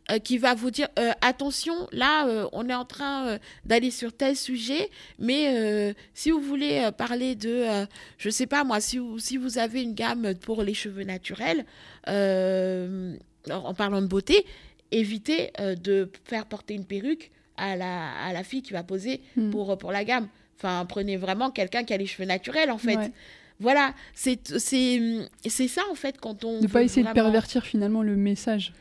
Euh, 0.10 0.18
qui 0.18 0.40
va 0.40 0.56
vous 0.56 0.72
dire 0.72 0.88
euh, 0.98 1.12
attention, 1.22 1.88
là, 1.92 2.28
euh, 2.28 2.48
on 2.54 2.68
est 2.68 2.74
en 2.74 2.86
train 2.86 3.38
d'aller 3.66 3.92
sur 3.92 4.12
tel 4.12 4.36
sujet, 4.36 4.90
mais 5.20 5.96
si 6.14 6.32
vous 6.32 6.42
voulez 6.42 6.90
parler 6.98 7.36
de, 7.36 7.66
je 8.18 8.30
sais 8.30 8.48
pas 8.48 8.64
moi, 8.64 8.82
si 8.82 8.98
vous, 8.98 9.20
si 9.20 9.38
vous 9.38 9.58
avez 9.58 9.84
une 9.84 9.94
gamme 9.94 10.34
pour 10.36 10.64
les 10.64 10.74
cheveux 10.74 11.04
naturels, 11.04 11.66
en 12.08 13.74
parlant 13.74 14.02
de 14.02 14.08
beauté, 14.08 14.46
évitez 14.92 15.52
euh, 15.60 15.76
de 15.76 16.12
faire 16.26 16.46
porter 16.46 16.74
une 16.74 16.86
perruque 16.86 17.32
à 17.58 17.76
la, 17.76 18.12
à 18.26 18.34
la 18.34 18.44
fille 18.44 18.62
qui 18.62 18.74
va 18.74 18.84
poser 18.84 19.22
Mm. 19.36 19.50
pour, 19.52 19.78
pour 19.78 19.92
la 19.92 20.04
gamme. 20.04 20.28
Enfin, 20.58 20.86
prenez 20.88 21.18
vraiment 21.18 21.50
quelqu'un 21.52 21.84
qui 21.84 21.94
a 21.94 21.98
les 21.98 22.06
cheveux 22.06 22.28
naturels, 22.28 22.70
en 22.72 22.78
fait. 22.78 22.96
Ouais. 22.96 23.12
Voilà, 23.60 23.94
c'est 24.16 24.40
ça, 25.68 25.82
en 25.92 25.96
fait, 25.96 26.18
quand 26.20 26.44
on... 26.44 26.62
De 26.62 26.68
pas 26.68 26.82
essayer 26.84 27.06
de 27.06 27.12
pervertir 27.12 27.64
finalement 27.64 28.02
le 28.02 28.16
message. 28.16 28.74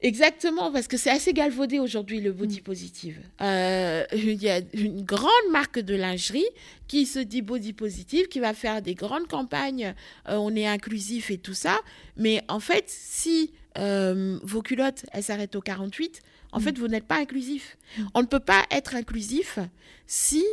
Exactement, 0.00 0.70
parce 0.70 0.86
que 0.86 0.96
c'est 0.96 1.10
assez 1.10 1.32
galvaudé 1.32 1.80
aujourd'hui 1.80 2.20
le 2.20 2.32
body 2.32 2.60
positive. 2.60 3.18
Euh, 3.40 4.04
Il 4.12 4.40
y 4.42 4.48
a 4.48 4.60
une 4.74 5.02
grande 5.02 5.28
marque 5.50 5.80
de 5.80 5.94
lingerie 5.96 6.46
qui 6.86 7.04
se 7.04 7.18
dit 7.18 7.42
body 7.42 7.72
positive, 7.72 8.28
qui 8.28 8.38
va 8.38 8.54
faire 8.54 8.80
des 8.80 8.94
grandes 8.94 9.26
campagnes, 9.26 9.94
euh, 10.28 10.36
on 10.36 10.54
est 10.54 10.66
inclusif 10.66 11.30
et 11.32 11.38
tout 11.38 11.54
ça. 11.54 11.80
Mais 12.16 12.42
en 12.48 12.60
fait, 12.60 12.84
si 12.86 13.50
euh, 13.78 14.38
vos 14.42 14.62
culottes, 14.62 15.06
elles 15.12 15.22
s'arrêtent 15.22 15.54
au 15.56 15.60
48, 15.60 16.20
en 16.52 16.58
Mm. 16.58 16.62
fait, 16.62 16.78
vous 16.78 16.88
n'êtes 16.88 17.04
pas 17.06 17.18
inclusif. 17.18 17.76
Mm. 17.98 18.02
On 18.14 18.20
ne 18.22 18.26
peut 18.26 18.40
pas 18.40 18.64
être 18.70 18.94
inclusif 18.94 19.58
si 20.06 20.44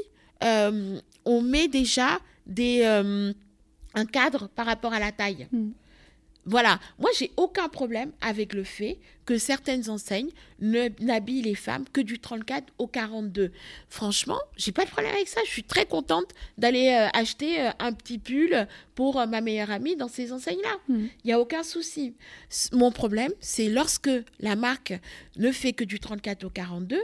euh, 0.43 0.99
on 1.25 1.41
met 1.41 1.67
déjà 1.67 2.19
des, 2.45 2.81
euh, 2.83 3.33
un 3.93 4.05
cadre 4.05 4.47
par 4.49 4.65
rapport 4.65 4.93
à 4.93 4.99
la 4.99 5.11
taille. 5.11 5.47
Mm. 5.51 5.69
Voilà, 6.45 6.79
moi 6.99 7.09
j'ai 7.17 7.31
aucun 7.37 7.67
problème 7.69 8.11
avec 8.21 8.53
le 8.53 8.63
fait 8.63 8.99
que 9.25 9.39
certaines 9.39 9.89
enseignes 9.89 10.29
ne 10.59 10.89
n'habillent 11.03 11.41
les 11.41 11.55
femmes 11.55 11.85
que 11.91 12.01
du 12.01 12.19
34 12.19 12.71
au 12.77 12.85
42. 12.85 13.51
Franchement, 13.89 14.37
j'ai 14.55 14.71
pas 14.71 14.85
de 14.85 14.89
problème 14.91 15.13
avec 15.15 15.27
ça. 15.27 15.41
Je 15.45 15.49
suis 15.49 15.63
très 15.63 15.85
contente 15.87 16.29
d'aller 16.59 16.89
euh, 16.89 17.07
acheter 17.19 17.59
euh, 17.61 17.71
un 17.79 17.91
petit 17.93 18.19
pull 18.19 18.67
pour 18.93 19.19
euh, 19.19 19.25
ma 19.25 19.41
meilleure 19.41 19.71
amie 19.71 19.95
dans 19.95 20.07
ces 20.07 20.31
enseignes-là. 20.31 20.77
Il 20.89 20.95
Mm. 20.95 21.09
n'y 21.25 21.33
a 21.33 21.39
aucun 21.39 21.63
souci. 21.63 22.13
Mon 22.71 22.91
problème, 22.91 23.31
c'est 23.39 23.67
lorsque 23.69 24.11
la 24.39 24.55
marque 24.55 24.93
ne 25.37 25.51
fait 25.51 25.73
que 25.73 25.83
du 25.83 25.99
34 25.99 26.43
au 26.43 26.49
42 26.51 27.01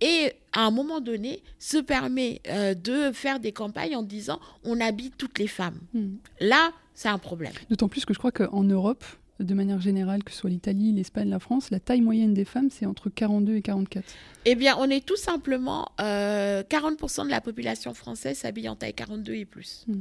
et 0.00 0.32
à 0.52 0.60
un 0.60 0.70
moment 0.70 1.00
donné 1.00 1.42
se 1.58 1.78
permet 1.78 2.40
de 2.76 3.10
faire 3.12 3.40
des 3.40 3.50
campagnes 3.52 3.96
en 3.96 4.02
disant 4.04 4.38
on 4.62 4.80
habille 4.80 5.10
toutes 5.18 5.38
les 5.40 5.48
femmes. 5.48 5.80
Mm. 5.92 6.14
Là, 6.40 6.72
c'est 6.96 7.08
un 7.08 7.18
problème. 7.18 7.52
D'autant 7.70 7.88
plus 7.88 8.04
que 8.04 8.12
je 8.12 8.18
crois 8.18 8.32
qu'en 8.32 8.64
Europe, 8.64 9.04
de 9.38 9.52
manière 9.54 9.80
générale, 9.80 10.24
que 10.24 10.32
ce 10.32 10.38
soit 10.38 10.50
l'Italie, 10.50 10.92
l'Espagne, 10.92 11.28
la 11.28 11.38
France, 11.38 11.70
la 11.70 11.78
taille 11.78 12.00
moyenne 12.00 12.32
des 12.34 12.44
femmes, 12.46 12.70
c'est 12.70 12.86
entre 12.86 13.10
42 13.10 13.54
et 13.56 13.62
44. 13.62 14.02
Eh 14.46 14.54
bien, 14.54 14.74
on 14.80 14.88
est 14.90 15.04
tout 15.04 15.16
simplement 15.16 15.90
euh, 16.00 16.62
40% 16.62 17.26
de 17.26 17.30
la 17.30 17.40
population 17.42 17.92
française 17.94 18.38
s'habille 18.38 18.68
en 18.68 18.76
taille 18.76 18.94
42 18.94 19.34
et 19.34 19.44
plus. 19.44 19.84
Mm. 19.86 19.94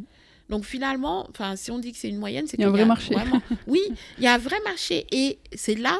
Donc 0.49 0.63
finalement, 0.63 1.27
enfin, 1.29 1.55
si 1.57 1.69
on 1.71 1.79
dit 1.79 1.91
que 1.91 1.97
c'est 1.97 2.07
une 2.09 2.17
moyenne, 2.19 2.45
c'est 2.47 2.57
Il 2.57 2.61
y 2.61 2.63
a 2.63 2.67
un 2.67 2.71
qu'il 2.71 2.77
vrai 2.79 2.85
marché. 2.87 3.13
vraiment- 3.13 3.41
Oui, 3.67 3.81
il 4.17 4.23
y 4.23 4.27
a 4.27 4.33
un 4.33 4.37
vrai 4.37 4.57
marché. 4.63 5.05
Et 5.11 5.37
c'est 5.53 5.75
là 5.75 5.99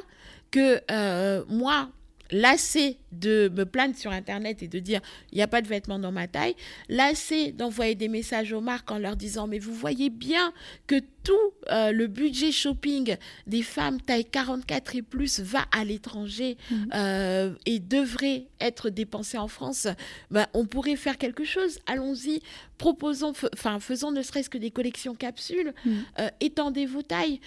que 0.52 0.80
euh, 0.92 1.44
moi, 1.50 1.90
lassé 2.36 2.98
de 3.14 3.50
me 3.56 3.66
plaindre 3.66 3.96
sur 3.96 4.12
Internet 4.12 4.62
et 4.62 4.68
de 4.68 4.80
dire 4.80 5.00
il 5.32 5.36
n'y 5.38 5.42
a 5.42 5.48
pas 5.48 5.62
de 5.62 5.68
vêtements 5.68 6.00
dans 6.00 6.12
ma 6.12 6.28
taille, 6.28 6.56
lassé 6.90 7.54
d'envoyer 7.54 7.96
des 7.96 8.10
messages 8.10 8.52
aux 8.52 8.60
marques 8.62 8.92
en 8.92 8.98
leur 8.98 9.16
disant 9.16 9.48
mais 9.48 9.58
vous 9.60 9.74
voyez 9.74 10.10
bien 10.10 10.52
que 10.86 11.00
tout 11.24 11.34
euh, 11.72 11.92
le 11.92 12.08
budget 12.08 12.52
shopping 12.52 13.16
des 13.48 13.64
femmes 13.64 14.00
taille 14.02 14.26
44 14.26 14.96
et 14.96 15.02
plus 15.02 15.40
va 15.40 15.66
à 15.72 15.84
l'étranger 15.86 16.58
Mhm. 16.70 16.90
euh, 16.94 17.54
et 17.66 17.80
devrait 17.80 18.48
être 18.60 18.90
dépensé 18.90 19.38
en 19.38 19.48
France, 19.48 19.88
ben, 20.30 20.46
on 20.54 20.66
pourrait 20.66 20.96
faire 20.98 21.18
quelque 21.18 21.44
chose. 21.46 21.80
Allons-y, 21.88 22.42
proposons, 22.78 23.34
enfin 23.54 23.80
faisons 23.80 24.12
ne 24.12 24.22
serait-ce 24.22 24.50
que 24.50 24.58
des 24.58 24.72
collections 24.72 25.16
capsules, 25.16 25.74
Mhm. 25.86 26.04
euh, 26.20 26.30
étendez 26.42 26.86
vos 26.86 27.02
tailles 27.02 27.40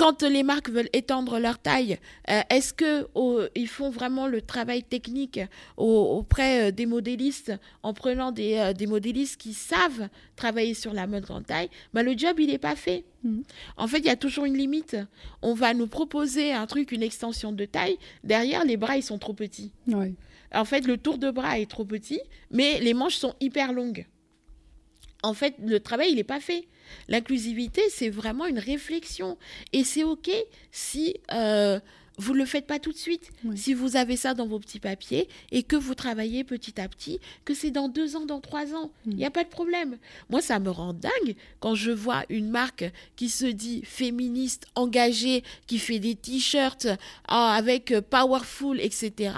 quand 0.00 0.22
les 0.22 0.42
marques 0.42 0.70
veulent 0.70 0.88
étendre 0.94 1.38
leur 1.38 1.58
taille, 1.58 1.98
euh, 2.30 2.40
est-ce 2.48 2.72
que 2.72 3.06
oh, 3.14 3.42
ils 3.54 3.68
font 3.68 3.90
vraiment 3.90 4.26
le 4.28 4.40
travail 4.40 4.82
technique 4.82 5.38
au- 5.76 6.16
auprès 6.18 6.68
euh, 6.68 6.70
des 6.70 6.86
modélistes 6.86 7.52
en 7.82 7.92
prenant 7.92 8.32
des, 8.32 8.54
euh, 8.56 8.72
des 8.72 8.86
modélistes 8.86 9.36
qui 9.38 9.52
savent 9.52 10.08
travailler 10.36 10.72
sur 10.72 10.94
la 10.94 11.06
mode 11.06 11.24
grande 11.24 11.44
taille? 11.46 11.68
Ben, 11.92 12.02
Le 12.02 12.16
job, 12.16 12.40
il 12.40 12.46
n'est 12.46 12.56
pas 12.56 12.76
fait. 12.76 13.04
Mhm. 13.24 13.42
En 13.76 13.86
fait, 13.86 13.98
il 13.98 14.06
y 14.06 14.08
a 14.08 14.16
toujours 14.16 14.46
une 14.46 14.56
limite. 14.56 14.96
On 15.42 15.52
va 15.52 15.74
nous 15.74 15.86
proposer 15.86 16.54
un 16.54 16.66
truc, 16.66 16.92
une 16.92 17.02
extension 17.02 17.52
de 17.52 17.66
taille. 17.66 17.98
Derrière, 18.24 18.64
les 18.64 18.78
bras, 18.78 18.96
ils 18.96 19.02
sont 19.02 19.18
trop 19.18 19.34
petits. 19.34 19.70
Ouais. 19.86 20.14
En 20.54 20.64
fait, 20.64 20.86
le 20.86 20.96
tour 20.96 21.18
de 21.18 21.30
bras 21.30 21.58
est 21.60 21.70
trop 21.70 21.84
petit, 21.84 22.20
mais 22.50 22.80
les 22.80 22.94
manches 22.94 23.16
sont 23.16 23.34
hyper 23.40 23.74
longues. 23.74 24.06
En 25.22 25.34
fait, 25.34 25.54
le 25.64 25.80
travail, 25.80 26.10
il 26.10 26.16
n'est 26.16 26.24
pas 26.24 26.40
fait. 26.40 26.66
L'inclusivité, 27.08 27.82
c'est 27.90 28.10
vraiment 28.10 28.46
une 28.46 28.58
réflexion. 28.58 29.38
Et 29.72 29.84
c'est 29.84 30.04
OK 30.04 30.30
si 30.72 31.16
euh, 31.32 31.78
vous 32.18 32.34
ne 32.34 32.38
le 32.38 32.44
faites 32.44 32.66
pas 32.66 32.78
tout 32.78 32.92
de 32.92 32.96
suite. 32.98 33.30
Oui. 33.44 33.56
Si 33.56 33.72
vous 33.72 33.96
avez 33.96 34.16
ça 34.16 34.34
dans 34.34 34.46
vos 34.46 34.58
petits 34.58 34.80
papiers 34.80 35.26
et 35.52 35.62
que 35.62 35.76
vous 35.76 35.94
travaillez 35.94 36.44
petit 36.44 36.78
à 36.80 36.86
petit, 36.88 37.18
que 37.46 37.54
c'est 37.54 37.70
dans 37.70 37.88
deux 37.88 38.14
ans, 38.16 38.26
dans 38.26 38.40
trois 38.40 38.74
ans, 38.74 38.90
il 39.06 39.12
Mm. 39.12 39.16
n'y 39.16 39.24
a 39.24 39.30
pas 39.30 39.44
de 39.44 39.48
problème. 39.48 39.96
Moi, 40.28 40.42
ça 40.42 40.58
me 40.58 40.68
rend 40.70 40.92
dingue 40.92 41.34
quand 41.60 41.74
je 41.74 41.90
vois 41.90 42.24
une 42.28 42.50
marque 42.50 42.84
qui 43.16 43.30
se 43.30 43.46
dit 43.46 43.82
féministe, 43.84 44.66
engagée, 44.74 45.42
qui 45.66 45.78
fait 45.78 45.98
des 45.98 46.14
t-shirts 46.14 46.88
ah, 47.26 47.54
avec 47.54 47.90
euh, 47.90 48.02
powerful, 48.02 48.78
etc., 48.80 49.32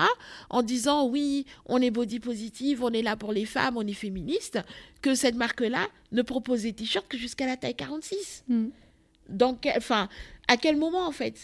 en 0.51 0.63
disant 0.63 1.07
oui, 1.07 1.47
on 1.67 1.81
est 1.81 1.91
body 1.93 2.19
positive, 2.19 2.83
on 2.83 2.91
est 2.91 3.03
là 3.03 3.15
pour 3.17 3.33
les 3.33 3.45
femmes, 3.47 3.77
on 3.77 3.87
est 3.87 3.93
féministe, 3.93 4.59
que 5.03 5.15
cette 5.15 5.37
marque-là 5.37 5.87
ne 6.11 6.23
propose 6.23 6.63
des 6.63 6.73
t-shirts 6.73 7.07
que 7.09 7.17
jusqu'à 7.19 7.47
la 7.47 7.57
taille 7.57 7.75
46. 7.77 8.43
Mm. 8.49 8.67
Dans 9.29 9.55
quel- 9.55 9.77
enfin, 9.77 10.09
à 10.49 10.57
quel 10.57 10.77
moment 10.77 11.07
en 11.07 11.13
fait? 11.13 11.37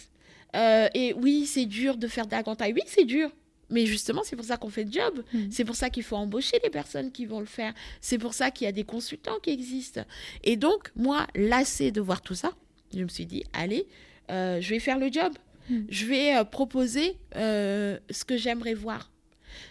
Euh, 0.56 0.88
Et 0.94 1.12
oui, 1.14 1.46
c'est 1.46 1.66
dur 1.66 1.96
de 1.96 2.08
faire 2.08 2.26
de 2.26 2.32
la 2.32 2.42
grande 2.42 2.58
taille. 2.58 2.72
Oui, 2.72 2.82
c'est 2.86 3.04
dur. 3.04 3.30
Mais 3.70 3.86
justement, 3.86 4.22
c'est 4.24 4.36
pour 4.36 4.44
ça 4.44 4.56
qu'on 4.56 4.70
fait 4.70 4.84
le 4.84 4.92
job. 4.92 5.22
Mm. 5.32 5.38
C'est 5.50 5.64
pour 5.64 5.76
ça 5.76 5.90
qu'il 5.90 6.02
faut 6.02 6.16
embaucher 6.16 6.58
les 6.62 6.70
personnes 6.70 7.12
qui 7.12 7.26
vont 7.26 7.40
le 7.40 7.46
faire. 7.46 7.74
C'est 8.00 8.18
pour 8.18 8.34
ça 8.34 8.50
qu'il 8.50 8.64
y 8.64 8.68
a 8.68 8.72
des 8.72 8.84
consultants 8.84 9.38
qui 9.42 9.50
existent. 9.50 10.02
Et 10.42 10.56
donc, 10.56 10.90
moi, 10.96 11.26
lassée 11.34 11.90
de 11.90 12.00
voir 12.00 12.22
tout 12.22 12.34
ça, 12.34 12.52
je 12.94 13.02
me 13.02 13.08
suis 13.08 13.26
dit, 13.26 13.44
allez, 13.52 13.86
euh, 14.30 14.60
je 14.60 14.70
vais 14.70 14.80
faire 14.80 14.98
le 14.98 15.12
job. 15.12 15.32
Mm. 15.68 15.80
Je 15.88 16.06
vais 16.06 16.36
euh, 16.36 16.44
proposer 16.44 17.16
euh, 17.36 17.98
ce 18.10 18.24
que 18.24 18.36
j'aimerais 18.36 18.74
voir. 18.74 19.10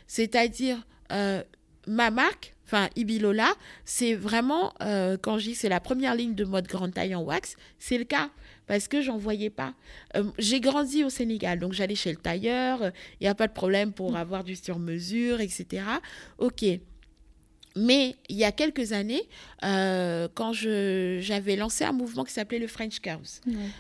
C'est-à-dire, 0.06 0.86
ma 1.10 2.12
marque, 2.12 2.56
enfin 2.66 2.90
Ibilola, 2.96 3.54
c'est 3.86 4.16
vraiment, 4.16 4.74
quand 5.22 5.38
je 5.38 5.50
dis 5.50 5.56
c'est 5.56 5.70
la 5.70 5.80
première 5.80 6.16
ligne 6.16 6.36
de 6.36 6.44
mode 6.44 6.68
grande 6.68 6.94
taille 6.94 7.16
en 7.16 7.24
wax, 7.24 7.56
c'est 7.80 7.98
le 7.98 8.04
cas. 8.04 8.30
Parce 8.68 8.88
que 8.88 9.02
j'en 9.02 9.18
voyais 9.18 9.50
pas. 9.50 9.74
Euh, 10.16 10.24
J'ai 10.38 10.60
grandi 10.60 11.04
au 11.04 11.10
Sénégal, 11.10 11.60
donc 11.60 11.74
j'allais 11.74 11.96
chez 11.96 12.12
le 12.12 12.18
tailleur, 12.18 12.92
il 13.20 13.24
n'y 13.24 13.28
a 13.28 13.36
pas 13.36 13.48
de 13.48 13.54
problème 13.54 13.94
pour 13.94 14.16
avoir 14.18 14.44
du 14.44 14.56
sur-mesure, 14.56 15.40
etc. 15.42 15.84
Ok. 16.38 16.64
Mais 17.80 18.16
il 18.28 18.36
y 18.38 18.44
a 18.44 18.52
quelques 18.52 18.92
années, 18.92 19.22
euh, 19.64 20.28
quand 20.34 20.52
j'avais 20.52 21.56
lancé 21.56 21.84
un 21.84 21.92
mouvement 21.92 22.24
qui 22.24 22.34
s'appelait 22.34 22.58
le 22.58 22.66
French 22.66 23.00
Curves, 23.00 23.40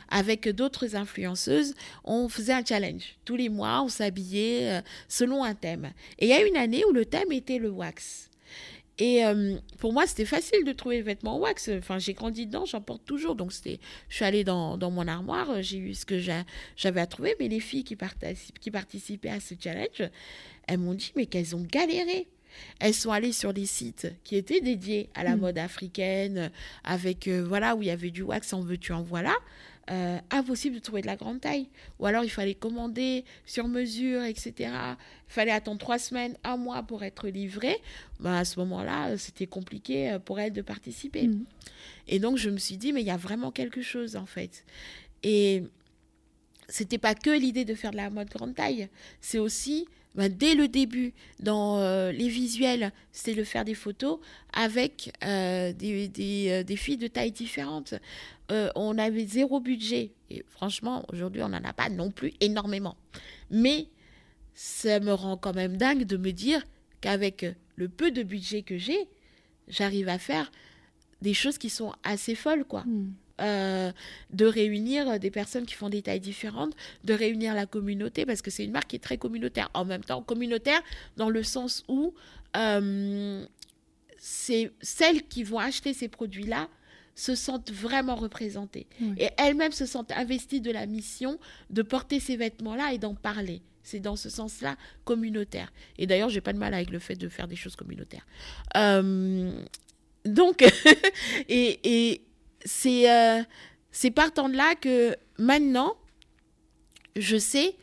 avec 0.09 0.47
d'autres 0.49 0.95
influenceuses, 0.95 1.73
on 2.03 2.29
faisait 2.29 2.53
un 2.53 2.63
challenge. 2.63 3.15
Tous 3.25 3.35
les 3.35 3.49
mois, 3.49 3.81
on 3.81 3.89
s'habillait 3.89 4.69
euh, 4.71 4.81
selon 5.07 5.43
un 5.43 5.55
thème. 5.55 5.91
Et 6.19 6.27
il 6.27 6.29
y 6.29 6.33
a 6.33 6.45
une 6.45 6.57
année 6.57 6.83
où 6.87 6.91
le 6.93 7.05
thème 7.05 7.31
était 7.31 7.57
le 7.57 7.69
wax. 7.71 8.29
Et 8.99 9.23
euh, 9.25 9.57
pour 9.77 9.93
moi, 9.93 10.07
c'était 10.07 10.25
facile 10.25 10.63
de 10.65 10.71
trouver 10.71 10.95
les 10.97 11.01
vêtements 11.03 11.37
wax. 11.37 11.69
Enfin, 11.77 11.99
j'ai 11.99 12.13
grandi 12.13 12.47
dedans, 12.47 12.65
j'en 12.65 12.81
porte 12.81 13.05
toujours. 13.05 13.35
Donc, 13.35 13.53
c'était, 13.53 13.79
je 14.09 14.15
suis 14.15 14.25
allée 14.25 14.43
dans, 14.43 14.75
dans 14.77 14.89
mon 14.89 15.07
armoire, 15.07 15.51
euh, 15.51 15.61
j'ai 15.61 15.77
eu 15.77 15.93
ce 15.93 16.05
que 16.05 16.17
j'a- 16.17 16.45
j'avais 16.75 17.01
à 17.01 17.05
trouver. 17.05 17.35
Mais 17.39 17.47
les 17.47 17.59
filles 17.59 17.83
qui, 17.83 17.95
participaient 17.95 19.29
à 19.29 19.39
ce 19.39 19.53
challenge, 19.61 20.09
elles 20.67 20.79
m'ont 20.79 20.95
dit, 20.95 21.11
mais 21.15 21.27
qu'elles 21.27 21.55
ont 21.55 21.61
galéré. 21.71 22.27
Elles 22.79 22.95
sont 22.95 23.11
allées 23.11 23.33
sur 23.33 23.53
les 23.53 23.67
sites 23.67 24.07
qui 24.23 24.35
étaient 24.35 24.61
dédiés 24.61 25.09
à 25.13 25.23
la 25.23 25.35
Mm. 25.35 25.39
mode 25.41 25.57
africaine, 25.59 26.51
avec, 26.83 27.27
euh, 27.27 27.45
voilà, 27.47 27.75
où 27.75 27.83
il 27.83 27.87
y 27.89 27.91
avait 27.91 28.09
du 28.09 28.23
wax, 28.23 28.51
en 28.53 28.61
veux-tu, 28.61 28.93
en 28.93 29.03
voilà. 29.03 29.35
Euh, 29.89 30.19
impossible 30.31 30.75
de 30.75 30.81
trouver 30.81 31.01
de 31.01 31.07
la 31.07 31.15
grande 31.15 31.39
taille. 31.39 31.69
Ou 31.99 32.07
alors, 32.07 32.25
il 32.25 32.29
fallait 32.29 32.55
commander 32.55 33.23
sur 33.45 33.69
mesure, 33.69 34.21
etc. 34.23 34.53
Il 34.59 34.97
fallait 35.29 35.51
attendre 35.51 35.79
trois 35.79 35.97
semaines, 35.97 36.35
un 36.43 36.57
mois 36.57 36.83
pour 36.83 37.03
être 37.03 37.29
livré. 37.29 37.77
Ben, 38.19 38.33
à 38.33 38.43
ce 38.43 38.59
moment-là, 38.59 39.17
c'était 39.17 39.47
compliqué 39.47 40.11
euh, 40.11 40.19
pour 40.19 40.41
elles 40.41 40.51
de 40.51 40.61
participer. 40.61 41.29
Mm. 41.29 41.45
Et 42.09 42.19
donc, 42.19 42.37
je 42.37 42.49
me 42.49 42.57
suis 42.57 42.75
dit, 42.75 42.91
mais 42.91 43.01
il 43.01 43.07
y 43.07 43.11
a 43.11 43.17
vraiment 43.17 43.49
quelque 43.49 43.81
chose, 43.81 44.17
en 44.17 44.25
fait. 44.25 44.65
Et 45.23 45.63
c'était 46.67 46.97
pas 46.97 47.15
que 47.15 47.29
l'idée 47.29 47.63
de 47.63 47.73
faire 47.73 47.91
de 47.91 47.97
la 47.97 48.09
mode 48.09 48.27
grande 48.27 48.55
taille, 48.55 48.89
c'est 49.21 49.39
aussi 49.39 49.87
ben, 50.15 50.35
dès 50.35 50.55
le 50.55 50.67
début, 50.67 51.13
dans 51.39 51.79
euh, 51.79 52.11
les 52.11 52.27
visuels, 52.27 52.91
c'est 53.11 53.35
de 53.35 53.43
faire 53.43 53.65
des 53.65 53.75
photos 53.75 54.19
avec 54.51 55.13
euh, 55.23 55.73
des, 55.73 56.09
euh, 56.49 56.63
des, 56.63 56.75
filles 56.75 56.97
de 56.97 57.07
taille 57.07 57.31
différentes. 57.31 57.93
on 58.49 58.97
avait 58.97 59.25
zéro 59.25 59.59
budget. 59.59 60.11
Et 60.29 60.43
franchement, 60.47 61.05
aujourd'hui, 61.13 61.43
on 61.43 61.49
n'en 61.49 61.63
a 61.63 61.73
pas 61.73 61.89
non 61.89 62.09
plus 62.09 62.33
énormément. 62.41 62.97
Mais 63.51 63.87
ça 64.55 64.99
me 64.99 65.13
rend 65.13 65.37
quand 65.37 65.53
même 65.53 65.77
dingue 65.77 66.05
de 66.05 66.17
me 66.17 66.31
dire 66.31 66.65
qu'avec 66.99 67.45
le 67.75 67.87
peu 67.87 68.09
de 68.09 68.23
budget 68.23 68.63
que 68.63 68.77
j'ai, 68.77 69.07
j'arrive 69.67 70.09
à 70.09 70.17
faire 70.17 70.51
des 71.21 71.35
choses 71.35 71.59
qui 71.59 71.69
sont 71.69 71.93
assez 72.03 72.33
folles, 72.33 72.65
quoi. 72.65 72.81
Hmm. 72.81 73.11
Euh, 73.39 73.91
de 74.31 74.45
réunir 74.45 75.19
des 75.19 75.29
personnes 75.29 75.67
qui 75.67 75.75
font 75.75 75.89
des 75.89 76.01
tailles 76.01 76.19
différentes, 76.19 76.73
de 77.03 77.13
réunir 77.13 77.53
la 77.53 77.67
communauté, 77.67 78.25
parce 78.25 78.41
que 78.41 78.49
c'est 78.49 78.65
une 78.65 78.71
marque 78.71 78.87
qui 78.87 78.95
est 78.95 78.99
très 78.99 79.17
communautaire. 79.17 79.69
En 79.75 79.85
même 79.85 80.03
temps, 80.03 80.23
communautaire 80.23 80.81
dans 81.17 81.29
le 81.29 81.43
sens 81.43 81.83
où 81.87 82.15
euh, 82.55 83.45
c'est 84.17 84.71
celles 84.81 85.23
qui 85.27 85.43
vont 85.43 85.59
acheter 85.59 85.93
ces 85.93 86.07
produits-là 86.07 86.67
se 87.13 87.35
sentent 87.35 87.71
vraiment 87.71 88.15
représentées. 88.15 88.85
Et 89.17 89.29
elles-mêmes 89.37 89.71
se 89.71 89.87
sentent 89.87 90.11
investies 90.11 90.61
de 90.61 90.71
la 90.71 90.85
mission 90.85 91.39
de 91.71 91.81
porter 91.81 92.19
ces 92.19 92.37
vêtements-là 92.37 92.93
et 92.93 92.99
d'en 92.99 93.15
parler. 93.15 93.61
C'est 93.81 93.99
dans 93.99 94.15
ce 94.15 94.29
sens-là 94.29 94.75
communautaire. 95.03 95.71
Et 95.97 96.05
d'ailleurs, 96.05 96.29
j'ai 96.29 96.41
pas 96.41 96.53
de 96.53 96.59
mal 96.59 96.73
avec 96.73 96.91
le 96.91 96.99
fait 96.99 97.15
de 97.15 97.27
faire 97.29 97.47
des 97.47 97.55
choses 97.55 97.75
communautaires. 97.75 98.27
Euh, 98.75 99.51
donc, 100.25 100.61
et, 101.49 101.79
et, 101.83 102.21
c'est 102.67 103.09
euh, 103.09 103.43
partant 104.13 104.49
de 104.49 104.55
là 104.55 104.75
que 104.75 105.15
maintenant, 105.39 105.95
je 107.15 107.37
sais 107.37 107.75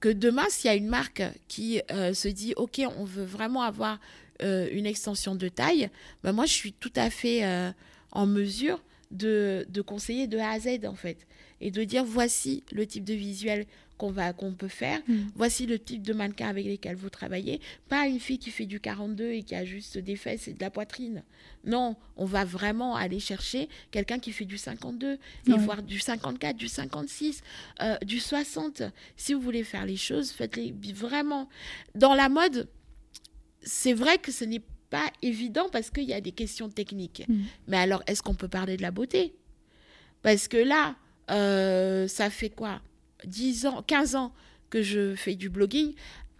que 0.00 0.08
demain, 0.08 0.46
s'il 0.48 0.68
y 0.68 0.74
a 0.74 0.76
une 0.76 0.88
marque 0.88 1.22
qui 1.46 1.80
euh, 1.92 2.14
se 2.14 2.28
dit, 2.28 2.54
OK, 2.56 2.80
on 2.98 3.04
veut 3.04 3.24
vraiment 3.24 3.62
avoir 3.62 4.00
euh, 4.42 4.68
une 4.72 4.86
extension 4.86 5.36
de 5.36 5.48
taille, 5.48 5.90
ben 6.24 6.32
moi, 6.32 6.46
je 6.46 6.52
suis 6.52 6.72
tout 6.72 6.92
à 6.96 7.10
fait 7.10 7.44
en 8.10 8.26
mesure 8.26 8.82
de, 9.10 9.66
de, 9.68 9.82
conseiller 9.82 10.26
de 10.26 10.38
A 10.38 10.50
à 10.50 10.58
Z, 10.58 10.86
en 10.86 10.96
fait, 10.96 11.26
et 11.60 11.70
de 11.70 11.84
dire, 11.84 12.04
voici 12.04 12.64
le 12.72 12.86
type 12.86 13.04
de 13.04 13.14
visuel 13.14 13.66
qu'on 14.02 14.10
va 14.10 14.32
qu'on 14.32 14.52
peut 14.52 14.66
faire. 14.66 15.00
Mm. 15.06 15.28
Voici 15.36 15.64
le 15.64 15.78
type 15.78 16.02
de 16.02 16.12
mannequin 16.12 16.48
avec 16.48 16.64
lesquels 16.64 16.96
vous 16.96 17.08
travaillez. 17.08 17.60
Pas 17.88 18.08
une 18.08 18.18
fille 18.18 18.38
qui 18.38 18.50
fait 18.50 18.66
du 18.66 18.80
42 18.80 19.30
et 19.30 19.42
qui 19.44 19.54
a 19.54 19.64
juste 19.64 19.96
des 19.96 20.16
fesses 20.16 20.48
et 20.48 20.54
de 20.54 20.60
la 20.60 20.70
poitrine. 20.70 21.22
Non, 21.64 21.94
on 22.16 22.24
va 22.24 22.44
vraiment 22.44 22.96
aller 22.96 23.20
chercher 23.20 23.68
quelqu'un 23.92 24.18
qui 24.18 24.32
fait 24.32 24.44
du 24.44 24.58
52 24.58 25.18
et 25.46 25.52
voir 25.52 25.84
du 25.84 26.00
54, 26.00 26.56
du 26.56 26.66
56, 26.66 27.42
euh, 27.80 27.96
du 28.04 28.18
60. 28.18 28.82
Si 29.16 29.34
vous 29.34 29.40
voulez 29.40 29.62
faire 29.62 29.86
les 29.86 29.96
choses, 29.96 30.32
faites-les 30.32 30.74
vraiment. 30.92 31.48
Dans 31.94 32.14
la 32.14 32.28
mode, 32.28 32.68
c'est 33.62 33.92
vrai 33.92 34.18
que 34.18 34.32
ce 34.32 34.44
n'est 34.44 34.64
pas 34.90 35.12
évident 35.22 35.68
parce 35.70 35.90
qu'il 35.90 36.04
y 36.04 36.12
a 36.12 36.20
des 36.20 36.32
questions 36.32 36.68
techniques. 36.68 37.22
Mm. 37.28 37.42
Mais 37.68 37.76
alors, 37.76 38.02
est-ce 38.08 38.20
qu'on 38.20 38.34
peut 38.34 38.48
parler 38.48 38.76
de 38.76 38.82
la 38.82 38.90
beauté? 38.90 39.36
Parce 40.22 40.48
que 40.48 40.56
là, 40.56 40.96
euh, 41.30 42.08
ça 42.08 42.30
fait 42.30 42.50
quoi? 42.50 42.80
10 43.26 43.66
ans, 43.66 43.82
15 43.82 44.16
ans 44.16 44.32
que 44.70 44.82
je 44.82 45.14
fais 45.14 45.34
du 45.34 45.50
blogging, 45.50 45.94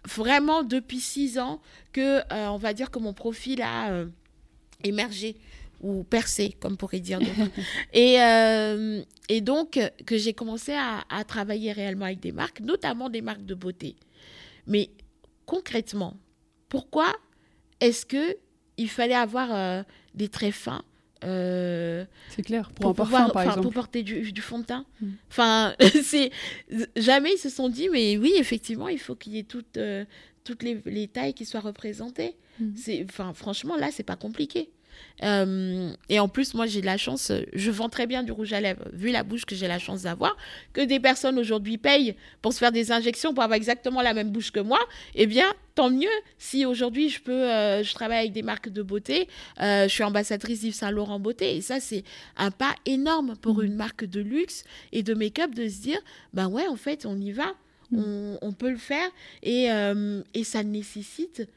vraiment 0.07 0.63
depuis 0.63 0.99
6 0.99 1.39
ans 1.39 1.61
que, 1.91 2.19
euh, 2.19 2.47
on 2.47 2.57
va 2.57 2.73
dire 2.73 2.91
que 2.91 2.99
mon 2.99 3.13
profil 3.13 3.61
a 3.61 3.91
euh, 3.91 4.07
émergé 4.83 5.35
ou 5.81 6.03
percé, 6.03 6.55
comme 6.59 6.77
pourrait 6.77 6.99
dire. 6.99 7.19
et, 7.93 8.21
euh, 8.21 9.01
et 9.29 9.41
donc, 9.41 9.79
que 10.05 10.17
j'ai 10.17 10.33
commencé 10.33 10.73
à, 10.73 11.03
à, 11.09 11.23
travailler 11.23 11.71
réellement 11.73 12.05
avec 12.05 12.21
des 12.21 12.31
marques, 12.31 12.61
notamment 12.61 13.09
des 13.09 13.21
marques 13.21 13.45
de 13.45 13.55
beauté. 13.55 13.95
Mais 14.65 14.89
concrètement, 15.45 16.17
pourquoi 16.69 17.13
est-ce 17.81 18.05
que 18.05 18.37
il 18.77 18.89
fallait 18.89 19.13
avoir 19.13 19.85
des 20.15 20.29
traits 20.29 20.53
fins 20.53 20.83
euh, 21.23 22.05
c'est 22.29 22.43
clair, 22.43 22.69
pour, 22.71 22.91
un 22.91 22.93
parfum, 22.93 23.29
par 23.29 23.43
exemple. 23.43 23.61
Pour 23.61 23.73
porter 23.73 24.03
du, 24.03 24.31
du 24.31 24.41
fond 24.41 24.59
de 24.59 24.65
teint. 24.65 24.85
Mm. 25.01 25.07
Enfin, 25.29 25.75
c'est 26.03 26.31
jamais 26.95 27.33
ils 27.33 27.39
se 27.39 27.49
sont 27.49 27.69
dit, 27.69 27.89
mais 27.89 28.17
oui, 28.17 28.33
effectivement, 28.37 28.87
il 28.87 28.99
faut 28.99 29.15
qu'il 29.15 29.33
y 29.33 29.39
ait 29.39 29.43
toutes, 29.43 29.77
euh, 29.77 30.05
toutes 30.43 30.63
les, 30.63 30.81
les, 30.85 31.07
tailles 31.07 31.33
qui 31.33 31.45
soient 31.45 31.61
représentées. 31.61 32.35
Mm. 32.59 32.71
C'est, 32.75 33.05
enfin, 33.09 33.33
franchement, 33.33 33.75
là, 33.75 33.89
c'est 33.91 34.03
pas 34.03 34.15
compliqué. 34.15 34.69
Euh, 35.23 35.91
et 36.09 36.19
en 36.19 36.27
plus, 36.27 36.53
moi, 36.53 36.65
j'ai 36.65 36.81
de 36.81 36.85
la 36.85 36.97
chance, 36.97 37.31
je 37.53 37.71
vends 37.71 37.89
très 37.89 38.07
bien 38.07 38.23
du 38.23 38.31
rouge 38.31 38.51
à 38.53 38.61
lèvres, 38.61 38.83
vu 38.91 39.11
la 39.11 39.23
bouche 39.23 39.45
que 39.45 39.55
j'ai 39.55 39.67
la 39.67 39.79
chance 39.79 40.03
d'avoir, 40.03 40.35
que 40.73 40.81
des 40.81 40.99
personnes 40.99 41.39
aujourd'hui 41.39 41.77
payent 41.77 42.15
pour 42.41 42.53
se 42.53 42.57
faire 42.57 42.71
des 42.71 42.91
injections 42.91 43.33
pour 43.33 43.43
avoir 43.43 43.55
exactement 43.55 44.01
la 44.01 44.13
même 44.13 44.31
bouche 44.31 44.51
que 44.51 44.59
moi. 44.59 44.79
Eh 45.15 45.25
bien, 45.25 45.53
tant 45.75 45.89
mieux 45.89 46.09
si 46.37 46.65
aujourd'hui 46.65 47.09
je 47.09 47.21
peux, 47.21 47.31
euh, 47.31 47.83
je 47.83 47.93
travaille 47.93 48.19
avec 48.19 48.33
des 48.33 48.41
marques 48.41 48.69
de 48.69 48.81
beauté, 48.81 49.27
euh, 49.61 49.83
je 49.83 49.93
suis 49.93 50.03
ambassadrice 50.03 50.61
d'Yves 50.61 50.73
Saint 50.73 50.91
Laurent 50.91 51.19
Beauté, 51.19 51.55
et 51.55 51.61
ça, 51.61 51.79
c'est 51.79 52.03
un 52.37 52.51
pas 52.51 52.75
énorme 52.85 53.35
pour 53.41 53.59
mmh. 53.59 53.63
une 53.63 53.75
marque 53.75 54.05
de 54.05 54.19
luxe 54.19 54.63
et 54.91 55.03
de 55.03 55.13
make-up 55.13 55.53
de 55.53 55.67
se 55.69 55.81
dire, 55.81 55.99
ben 56.33 56.47
ouais, 56.47 56.67
en 56.67 56.75
fait, 56.75 57.05
on 57.05 57.17
y 57.17 57.31
va. 57.31 57.53
Mmh. 57.91 57.99
On, 57.99 58.37
on, 58.41 58.53
peut 58.53 58.71
le 58.71 58.77
faire 58.77 59.07
et, 59.43 59.67
et 60.33 60.43
ça 60.43 60.63
nécessite 60.63 61.47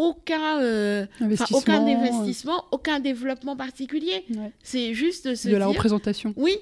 aucun, 0.00 0.60
euh, 0.62 1.06
aucun 1.50 1.86
euh. 1.86 1.94
investissement, 1.94 2.64
aucun 2.72 3.00
développement 3.00 3.54
particulier. 3.54 4.24
C'est 4.62 4.94
juste 4.94 5.28
de 5.28 5.34
se 5.34 5.48
de 5.48 5.56
la 5.56 5.66
représentation. 5.66 6.32
Oui, 6.36 6.56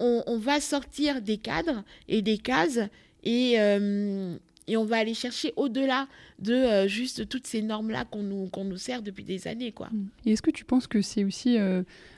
on, 0.00 0.36
va 0.38 0.60
sortir 0.60 1.22
des 1.22 1.38
cadres 1.38 1.84
et 2.08 2.22
des 2.22 2.38
cases 2.38 2.80
et, 3.22 3.54
euh, 3.60 4.34
et 4.66 4.76
on 4.76 4.84
va 4.84 4.96
aller 4.96 5.14
chercher 5.14 5.52
au-delà 5.54 6.08
de 6.40 6.88
juste 6.88 7.28
toutes 7.28 7.46
ces 7.46 7.62
normes-là 7.62 8.04
qu'on 8.04 8.24
nous, 8.24 8.48
qu'on 8.48 8.64
nous 8.64 8.78
sert 8.78 9.00
depuis 9.00 9.22
des 9.22 9.46
années. 9.46 9.70
Quoi. 9.70 9.88
Et 10.26 10.32
est-ce 10.32 10.42
que 10.42 10.50
tu 10.50 10.64
penses 10.64 10.88
que 10.88 11.02
c'est 11.02 11.22
aussi 11.22 11.56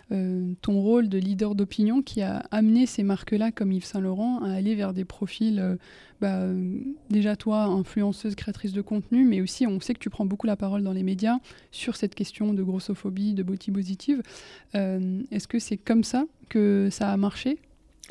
ton 0.09 0.81
rôle 0.81 1.11
de 1.11 1.19
leader 1.19 1.55
d'opinion 1.55 2.01
qui 2.01 2.23
a 2.23 2.39
amené 2.51 2.87
ces 2.87 3.03
marques-là, 3.03 3.53
comme 3.53 3.71
Yves 3.71 3.85
Saint 3.85 4.01
Laurent, 4.01 4.39
à 4.43 4.53
aller 4.53 4.75
vers 4.75 4.95
des 4.95 5.05
profils, 5.05 5.77
bah, 6.25 6.47
déjà 7.11 7.37
toi, 7.37 7.65
influenceuse, 7.65 8.35
créatrice 8.35 8.73
de 8.73 8.81
contenu, 8.81 9.27
mais 9.27 9.43
aussi 9.43 9.67
on 9.67 9.79
sait 9.79 9.93
que 9.93 9.99
tu 9.99 10.09
prends 10.09 10.25
beaucoup 10.25 10.47
la 10.47 10.57
parole 10.57 10.83
dans 10.83 10.93
les 10.93 11.03
médias 11.03 11.37
sur 11.71 11.97
cette 11.97 12.15
question 12.15 12.55
de 12.55 12.63
grossophobie, 12.63 13.35
de 13.35 13.43
body 13.43 13.71
positive. 13.71 14.23
Euh, 14.75 15.23
est-ce 15.31 15.47
que 15.47 15.59
c'est 15.59 15.77
comme 15.77 16.03
ça 16.03 16.25
que 16.49 16.89
ça 16.91 17.11
a 17.11 17.17
marché? 17.19 17.59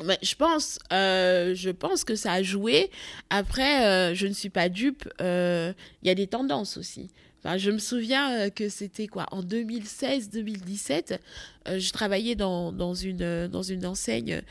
Mais 0.04 0.18
je 0.22 0.36
pense, 0.36 0.78
je 0.90 1.70
pense 1.70 2.04
que 2.04 2.14
ça 2.14 2.32
a 2.34 2.42
joué. 2.42 2.90
Après, 3.30 4.14
je 4.14 4.26
ne 4.28 4.32
suis 4.32 4.50
pas 4.50 4.68
dupe. 4.68 5.08
Il 5.20 5.74
y 6.04 6.10
a 6.10 6.14
des 6.14 6.28
tendances 6.28 6.76
aussi 6.76 7.10
je 7.56 7.70
me 7.70 7.78
souviens 7.78 8.32
euh, 8.32 8.50
que 8.50 8.68
c'était 8.68 9.06
quoi 9.06 9.26
en 9.30 9.42
2016-2017, 9.42 11.18
euh, 11.68 11.78
je 11.78 11.92
travaillais 11.92 12.34
dans, 12.34 12.72
dans, 12.72 12.94
une, 12.94 13.22
euh, 13.22 13.48
dans 13.48 13.62
une 13.62 13.84
enseigne, 13.86 14.42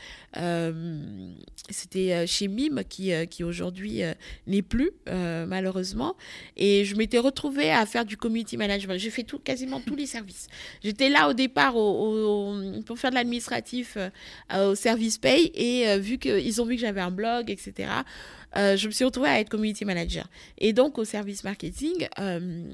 c'était 1.70 2.26
chez 2.26 2.48
Mime 2.48 2.82
qui, 2.88 3.12
qui 3.28 3.44
aujourd'hui 3.44 4.02
n'est 4.48 4.62
plus 4.62 4.90
malheureusement, 5.06 6.16
et 6.56 6.84
je 6.84 6.96
m'étais 6.96 7.18
retrouvée 7.18 7.70
à 7.70 7.86
faire 7.86 8.04
du 8.04 8.16
community 8.16 8.56
management. 8.56 8.98
J'ai 8.98 9.10
fait 9.10 9.22
tout, 9.22 9.38
quasiment 9.38 9.80
tous 9.80 9.94
les 9.94 10.06
services. 10.06 10.48
J'étais 10.82 11.08
là 11.08 11.28
au 11.28 11.32
départ 11.34 11.74
pour 11.74 12.98
faire 12.98 13.10
de 13.10 13.14
l'administratif 13.14 13.96
au 14.52 14.74
service 14.74 15.18
pay, 15.18 15.52
et 15.54 15.98
vu 15.98 16.18
qu'ils 16.18 16.60
ont 16.60 16.64
vu 16.64 16.74
que 16.74 16.80
j'avais 16.80 17.00
un 17.00 17.12
blog, 17.12 17.48
etc. 17.48 17.88
Euh, 18.56 18.76
je 18.76 18.86
me 18.86 18.92
suis 18.92 19.04
retrouvée 19.04 19.28
à 19.28 19.40
être 19.40 19.48
community 19.48 19.84
manager. 19.84 20.26
Et 20.58 20.72
donc, 20.72 20.98
au 20.98 21.04
service 21.04 21.44
marketing, 21.44 22.08
euh, 22.18 22.64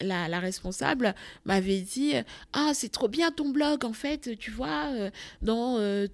la, 0.00 0.40
responsable 0.40 1.14
m'avait 1.44 1.80
dit 1.80 2.14
Ah, 2.52 2.72
c'est 2.74 2.90
trop 2.90 3.08
bien 3.08 3.30
ton 3.30 3.50
blog, 3.50 3.84
en 3.84 3.92
fait, 3.92 4.36
tu 4.38 4.50
vois, 4.50 4.88
euh, 4.92 5.10
dans 5.40 5.62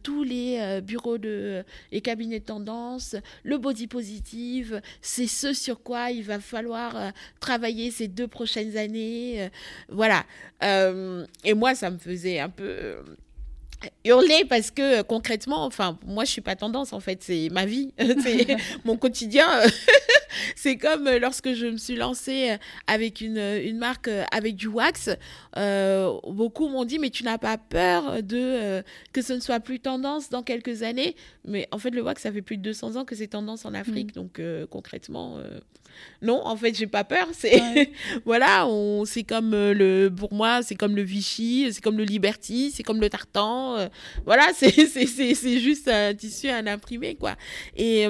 tous 0.03 0.23
les 0.23 0.81
bureaux 0.83 1.19
de 1.19 1.65
les 1.93 2.01
cabinets 2.01 2.41
de 2.41 2.45
tendance, 2.45 3.17
le 3.43 3.59
body 3.59 3.87
positive, 3.87 4.81
c'est 5.01 5.27
ce 5.27 5.53
sur 5.53 5.83
quoi 5.83 6.11
il 6.11 6.23
va 6.23 6.41
falloir 6.41 7.13
travailler 7.41 7.91
ces 7.91 8.09
deux 8.09 8.29
prochaines 8.29 8.77
années. 8.77 9.51
voilà. 9.89 10.25
et 10.63 11.55
moi, 11.55 11.75
ça 11.75 11.91
me 11.91 11.99
faisait 11.99 12.41
un 12.41 12.51
peu 12.51 12.99
hurler 14.05 14.45
parce 14.49 14.71
que 14.71 15.03
concrètement, 15.03 15.65
enfin, 15.65 15.99
moi 16.07 16.25
je 16.25 16.31
suis 16.31 16.41
pas 16.41 16.57
tendance 16.57 16.93
en 16.93 17.01
fait, 17.01 17.23
c'est 17.23 17.49
ma 17.51 17.67
vie, 17.67 17.93
c'est 17.99 18.57
mon 18.85 18.97
quotidien. 18.97 19.47
c'est 20.57 20.77
comme 20.77 21.09
lorsque 21.09 21.53
je 21.55 21.67
me 21.67 21.77
suis 21.77 21.97
lancée 21.97 22.57
avec 22.87 23.21
une, 23.21 23.39
une 23.39 23.79
marque 23.79 24.11
avec 24.33 24.57
du 24.57 24.69
wax, 24.69 25.11
euh, 25.57 26.13
beaucoup 26.27 26.69
m'ont 26.69 26.85
dit 26.85 26.99
mais 26.99 27.11
tu 27.11 27.25
n'as 27.25 27.39
pas 27.39 27.59
peur 27.59 28.23
de 28.23 28.37
euh, 28.37 28.83
que 29.13 29.23
ce 29.23 29.33
ne 29.33 29.41
soit 29.41 29.61
plus 29.61 29.81
tendance 29.81 30.31
dans 30.31 30.43
quelques 30.43 30.83
années? 30.83 31.17
Mais 31.45 31.69
en 31.71 31.79
fait 31.79 31.91
le 31.91 32.03
wax 32.03 32.23
ça 32.23 32.33
fait 32.33 32.43
plus 32.43 32.57
de 32.57 32.63
200 32.63 32.97
ans 32.97 33.05
que 33.05 33.15
c'est 33.15 33.29
tendance 33.29 33.65
en 33.65 33.75
Afrique, 33.75 34.11
mm. 34.11 34.21
donc 34.21 34.39
euh, 34.39 34.67
concrètement 34.67 35.39
non, 36.23 36.41
en 36.45 36.57
fait 36.57 36.75
j'ai 36.75 36.87
pas 36.87 37.05
peur. 37.05 37.29
C'est 37.33 37.91
voilà, 38.25 38.67
on 38.67 39.05
c'est 39.05 39.25
comme 39.25 39.53
le 39.53 40.09
pour 40.09 40.33
moi 40.33 40.63
c'est 40.63 40.75
comme 40.75 40.97
le 40.97 41.03
Vichy, 41.03 41.69
c'est 41.73 41.83
comme 41.83 41.99
le 41.99 42.05
Liberty, 42.05 42.71
c'est 42.71 42.83
comme 42.83 43.01
le 43.01 43.09
tartan 43.09 43.77
euh, 43.77 43.89
voilà, 44.25 44.53
c'est 44.55 45.61
juste 45.61 45.89
un 45.89 46.15
tissu, 46.15 46.49
un 46.49 46.67
imprimé, 46.67 47.17
quoi. 47.17 47.37
Et 47.77 48.07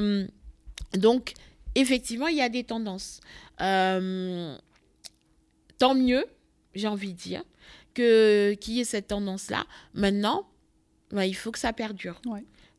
donc, 0.95 1.32
effectivement, 1.74 2.28
il 2.28 2.36
y 2.36 2.43
a 2.43 2.49
des 2.49 2.64
tendances. 2.64 3.20
tant 3.59 4.18
mieux, 5.95 6.24
j'ai 6.74 6.89
envie 6.89 7.12
de 7.12 7.18
dire, 7.18 7.43
qu'il 7.95 8.74
y 8.74 8.80
ait 8.80 8.84
cette 8.84 9.09
tendance-là. 9.09 9.64
Maintenant, 9.95 10.49
bah, 11.11 11.26
il 11.26 11.34
faut 11.34 11.51
que 11.51 11.59
ça 11.59 11.72
perdure. 11.72 12.20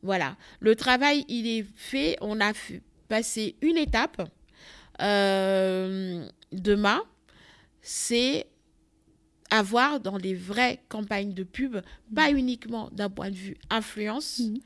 Voilà. 0.02 0.38
Le 0.60 0.76
travail, 0.76 1.26
il 1.28 1.48
est 1.48 1.66
fait. 1.76 2.18
On 2.22 2.40
a 2.40 2.54
passé 3.08 3.56
une 3.62 3.78
étape. 3.78 4.22
Demain, 5.00 7.02
c'est 7.82 8.48
avoir 9.50 10.00
dans 10.00 10.18
les 10.18 10.36
vraies 10.36 10.80
campagnes 10.90 11.34
de 11.34 11.44
pub, 11.44 11.78
pas 12.16 12.32
uniquement 12.32 12.90
d'un 12.92 13.10
point 13.10 13.30
de 13.30 13.36
vue 13.36 13.58
influence, 13.70 14.40
mhm. 14.40 14.60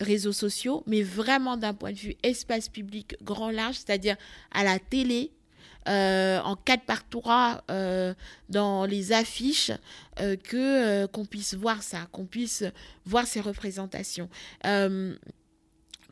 réseaux 0.00 0.32
sociaux, 0.32 0.82
mais 0.86 1.02
vraiment 1.02 1.56
d'un 1.56 1.74
point 1.74 1.92
de 1.92 1.98
vue 1.98 2.16
espace 2.22 2.68
public 2.68 3.16
grand 3.22 3.50
large, 3.50 3.76
c'est-à-dire 3.76 4.16
à 4.52 4.64
la 4.64 4.78
télé, 4.78 5.32
euh, 5.88 6.40
en 6.40 6.56
4 6.56 6.84
par 6.84 7.08
3 7.08 7.62
euh, 7.70 8.12
dans 8.48 8.86
les 8.86 9.12
affiches, 9.12 9.70
euh, 10.20 10.36
que 10.36 11.06
qu'on 11.06 11.24
puisse 11.24 11.54
voir 11.54 11.82
ça, 11.82 12.08
qu'on 12.10 12.24
puisse 12.24 12.64
voir 13.04 13.26
ces 13.26 13.40
représentations. 13.40 14.28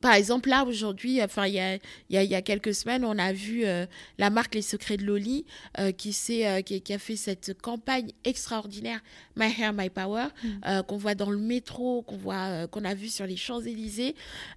Par 0.04 0.12
exemple, 0.12 0.50
là, 0.50 0.66
aujourd'hui, 0.66 1.22
enfin, 1.22 1.46
il 1.46 1.54
y 1.54 1.60
a, 1.60 1.76
y, 2.10 2.26
y 2.26 2.34
a, 2.34 2.42
quelques 2.42 2.74
semaines, 2.74 3.06
on 3.06 3.18
a 3.18 3.32
vu 3.32 3.64
euh, 3.64 3.86
la 4.18 4.28
marque 4.28 4.54
Les 4.54 4.60
Secrets 4.60 4.98
de 4.98 5.04
Loli 5.06 5.46
euh, 5.78 5.92
qui, 5.92 6.14
euh, 6.44 6.60
qui, 6.60 6.82
qui, 6.82 6.92
a 6.92 6.98
fait 6.98 7.16
cette 7.16 7.58
campagne 7.58 8.10
extraordinaire, 8.22 9.00
My 9.34 9.46
Hair, 9.46 9.72
My 9.72 9.88
Power, 9.88 10.26
mm. 10.42 10.82
qu'on 10.82 10.98
voit 10.98 11.14
dans 11.14 11.30
le 11.30 11.38
métro, 11.38 12.02
qu'on 12.02 12.18
voit, 12.18 12.66
qu'on 12.66 12.84
a 12.84 12.92
vu 12.92 13.08
sur 13.08 13.26
les 13.26 13.38
Champs-Élysées. 13.38 14.14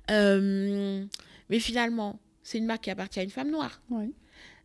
mais 0.10 1.60
finalement, 1.60 2.20
c'est 2.44 2.58
une 2.58 2.66
marque 2.66 2.84
qui 2.84 2.92
appartient 2.92 3.22
à 3.22 3.24
une 3.24 3.30
femme 3.30 3.50
noire. 3.50 3.82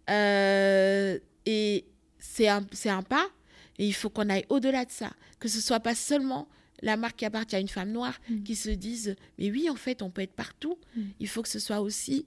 et 0.09 1.85
c'est 2.19 2.49
un, 2.49 2.67
un 2.87 3.03
pas, 3.03 3.29
et 3.79 3.87
il 3.87 3.95
faut 3.95 4.11
qu'on 4.11 4.29
aille 4.29 4.47
au-delà 4.49 4.85
de 4.85 4.91
ça, 4.91 5.13
que 5.39 5.47
ce 5.47 5.61
soit 5.61 5.79
pas 5.79 5.95
seulement 5.95 6.49
la 6.83 6.97
marque 6.97 7.17
qui 7.17 7.25
appartient 7.25 7.57
à 7.57 7.61
une 7.61 7.69
femme 7.69 7.93
noire 7.93 8.21
mm. 8.29 8.43
qui 8.43 8.57
se 8.57 8.71
disent 8.71 9.17
mais 9.39 9.51
oui 9.51 9.71
en 9.71 9.77
fait 9.77 10.03
on 10.03 10.11
peut 10.11 10.23
être 10.23 10.35
partout 10.35 10.77
mm. 10.97 11.03
il 11.21 11.29
faut 11.29 11.43
que 11.43 11.49
ce 11.49 11.59
soit 11.59 11.81
aussi 11.81 12.27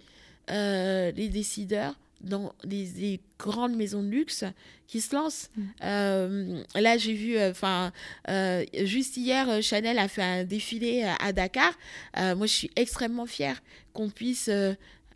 euh, 0.51 1.11
les 1.15 1.29
décideurs 1.29 1.95
dans 2.21 2.53
des, 2.63 3.19
grandes 3.39 3.75
maisons 3.75 4.03
de 4.03 4.09
luxe 4.09 4.43
qui 4.87 5.01
se 5.01 5.15
lancent. 5.15 5.49
Mm. 5.55 5.63
Euh, 5.83 6.63
là, 6.75 6.97
j'ai 6.97 7.13
vu, 7.13 7.35
euh, 7.37 8.65
juste 8.83 9.17
hier, 9.17 9.61
Chanel 9.63 9.97
a 9.97 10.07
fait 10.07 10.21
un 10.21 10.43
défilé 10.43 11.03
à, 11.19 11.33
Dakar. 11.33 11.73
moi, 12.15 12.45
je 12.45 12.53
suis 12.53 12.71
extrêmement 12.75 13.25
fière 13.25 13.61
qu'on 13.93 14.09
puisse 14.09 14.49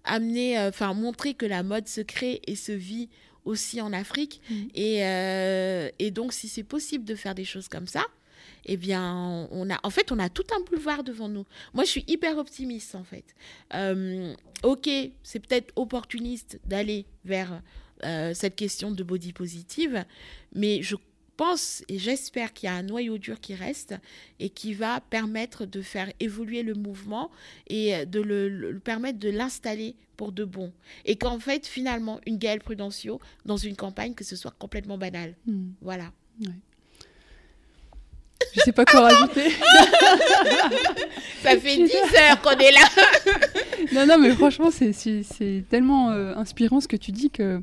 amener, 0.04 0.60
enfin, 0.60 0.94
montrer 0.94 1.36
que 1.36 1.46
la 1.46 1.64
mode 1.64 1.88
se 1.88 2.02
crée 2.02 2.42
et 2.48 2.56
se 2.56 2.72
vit 2.72 3.10
aussi 3.46 3.82
en 3.82 3.94
Afrique. 3.94 4.42
Et, 4.76 5.00
et 6.00 6.12
donc, 6.12 6.34
si 6.34 6.48
c'est 6.48 6.64
possible 6.64 7.06
de 7.06 7.16
faire 7.16 7.36
des 7.36 7.46
choses 7.46 7.68
comme 7.68 7.88
ça, 7.88 8.04
eh 8.72 8.78
bien, 8.78 9.48
on 9.50 9.68
a, 9.72 9.80
en 9.82 9.90
fait, 9.90 10.12
on 10.12 10.20
a 10.20 10.30
tout 10.30 10.46
un 10.56 10.60
boulevard 10.62 11.04
devant 11.04 11.28
nous. 11.28 11.44
Moi, 11.74 11.86
je 11.86 11.90
suis 11.90 12.04
hyper 12.08 12.38
optimiste, 12.38 12.94
en 12.94 13.04
fait. 13.04 13.26
Euh, 13.74 14.36
ok, 14.62 14.88
c'est 15.24 15.40
peut-être 15.40 15.74
opportuniste 15.76 16.60
d'aller 16.66 17.08
vers 17.26 17.64
euh, 18.06 18.32
cette 18.36 18.56
question 18.56 18.92
de 18.92 19.02
body 19.02 19.34
positive, 19.34 20.06
mais 20.54 20.84
je 20.84 20.96
pense 21.36 21.84
et 21.88 21.98
j'espère 21.98 22.54
qu'il 22.54 22.68
y 22.68 22.72
a 22.72 22.76
un 22.76 22.84
noyau 22.84 23.18
dur 23.18 23.40
qui 23.40 23.56
reste 23.56 23.96
et 24.40 24.52
qui 24.52 24.76
va 24.76 25.02
permettre 25.02 25.66
de 25.66 25.82
faire 25.82 26.12
évoluer 26.20 26.62
le 26.62 26.76
mouvement 26.76 27.32
et 27.68 28.06
de 28.06 28.22
le, 28.22 28.80
permettre 28.84 29.18
de 29.18 29.30
l'installer 29.30 29.96
pour 30.16 30.32
de 30.32 30.46
bon. 30.46 30.72
Et 31.06 31.16
qu'en 31.16 31.40
fait, 31.40 31.66
finalement, 31.66 32.20
une 32.28 32.38
Gaëlle 32.38 32.60
Prudencio, 32.60 33.20
dans 33.46 33.58
une 33.58 33.76
campagne, 33.76 34.14
que 34.14 34.24
ce 34.24 34.36
soit 34.36 34.54
complètement 34.60 35.00
banal. 35.00 35.36
Hmm. 35.48 35.70
Voilà. 35.82 36.12
Je 38.56 38.62
sais 38.62 38.72
pas 38.72 38.86
quoi 38.86 39.02
rajouter. 39.02 39.50
Ça 41.44 41.58
fait 41.58 41.78
10 41.78 41.94
heures 41.94 42.42
qu'on 42.42 42.58
est 42.58 42.72
là. 42.72 42.88
non, 43.94 44.06
non, 44.06 44.18
mais 44.18 44.32
franchement, 44.32 44.70
c'est 44.72 45.64
tellement 45.70 46.12
euh, 46.12 46.36
inspirant 46.36 46.82
ce 46.82 46.88
que 46.88 46.98
tu 46.98 47.12
dis 47.12 47.30
que 47.30 47.62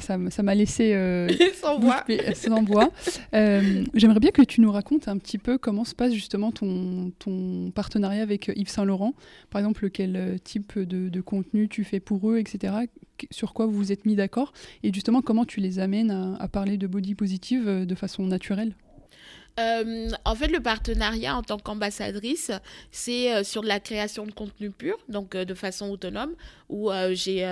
ça 0.00 0.16
m'a 0.16 0.54
laissé 0.54 0.94
euh, 0.94 1.28
sans 1.60 1.78
voix. 1.78 2.04
Sans 2.34 2.62
voix. 2.62 2.90
Euh, 3.34 3.84
j'aimerais 3.94 4.20
bien 4.20 4.30
que 4.30 4.42
tu 4.42 4.62
nous 4.62 4.72
racontes 4.72 5.06
un 5.08 5.18
petit 5.18 5.36
peu 5.36 5.58
comment 5.58 5.84
se 5.84 5.94
passe 5.94 6.14
justement 6.14 6.50
ton, 6.50 7.12
ton 7.18 7.70
partenariat 7.72 8.22
avec 8.22 8.50
Yves 8.56 8.70
Saint 8.70 8.84
Laurent. 8.84 9.12
Par 9.50 9.60
exemple, 9.60 9.90
quel 9.90 10.38
type 10.44 10.78
de, 10.78 11.20
contenu 11.20 11.68
tu 11.68 11.84
fais 11.84 12.00
pour 12.00 12.30
eux, 12.30 12.38
etc. 12.38 12.74
Sur 13.30 13.52
quoi 13.52 13.66
vous 13.66 13.72
vous 13.72 13.92
êtes 13.92 14.06
mis 14.06 14.16
d'accord 14.16 14.52
et 14.82 14.92
justement 14.92 15.20
comment 15.20 15.44
tu 15.44 15.60
les 15.60 15.78
amènes 15.78 16.10
à, 16.10 16.36
à 16.40 16.48
parler 16.48 16.78
de 16.78 16.86
body 16.86 17.14
positive 17.14 17.84
de 17.86 17.94
façon 17.94 18.24
naturelle? 18.24 18.74
Euh, 19.60 20.08
en 20.24 20.34
fait, 20.34 20.48
le 20.48 20.60
partenariat 20.60 21.36
en 21.36 21.42
tant 21.42 21.58
qu'ambassadrice, 21.58 22.50
c'est 22.90 23.34
euh, 23.34 23.44
sur 23.44 23.62
de 23.62 23.68
la 23.68 23.80
création 23.80 24.24
de 24.24 24.32
contenu 24.32 24.70
pur, 24.70 24.96
donc 25.08 25.34
euh, 25.34 25.44
de 25.44 25.52
façon 25.52 25.90
autonome, 25.90 26.34
où 26.70 26.90
j'ai, 27.12 27.42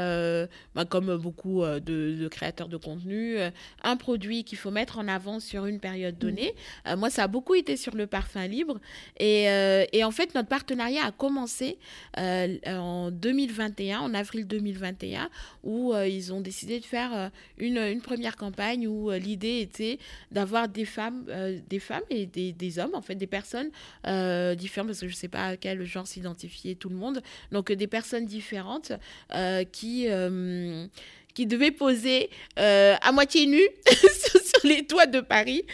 bah, 0.75 0.87
comme 0.87 1.15
beaucoup 1.19 1.63
de, 1.63 2.29
créateurs 2.29 2.69
de 2.69 2.79
contenu, 2.79 3.37
un 3.83 3.97
produit 3.99 4.45
qu'il 4.45 4.57
faut 4.57 4.71
mettre 4.71 4.99
en 4.99 5.09
avant 5.09 5.41
sur 5.41 5.67
une 5.67 5.79
période 5.79 6.15
mmh. 6.15 6.19
donnée. 6.19 6.55
moi, 6.97 7.11
ça 7.11 7.25
a 7.25 7.29
beaucoup 7.29 7.55
été 7.55 7.77
sur 7.77 7.95
le 7.95 8.07
parfum 8.07 8.47
libre. 8.47 8.81
Et, 9.19 9.45
et 9.93 10.05
en 10.05 10.11
fait, 10.11 10.35
notre 10.35 10.49
partenariat 10.49 11.05
a 11.05 11.13
commencé 11.13 11.77
en 12.17 13.11
2021, 13.11 14.01
en 14.01 14.15
avril 14.15 14.47
2021, 14.47 15.29
où 15.65 15.95
ils 15.95 16.33
ont 16.33 16.41
décidé 16.41 16.81
de 16.81 16.87
faire 16.87 17.31
une, 17.59 17.77
une 17.77 18.01
première 18.01 18.37
campagne 18.37 18.87
où 18.87 19.11
l'idée 19.11 19.61
était 19.61 19.99
d'avoir 20.33 20.67
des 20.67 20.87
femmes, 20.87 21.27
des 21.69 21.79
femmes 21.79 21.90
femmes 21.91 22.05
et 22.11 22.27
des, 22.27 22.79
hommes, 22.79 22.95
en 22.95 23.03
fait, 23.03 23.17
des 23.17 23.27
personnes 23.27 23.71
euh, 24.07 24.55
différentes, 24.55 24.89
parce 24.89 25.01
que 25.01 25.09
je 25.09 25.15
ne 25.15 25.17
sais 25.17 25.29
pas 25.29 25.47
à 25.47 25.57
quel 25.57 25.85
genre 25.85 26.07
s'identifier 26.07 26.77
tout 26.77 26.89
le 26.89 26.95
monde. 26.95 27.21
Donc, 27.51 27.73
des 27.73 27.89
personnes 27.89 28.27
différentes 28.27 28.93
euh, 29.35 29.65
qui 29.65 30.07
euh, 30.09 30.87
qui 31.35 31.47
devait 31.47 31.71
poser 31.71 32.29
à 32.57 33.13
moitié 33.13 33.47
nu 33.47 33.63
sur, 33.87 34.41
les 34.65 34.85
toits 34.85 35.07
de 35.07 35.21
Paris. 35.21 35.65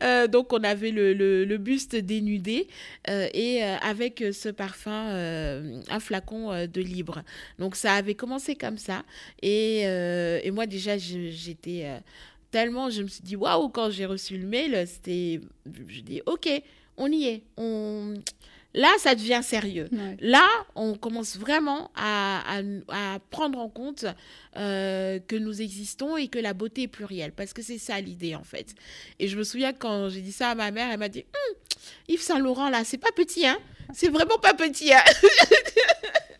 donc 0.28 0.52
on 0.52 0.62
avait 0.64 0.90
le, 0.90 1.14
le, 1.14 1.58
buste 1.58 1.94
dénudé 1.94 2.66
et 3.08 3.62
avec 3.62 4.22
ce 4.32 4.48
parfum, 4.48 5.06
un 5.88 6.00
flacon 6.00 6.66
de 6.66 6.80
libre. 6.80 7.22
Donc 7.60 7.76
ça 7.76 7.94
avait 7.94 8.16
commencé 8.16 8.56
comme 8.56 8.78
ça. 8.78 9.04
Et, 9.42 9.82
et 9.82 10.50
moi 10.50 10.66
déjà 10.66 10.98
j'étais 10.98 11.86
tellement 12.50 12.90
je 12.90 13.02
me 13.02 13.08
suis 13.08 13.22
dit 13.22 13.36
waouh 13.36 13.68
quand 13.68 13.90
j'ai 13.90 14.06
reçu 14.06 14.36
le 14.38 14.46
mail 14.46 14.86
c'était 14.86 15.40
je 15.88 16.00
dis 16.00 16.22
ok 16.26 16.62
on 17.00 17.10
y 17.10 17.24
est. 17.26 17.42
On 17.56 18.14
là 18.72 18.88
ça 18.98 19.16
devient 19.16 19.40
sérieux. 19.42 19.88
Là 20.20 20.46
on 20.76 20.94
commence 20.94 21.36
vraiment 21.36 21.90
à, 21.96 22.60
à, 22.88 23.18
prendre 23.30 23.58
en 23.58 23.68
compte 23.68 24.04
euh, 24.56 25.18
que 25.26 25.34
nous 25.34 25.60
existons 25.60 26.16
et 26.16 26.28
que 26.28 26.38
la 26.38 26.52
beauté 26.52 26.82
est 26.82 26.88
plurielle. 26.88 27.32
Parce 27.32 27.52
que 27.52 27.62
c'est 27.62 27.78
ça 27.78 28.00
l'idée 28.00 28.36
en 28.36 28.44
fait. 28.44 28.74
Et 29.18 29.26
je 29.26 29.36
me 29.36 29.42
souviens 29.42 29.72
quand 29.72 30.10
j'ai 30.10 30.20
dit 30.20 30.32
ça 30.32 30.50
à 30.50 30.54
ma 30.54 30.70
mère 30.70 30.90
elle 30.92 30.98
m'a 30.98 31.08
dit 31.08 31.24
hum, 31.24 31.56
Yves 32.08 32.20
Saint 32.20 32.38
Laurent 32.38 32.68
là 32.68 32.84
c'est 32.84 32.98
pas 32.98 33.12
petit 33.16 33.46
hein. 33.46 33.58
C'est 33.92 34.10
vraiment 34.10 34.38
pas 34.38 34.54
petit 34.54 34.92
hein 34.92 35.02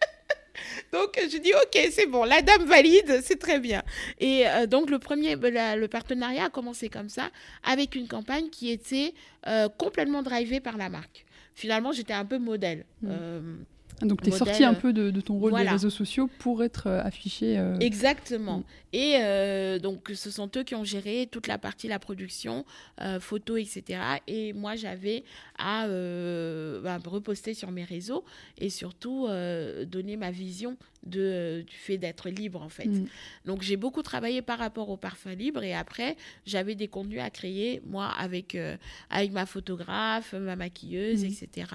Donc, 0.92 1.18
je 1.22 1.38
dis, 1.38 1.52
OK, 1.54 1.88
c'est 1.92 2.06
bon, 2.06 2.24
la 2.24 2.42
dame 2.42 2.64
valide, 2.64 3.20
c'est 3.22 3.38
très 3.38 3.60
bien. 3.60 3.82
Et 4.18 4.46
euh, 4.48 4.66
donc, 4.66 4.90
le 4.90 4.98
premier, 4.98 5.36
le 5.36 5.86
partenariat 5.86 6.46
a 6.46 6.50
commencé 6.50 6.88
comme 6.88 7.08
ça, 7.08 7.30
avec 7.62 7.94
une 7.94 8.08
campagne 8.08 8.50
qui 8.50 8.70
était 8.70 9.14
euh, 9.46 9.68
complètement 9.68 10.22
drivée 10.22 10.60
par 10.60 10.76
la 10.76 10.88
marque. 10.88 11.24
Finalement, 11.54 11.92
j'étais 11.92 12.12
un 12.12 12.24
peu 12.24 12.38
modèle. 12.38 12.84
Mmh. 13.02 13.08
Euh, 13.10 13.40
donc, 14.02 14.22
tu 14.22 14.30
es 14.30 14.32
sorti 14.32 14.64
un 14.64 14.74
peu 14.74 14.92
de, 14.92 15.20
ton 15.20 15.38
rôle 15.38 15.56
des 15.56 15.68
réseaux 15.68 15.90
sociaux 15.90 16.28
pour 16.38 16.62
être 16.62 16.88
affiché. 16.88 17.62
Exactement. 17.80 18.58
Mmh. 18.58 18.64
Et 18.92 19.16
euh, 19.20 19.78
donc, 19.78 20.10
ce 20.14 20.30
sont 20.30 20.50
eux 20.56 20.64
qui 20.64 20.74
ont 20.74 20.84
géré 20.84 21.28
toute 21.30 21.46
la 21.46 21.58
partie, 21.58 21.86
la 21.86 21.98
production, 21.98 22.64
euh, 23.00 23.20
photos, 23.20 23.60
etc. 23.60 24.00
Et 24.26 24.52
moi, 24.52 24.74
j'avais 24.74 25.24
à 25.58 25.86
euh, 25.86 26.80
bah, 26.80 26.98
reposter 27.04 27.54
sur 27.54 27.70
mes 27.70 27.84
réseaux 27.84 28.24
et 28.58 28.70
surtout 28.70 29.28
donner 29.86 30.16
ma 30.16 30.30
vision 30.30 30.76
de, 31.04 31.64
du 31.66 31.76
fait 31.76 31.98
d'être 31.98 32.28
libre, 32.28 32.62
en 32.62 32.68
fait. 32.68 32.86
Mm. 32.86 33.06
Donc, 33.46 33.62
j'ai 33.62 33.76
beaucoup 33.76 34.02
travaillé 34.02 34.42
par 34.42 34.58
rapport 34.58 34.88
au 34.90 34.96
parfum 34.96 35.34
libre 35.34 35.62
et 35.62 35.74
après, 35.74 36.16
j'avais 36.46 36.74
des 36.74 36.88
contenus 36.88 37.20
à 37.20 37.30
créer, 37.30 37.80
moi, 37.86 38.06
avec, 38.18 38.56
avec 39.08 39.32
ma 39.32 39.46
photographe, 39.46 40.34
ma 40.34 40.56
maquilleuse, 40.56 41.24
etc. 41.24 41.68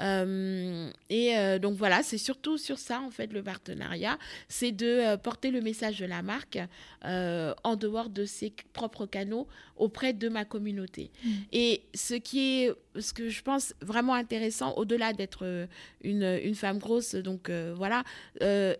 Mm. 0.00 0.90
et 1.10 1.58
donc 1.60 1.76
voilà, 1.76 2.02
c'est 2.02 2.18
surtout 2.18 2.58
sur 2.58 2.78
ça 2.78 3.00
en 3.00 3.10
fait 3.10 3.32
le 3.32 3.42
partenariat, 3.42 4.18
c'est 4.48 4.72
de 4.72 5.16
porter 5.16 5.50
le 5.50 5.60
message 5.60 5.98
de 5.98 6.06
la 6.06 6.22
marque 6.22 6.58
en 7.02 7.76
dehors 7.76 8.08
de 8.08 8.24
ses 8.24 8.52
propres 8.72 9.06
canaux 9.06 9.46
auprès 9.76 10.12
de 10.12 10.28
ma 10.28 10.44
communauté. 10.44 11.10
Mm. 11.24 11.30
Et 11.52 11.82
ce 11.94 12.14
qui 12.14 12.64
est, 12.64 12.72
ce 12.98 13.12
que 13.12 13.28
je 13.28 13.42
pense 13.42 13.74
vraiment 13.80 14.14
intéressant, 14.14 14.74
au-delà 14.76 15.12
d'être 15.12 15.66
une, 16.02 16.40
une, 16.42 16.54
femme 16.54 16.78
grosse, 16.78 17.14
donc 17.14 17.50
voilà, 17.50 18.04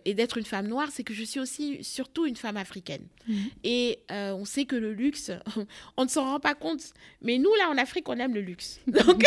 et 0.05 0.13
d'être 0.13 0.37
une 0.37 0.45
femme 0.45 0.67
noire, 0.67 0.89
c'est 0.91 1.03
que 1.03 1.13
je 1.13 1.23
suis 1.23 1.39
aussi 1.39 1.83
surtout 1.83 2.25
une 2.25 2.35
femme 2.35 2.57
africaine. 2.57 3.05
Mm. 3.27 3.33
Et 3.63 3.99
on 4.09 4.45
sait 4.45 4.65
que 4.65 4.75
le 4.75 4.93
luxe, 4.93 5.31
on 5.97 6.05
ne 6.05 6.09
s'en 6.09 6.23
rend 6.23 6.39
pas 6.39 6.55
compte, 6.55 6.93
mais 7.21 7.37
nous 7.37 7.53
là 7.55 7.69
en 7.69 7.77
Afrique, 7.77 8.07
on 8.09 8.17
aime 8.17 8.33
le 8.33 8.41
luxe. 8.41 8.79
Donc, 8.87 9.23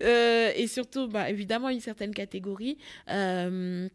et 0.00 0.66
surtout, 0.66 1.08
bah, 1.08 1.30
évidemment, 1.30 1.68
une 1.68 1.80
certaine 1.80 2.14
catégorie. 2.14 2.78
Euh, 3.10 3.88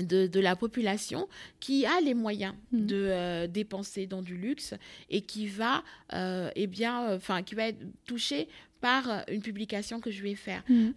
de, 0.00 0.26
de, 0.26 0.40
la 0.40 0.56
population 0.56 1.28
qui 1.60 1.86
a 1.86 2.00
les 2.00 2.14
moyens 2.14 2.54
mm. 2.72 2.86
de 2.86 2.96
euh, 2.96 3.46
dépenser 3.46 4.06
dans 4.06 4.22
du 4.22 4.36
luxe 4.36 4.74
et 5.08 5.20
qui 5.20 5.46
va 5.46 5.84
euh, 6.12 6.50
eh 6.56 6.66
bien 6.66 7.14
enfin 7.14 7.44
qui 7.44 7.54
va 7.54 7.68
être 7.68 7.78
touché 8.04 8.48
par 8.80 9.24
une 9.30 9.40
publication 9.40 10.00
que 10.00 10.10
je 10.10 10.24
vais 10.24 10.34
faire 10.34 10.64
mm. 10.68 10.90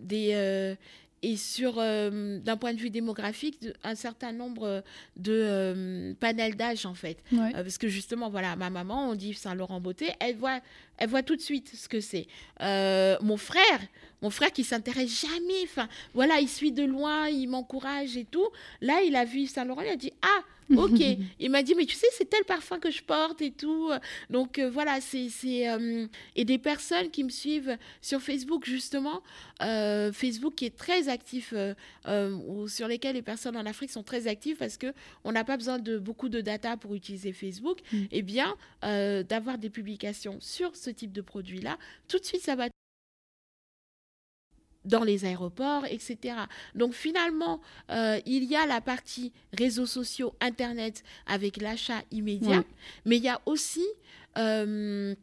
des 0.00 0.76
et 1.22 1.36
sur, 1.36 1.76
d'un 1.76 2.56
point 2.58 2.74
de 2.74 2.78
vue 2.78 2.90
démographique, 2.90 3.58
un 3.84 3.94
certain 3.94 4.32
nombre 4.32 4.82
de 5.16 6.14
panels 6.18 6.56
d'âge, 6.56 6.84
en 6.86 6.94
fait. 6.94 7.18
parce 7.52 7.78
que 7.78 7.88
justement, 7.88 8.28
voilà, 8.28 8.56
ma 8.56 8.70
maman, 8.70 9.10
on 9.10 9.14
dit 9.14 9.34
Saint-Laurent-Beauté, 9.34 10.10
elle 10.20 10.36
voit, 10.36 10.60
elle 10.98 11.08
voit 11.08 11.22
tout 11.22 11.36
de 11.36 11.40
suite 11.40 11.70
ce 11.74 11.88
que 11.88 12.00
c'est. 12.00 12.26
mon 12.60 13.36
frère, 13.36 13.80
mon 14.22 14.30
frère 14.30 14.52
qui 14.52 14.64
s'intéresse 14.64 15.20
jamais, 15.20 15.64
enfin, 15.64 15.88
voilà, 16.14 16.40
il 16.40 16.48
suit 16.48 16.72
de 16.72 16.84
loin, 16.84 17.28
il 17.28 17.48
m'encourage 17.48 18.16
et 18.16 18.24
tout. 18.24 18.48
Là, 18.80 19.02
il 19.02 19.16
a 19.16 19.24
vu 19.24 19.46
Saint-Laurent, 19.46 19.82
il 19.82 19.90
a 19.90 19.96
dit 19.96 20.12
Ah, 20.22 20.42
ok. 20.76 21.00
il 21.40 21.50
m'a 21.50 21.62
dit 21.62 21.74
Mais 21.74 21.86
tu 21.86 21.96
sais, 21.96 22.06
c'est 22.12 22.28
tel 22.28 22.44
parfum 22.44 22.78
que 22.78 22.90
je 22.90 23.02
porte 23.02 23.42
et 23.42 23.50
tout. 23.50 23.90
Donc 24.30 24.58
euh, 24.58 24.70
voilà, 24.70 25.00
c'est. 25.00 25.28
Euh, 25.68 26.06
et 26.36 26.44
des 26.44 26.58
personnes 26.58 27.10
qui 27.10 27.24
me 27.24 27.30
suivent 27.30 27.76
sur 28.00 28.20
Facebook, 28.20 28.64
justement, 28.64 29.22
euh, 29.62 30.12
Facebook 30.12 30.54
qui 30.54 30.66
est 30.66 30.76
très 30.76 31.08
actif, 31.08 31.54
ou 32.06 32.68
sur 32.68 32.88
lesquels 32.88 33.14
les 33.14 33.22
personnes 33.22 33.56
en 33.56 33.66
Afrique 33.66 33.90
sont 33.90 34.02
très 34.02 34.26
actives 34.26 34.56
parce 34.56 34.78
qu'on 34.78 35.32
n'a 35.32 35.44
pas 35.44 35.56
besoin 35.56 35.78
de 35.78 35.98
beaucoup 35.98 36.28
de 36.28 36.40
data 36.40 36.76
pour 36.76 36.94
utiliser 36.94 37.32
Facebook. 37.32 37.80
Mm. 37.92 37.96
Et 37.96 38.08
eh 38.12 38.22
bien, 38.22 38.54
d'avoir 38.82 39.58
des 39.58 39.70
publications 39.70 40.38
sur 40.40 40.76
ce 40.76 40.90
type 40.90 41.12
de 41.12 41.20
produit-là, 41.20 41.78
tout 42.08 42.18
de 42.18 42.24
suite, 42.24 42.42
ça 42.42 42.54
va 42.54 42.68
dans 44.84 45.04
les 45.04 45.24
aéroports, 45.24 45.84
etc. 45.86 46.34
Donc 46.74 46.92
finalement, 46.92 47.60
euh, 47.90 48.20
il 48.26 48.44
y 48.44 48.56
a 48.56 48.66
la 48.66 48.80
partie 48.80 49.32
réseaux 49.52 49.86
sociaux, 49.86 50.34
Internet 50.40 51.04
avec 51.26 51.60
l'achat 51.60 52.02
immédiat, 52.10 52.64
mais 53.04 53.16
il 53.16 53.22
y 53.22 53.28
a 53.28 53.40
aussi 53.46 53.86
euh, 54.38 55.14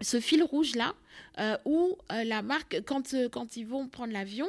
ce 0.00 0.20
fil 0.20 0.42
rouge-là 0.42 0.94
euh, 1.38 1.56
où 1.64 1.96
la 2.10 2.42
marque, 2.42 2.82
quand, 2.86 3.14
quand 3.32 3.56
ils 3.56 3.66
vont 3.66 3.88
prendre 3.88 4.12
l'avion, 4.12 4.48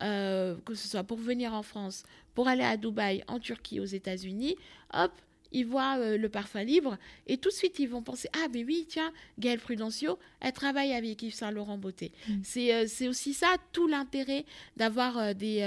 que 0.00 0.74
ce 0.74 0.88
soit 0.88 1.04
pour 1.04 1.18
venir 1.18 1.54
en 1.54 1.62
France, 1.62 2.02
pour 2.34 2.48
aller 2.48 2.64
à 2.64 2.76
Dubaï, 2.76 3.22
en 3.28 3.38
Turquie, 3.38 3.78
aux 3.78 3.84
États-Unis, 3.84 4.56
hop, 4.92 5.12
ils 5.52 5.66
voient 5.66 5.98
euh, 5.98 6.16
le 6.16 6.28
parfum 6.28 6.62
libre 6.62 6.98
et 7.26 7.36
tout 7.36 7.50
de 7.50 7.54
suite 7.54 7.78
ils 7.78 7.88
vont 7.88 8.02
penser 8.02 8.28
ah 8.34 8.46
mais 8.52 8.64
oui 8.64 8.86
tiens 8.88 9.12
Gaëlle 9.38 9.60
Prudencio 9.60 10.18
elle 10.40 10.52
travaille 10.52 10.92
avec 10.92 11.22
Yves 11.22 11.34
Saint 11.34 11.50
Laurent 11.50 11.78
Beauté 11.78 12.12
mm. 12.28 12.32
euh, 12.56 12.84
c'est 12.88 13.08
aussi 13.08 13.34
ça 13.34 13.48
tout 13.72 13.86
l'intérêt 13.86 14.44
d'avoir 14.76 15.18
euh, 15.18 15.34
des 15.34 15.62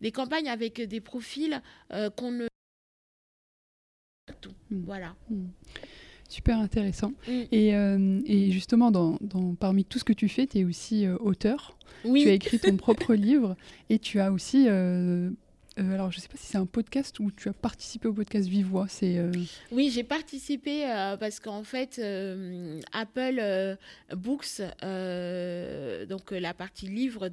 des 0.00 0.12
campagnes 0.12 0.48
avec 0.48 0.80
des 0.80 1.00
profils 1.00 1.60
qu'on 2.16 2.30
ne 2.30 2.46
mm. 4.70 4.84
voilà 4.84 5.14
mm. 5.30 5.46
Super 6.26 6.58
intéressant. 6.58 7.12
Et, 7.28 7.68
et, 7.68 8.50
justement, 8.50 8.90
dans, 8.90 9.18
dans, 9.20 9.54
parmi 9.54 9.84
tout 9.84 10.00
ce 10.00 10.04
que 10.04 10.12
tu 10.12 10.28
fais, 10.28 10.46
tu 10.46 10.58
es 10.58 10.64
aussi 10.64 11.06
auteur. 11.06 11.76
Oui. 12.04 12.22
Tu 12.22 12.28
as 12.28 12.32
écrit 12.32 12.58
ton 12.58 12.76
propre 12.76 13.14
livre 13.14 13.56
et 13.88 14.00
tu 14.00 14.18
as 14.18 14.32
aussi 14.32 14.66
euh, 15.78 15.94
alors, 15.94 16.12
je 16.12 16.18
ne 16.18 16.22
sais 16.22 16.28
pas 16.28 16.36
si 16.36 16.46
c'est 16.46 16.58
un 16.58 16.66
podcast 16.66 17.18
ou 17.18 17.32
tu 17.32 17.48
as 17.48 17.52
participé 17.52 18.06
au 18.06 18.12
podcast 18.12 18.48
Vivois. 18.48 18.86
C'est 18.88 19.18
euh, 19.18 19.32
Oui, 19.72 19.90
j'ai 19.92 20.04
participé 20.04 20.88
euh, 20.88 21.16
parce 21.16 21.40
qu'en 21.40 21.64
fait, 21.64 22.00
Apple 22.92 23.76
Books, 24.14 24.60
donc 26.08 26.30
la 26.30 26.54
partie 26.54 26.86
livre 26.86 27.28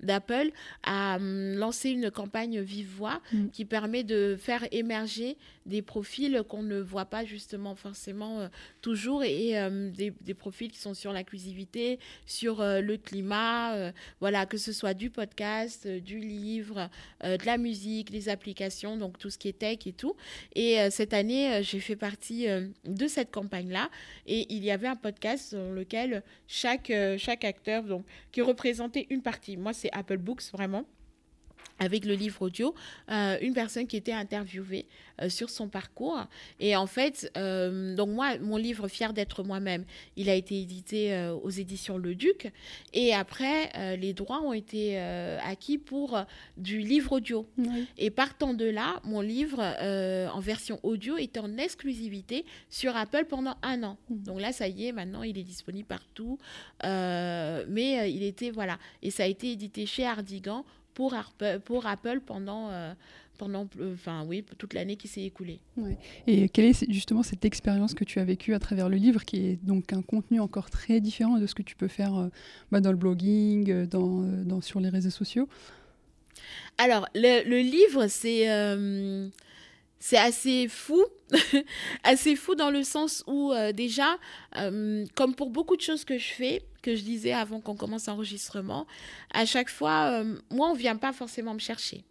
d'Apple, 0.00 0.50
a 0.82 1.16
hum, 1.16 1.54
lancé 1.54 1.90
une 1.90 2.10
campagne 2.10 2.60
Vivois 2.60 3.20
mm. 3.32 3.48
qui 3.50 3.64
permet 3.64 4.02
de 4.02 4.36
faire 4.38 4.66
émerger 4.72 5.36
des 5.66 5.82
profils 5.82 6.42
qu'on 6.48 6.62
ne 6.62 6.80
voit 6.80 7.04
pas 7.04 7.24
justement 7.26 7.74
forcément 7.74 8.48
toujours 8.80 9.22
et, 9.22 9.52
des, 9.92 10.14
des, 10.18 10.34
profils 10.34 10.70
qui 10.70 10.78
sont 10.78 10.94
sur 10.94 11.12
l'inclusivité, 11.12 11.98
sur 12.24 12.62
le 12.62 12.96
climat, 12.96 13.92
voilà, 14.18 14.46
que 14.46 14.56
ce 14.56 14.72
soit 14.72 14.94
du 14.94 15.10
podcast, 15.10 15.86
du 15.86 16.20
livre, 16.20 16.88
de 17.22 17.44
la 17.44 17.58
musique 17.58 17.67
les 18.10 18.28
applications, 18.28 18.96
donc 18.96 19.18
tout 19.18 19.30
ce 19.30 19.38
qui 19.38 19.48
est 19.48 19.58
tech 19.58 19.78
et 19.86 19.92
tout. 19.92 20.14
Et 20.54 20.80
euh, 20.80 20.90
cette 20.90 21.12
année, 21.12 21.54
euh, 21.54 21.62
j'ai 21.62 21.80
fait 21.80 21.96
partie 21.96 22.48
euh, 22.48 22.68
de 22.84 23.06
cette 23.06 23.30
campagne-là. 23.30 23.90
Et 24.26 24.46
il 24.52 24.64
y 24.64 24.70
avait 24.70 24.88
un 24.88 24.96
podcast 24.96 25.54
dans 25.54 25.70
lequel 25.70 26.22
chaque, 26.46 26.92
chaque 27.18 27.44
acteur, 27.44 27.84
donc, 27.84 28.04
qui 28.32 28.42
représentait 28.42 29.06
une 29.10 29.22
partie. 29.22 29.56
Moi, 29.56 29.72
c'est 29.72 29.90
Apple 29.92 30.18
Books, 30.18 30.42
vraiment 30.52 30.84
avec 31.78 32.04
le 32.04 32.14
livre 32.14 32.42
audio, 32.42 32.74
euh, 33.10 33.36
une 33.40 33.54
personne 33.54 33.86
qui 33.86 33.96
était 33.96 34.12
interviewée 34.12 34.86
euh, 35.22 35.28
sur 35.28 35.50
son 35.50 35.68
parcours. 35.68 36.24
Et 36.60 36.76
en 36.76 36.86
fait, 36.86 37.30
euh, 37.36 37.94
donc 37.94 38.10
moi, 38.10 38.38
mon 38.38 38.56
livre 38.56 38.88
Fier 38.88 39.12
d'être 39.12 39.42
moi-même, 39.42 39.84
il 40.16 40.28
a 40.28 40.34
été 40.34 40.60
édité 40.60 41.28
aux 41.42 41.50
éditions 41.50 41.98
Le 41.98 42.14
Duc. 42.14 42.50
Et 42.92 43.14
après, 43.14 43.96
les 43.96 44.12
droits 44.12 44.40
ont 44.42 44.52
été 44.52 44.98
acquis 44.98 45.78
pour 45.78 46.18
du 46.56 46.78
livre 46.78 47.12
audio. 47.12 47.46
Et 47.96 48.10
partant 48.10 48.54
de 48.54 48.64
là, 48.64 49.00
mon 49.04 49.20
livre 49.20 49.60
en 49.60 50.40
version 50.40 50.80
audio 50.82 51.16
était 51.16 51.40
en 51.40 51.56
exclusivité 51.56 52.44
sur 52.70 52.96
Apple 52.96 53.24
pendant 53.28 53.56
un 53.62 53.82
an. 53.82 53.98
Mmh. 54.08 54.22
Donc 54.24 54.40
là, 54.40 54.52
ça 54.52 54.68
y 54.68 54.86
est, 54.86 54.92
maintenant, 54.92 55.22
il 55.22 55.38
est 55.38 55.44
disponible 55.44 55.86
partout. 55.86 56.38
mais 56.82 58.10
il 58.10 58.22
était, 58.22 58.50
voilà. 58.50 58.78
Et 59.02 59.10
ça 59.10 59.24
a 59.24 59.26
été 59.26 59.52
édité 59.52 59.86
chez 59.86 60.06
Hardigan 60.06 60.64
pour, 60.98 61.14
pour 61.64 61.86
Apple 61.86 62.20
pendant, 62.26 62.70
euh, 62.70 62.92
pendant 63.38 63.68
enfin, 63.94 64.24
oui, 64.26 64.44
toute 64.58 64.74
l'année 64.74 64.96
qui 64.96 65.06
s'est 65.06 65.22
écoulée. 65.22 65.60
Et 66.26 66.48
quelle 66.48 66.64
est 66.64 66.90
justement 66.90 67.22
cette 67.22 67.44
expérience 67.44 67.94
que 67.94 68.02
tu 68.02 68.18
as 68.18 68.24
vécue 68.24 68.52
à 68.52 68.58
travers 68.58 68.88
le 68.88 68.96
livre, 68.96 69.24
qui 69.24 69.46
est 69.46 69.64
donc 69.64 69.92
un 69.92 70.02
contenu 70.02 70.40
encore 70.40 70.70
très 70.70 71.00
différent 71.00 71.38
de 71.38 71.46
ce 71.46 71.54
que 71.54 71.62
tu 71.62 71.76
peux 71.76 71.86
faire 71.86 72.16
euh, 72.16 72.28
bah, 72.72 72.80
dans 72.80 72.90
le 72.90 72.96
blogging, 72.96 73.70
euh, 73.70 73.86
dans, 73.86 74.22
dans, 74.44 74.60
sur 74.60 74.80
les 74.80 74.88
réseaux 74.88 75.10
sociaux? 75.10 75.48
Alors, 76.78 77.06
le, 77.14 77.48
le 77.48 77.58
livre, 77.58 78.08
c'est 78.08 78.48
c'est 80.00 80.16
assez 80.16 80.68
fou, 80.68 81.04
assez 82.04 82.36
fou 82.36 82.54
dans 82.54 82.70
le 82.70 82.82
sens 82.82 83.24
où 83.26 83.52
euh, 83.52 83.72
déjà, 83.72 84.18
euh, 84.56 85.04
comme 85.14 85.34
pour 85.34 85.50
beaucoup 85.50 85.76
de 85.76 85.82
choses 85.82 86.04
que 86.04 86.18
je 86.18 86.28
fais, 86.28 86.62
que 86.82 86.94
je 86.94 87.02
disais 87.02 87.32
avant 87.32 87.60
qu'on 87.60 87.76
commence 87.76 88.06
l'enregistrement, 88.06 88.86
à 89.32 89.44
chaque 89.44 89.68
fois, 89.70 90.10
euh, 90.12 90.36
moi, 90.50 90.68
on 90.70 90.74
vient 90.74 90.96
pas 90.96 91.12
forcément 91.12 91.54
me 91.54 91.58
chercher 91.58 92.04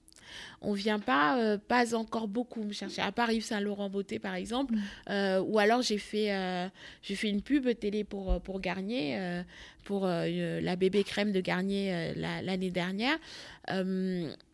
on 0.61 0.73
vient 0.73 0.99
pas, 0.99 1.39
euh, 1.39 1.57
pas 1.57 1.95
encore 1.95 2.27
beaucoup 2.27 2.63
me 2.63 2.73
chercher. 2.73 3.01
À 3.01 3.11
part 3.11 3.31
Yves 3.31 3.43
Saint-Laurent 3.43 3.89
Beauté, 3.89 4.19
par 4.19 4.35
exemple. 4.35 4.73
Mm. 4.73 4.81
Euh, 5.09 5.41
ou 5.41 5.59
alors, 5.59 5.81
j'ai 5.81 5.97
fait, 5.97 6.33
euh, 6.33 6.67
j'ai 7.03 7.15
fait 7.15 7.29
une 7.29 7.41
pub 7.41 7.67
télé 7.79 8.03
pour, 8.03 8.41
pour 8.41 8.59
Garnier, 8.59 9.43
pour 9.83 10.05
la 10.05 10.75
bébé 10.75 11.03
crème 11.03 11.31
de 11.31 11.39
Garnier 11.39 12.13
l'année 12.15 12.71
dernière. 12.71 13.17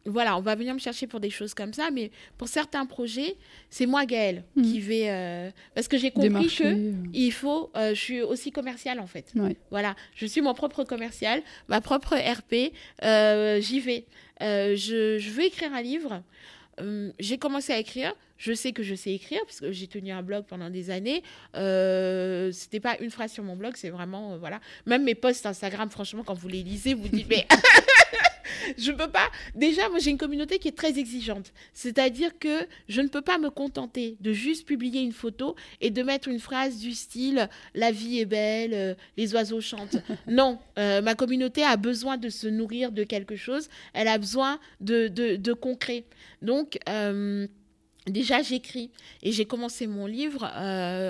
voilà, 0.05 0.37
on 0.37 0.41
va 0.41 0.55
venir 0.55 0.73
me 0.73 0.79
chercher 0.79 1.07
pour 1.07 1.19
des 1.19 1.29
choses 1.29 1.53
comme 1.53 1.73
ça, 1.73 1.89
mais 1.91 2.11
pour 2.37 2.47
certains 2.47 2.85
projets, 2.85 3.35
c'est 3.69 3.85
moi, 3.85 4.05
Gaëlle, 4.05 4.43
mm. 4.55 4.61
qui 4.61 4.79
vais. 4.79 5.51
parce 5.73 5.87
que 5.87 5.97
j'ai 5.97 6.11
compris 6.11 6.47
que 6.47 6.93
il 7.13 7.31
faut. 7.31 7.71
je 7.75 7.93
suis 7.93 8.21
aussi 8.21 8.51
commerciale, 8.51 8.99
en 8.99 9.07
fait. 9.07 9.33
Voilà, 9.71 9.95
je 10.15 10.25
suis 10.25 10.41
mon 10.41 10.53
propre 10.53 10.83
commercial, 10.83 11.41
ma 11.69 11.81
propre 11.81 12.15
RP. 12.15 12.73
J'y 13.61 13.79
vais. 13.79 14.05
Je, 14.41 15.17
je 15.19 15.29
veux 15.29 15.43
écrire 15.43 15.73
un 15.73 15.81
livre 15.81 16.23
euh, 16.79 17.11
j'ai 17.19 17.37
commencé 17.37 17.73
à 17.73 17.77
écrire. 17.77 18.13
Je 18.37 18.51
sais 18.53 18.73
que 18.73 18.83
je 18.83 18.95
sais 18.95 19.11
écrire 19.13 19.39
parce 19.45 19.59
que 19.59 19.71
j'ai 19.71 19.87
tenu 19.87 20.11
un 20.11 20.21
blog 20.21 20.45
pendant 20.45 20.69
des 20.69 20.89
années. 20.89 21.23
Euh, 21.55 22.51
c'était 22.51 22.79
pas 22.79 22.97
une 22.99 23.11
phrase 23.11 23.31
sur 23.31 23.43
mon 23.43 23.55
blog, 23.55 23.73
c'est 23.75 23.89
vraiment 23.89 24.33
euh, 24.33 24.37
voilà. 24.37 24.59
Même 24.85 25.03
mes 25.03 25.15
posts 25.15 25.45
Instagram, 25.45 25.89
franchement, 25.89 26.23
quand 26.25 26.33
vous 26.33 26.49
les 26.49 26.63
lisez, 26.63 26.93
vous 26.93 27.07
dites 27.07 27.27
je 28.77 28.91
peux 28.91 29.09
pas. 29.09 29.29
Déjà, 29.55 29.89
moi, 29.89 29.99
j'ai 29.99 30.11
une 30.11 30.17
communauté 30.17 30.59
qui 30.59 30.67
est 30.67 30.77
très 30.77 30.97
exigeante. 30.99 31.53
C'est-à-dire 31.73 32.37
que 32.39 32.67
je 32.87 33.01
ne 33.01 33.07
peux 33.07 33.21
pas 33.21 33.37
me 33.37 33.49
contenter 33.49 34.17
de 34.19 34.33
juste 34.33 34.67
publier 34.67 35.01
une 35.01 35.11
photo 35.11 35.55
et 35.81 35.89
de 35.89 36.03
mettre 36.03 36.27
une 36.27 36.39
phrase 36.39 36.77
du 36.77 36.93
style 36.93 37.49
La 37.73 37.91
vie 37.91 38.19
est 38.19 38.25
belle, 38.25 38.73
euh, 38.73 38.95
les 39.17 39.33
oiseaux 39.33 39.61
chantent. 39.61 39.97
non, 40.27 40.59
euh, 40.77 41.01
ma 41.01 41.15
communauté 41.15 41.63
a 41.63 41.77
besoin 41.77 42.17
de 42.17 42.29
se 42.29 42.47
nourrir 42.47 42.91
de 42.91 43.03
quelque 43.03 43.35
chose. 43.35 43.69
Elle 43.93 44.07
a 44.07 44.17
besoin 44.17 44.59
de, 44.81 45.07
de, 45.07 45.53
concret. 45.53 46.05
Donc, 46.41 46.77
euh, 46.89 47.47
Déjà, 48.05 48.41
j'écris 48.41 48.91
et 49.21 49.31
j'ai 49.31 49.45
commencé 49.45 49.87
mon 49.87 50.07
livre 50.07 50.43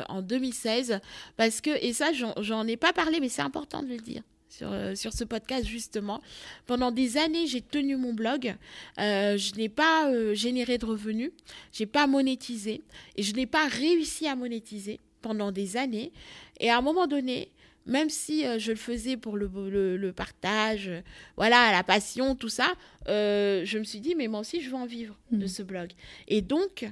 en 0.10 0.22
2016 0.22 1.00
parce 1.38 1.60
que, 1.60 1.72
et 1.84 1.92
ça, 1.92 2.12
j'en 2.14 2.68
ai 2.68 2.78
pas 2.78 2.94
parlé, 2.94 3.20
mais 3.20 3.30
c'est 3.30 3.42
important 3.42 3.82
de 3.82 3.88
le 3.88 3.98
dire 3.98 4.22
sur, 4.54 4.72
euh, 4.72 4.96
sur 4.96 5.14
ce 5.14 5.24
podcast 5.24 5.66
justement. 5.66 6.22
Pendant 6.66 6.92
des 6.92 7.18
années, 7.18 7.48
j'ai 7.48 7.62
tenu 7.62 7.96
mon 7.96 8.14
blog. 8.14 8.56
Euh, 9.00 9.38
je 9.38 9.56
n'ai 9.56 9.70
pas 9.70 10.10
euh, 10.10 10.34
généré 10.36 10.78
de 10.78 10.86
revenus, 10.86 11.32
j'ai 11.72 11.86
pas 11.86 12.08
monétisé 12.08 12.82
et 13.16 13.24
je 13.24 13.34
n'ai 13.34 13.48
pas 13.48 13.68
réussi 13.68 14.28
à 14.28 14.36
monétiser 14.36 15.00
pendant 15.22 15.52
des 15.52 15.78
années. 15.78 16.12
Et 16.60 16.70
à 16.70 16.78
un 16.78 16.82
moment 16.82 17.08
donné, 17.08 17.50
même 17.86 18.10
si 18.10 18.46
je 18.60 18.72
le 18.72 18.78
faisais 18.78 19.18
pour 19.18 19.36
le, 19.36 19.98
le, 19.98 20.14
partage, 20.14 20.90
voilà, 21.36 21.72
la 21.72 21.84
passion, 21.84 22.34
tout 22.36 22.48
ça, 22.48 22.74
je 23.08 23.78
me 23.78 23.84
suis 23.84 24.00
dit, 24.00 24.16
mais 24.16 24.28
moi 24.28 24.40
aussi, 24.40 24.62
je 24.62 24.70
veux 24.70 24.76
en 24.76 24.86
vivre 24.86 25.18
de 25.32 25.46
mmh. 25.46 25.50
ce 25.50 25.64
blog. 25.64 25.92
Et 26.30 26.42
donc, 26.42 26.90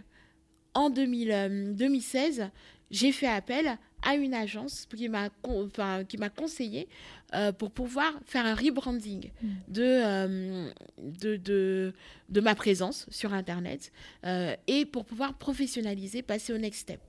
en 0.74 0.89
2016, 0.89 2.49
j'ai 2.89 3.12
fait 3.14 3.28
appel 3.28 3.78
à 4.02 4.16
une 4.16 4.34
agence 4.34 4.88
qui 4.95 5.10
m'a 5.10 5.30
enfin, 5.43 6.04
qui 6.04 6.18
m'a 6.18 6.30
conseillé 6.30 6.88
euh, 7.34 7.52
pour 7.52 7.72
pouvoir 7.72 8.12
faire 8.26 8.45
un 8.45 8.56
rebranding 8.56 9.32
mm. 9.41 9.47
euh, 9.78 10.70
de, 10.97 11.38
de, 11.38 11.93
de, 12.30 12.41
ma 12.41 12.56
présence 12.56 13.06
sur 13.10 13.34
Internet 13.34 13.91
euh, 14.26 14.56
et 14.68 14.86
pour 14.86 15.06
pouvoir 15.06 15.34
professionnaliser, 15.36 16.22
passer 16.22 16.54
au 16.54 16.58
next 16.58 16.82
step. 16.82 16.99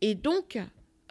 Et 0.00 0.14
donc, 0.14 0.58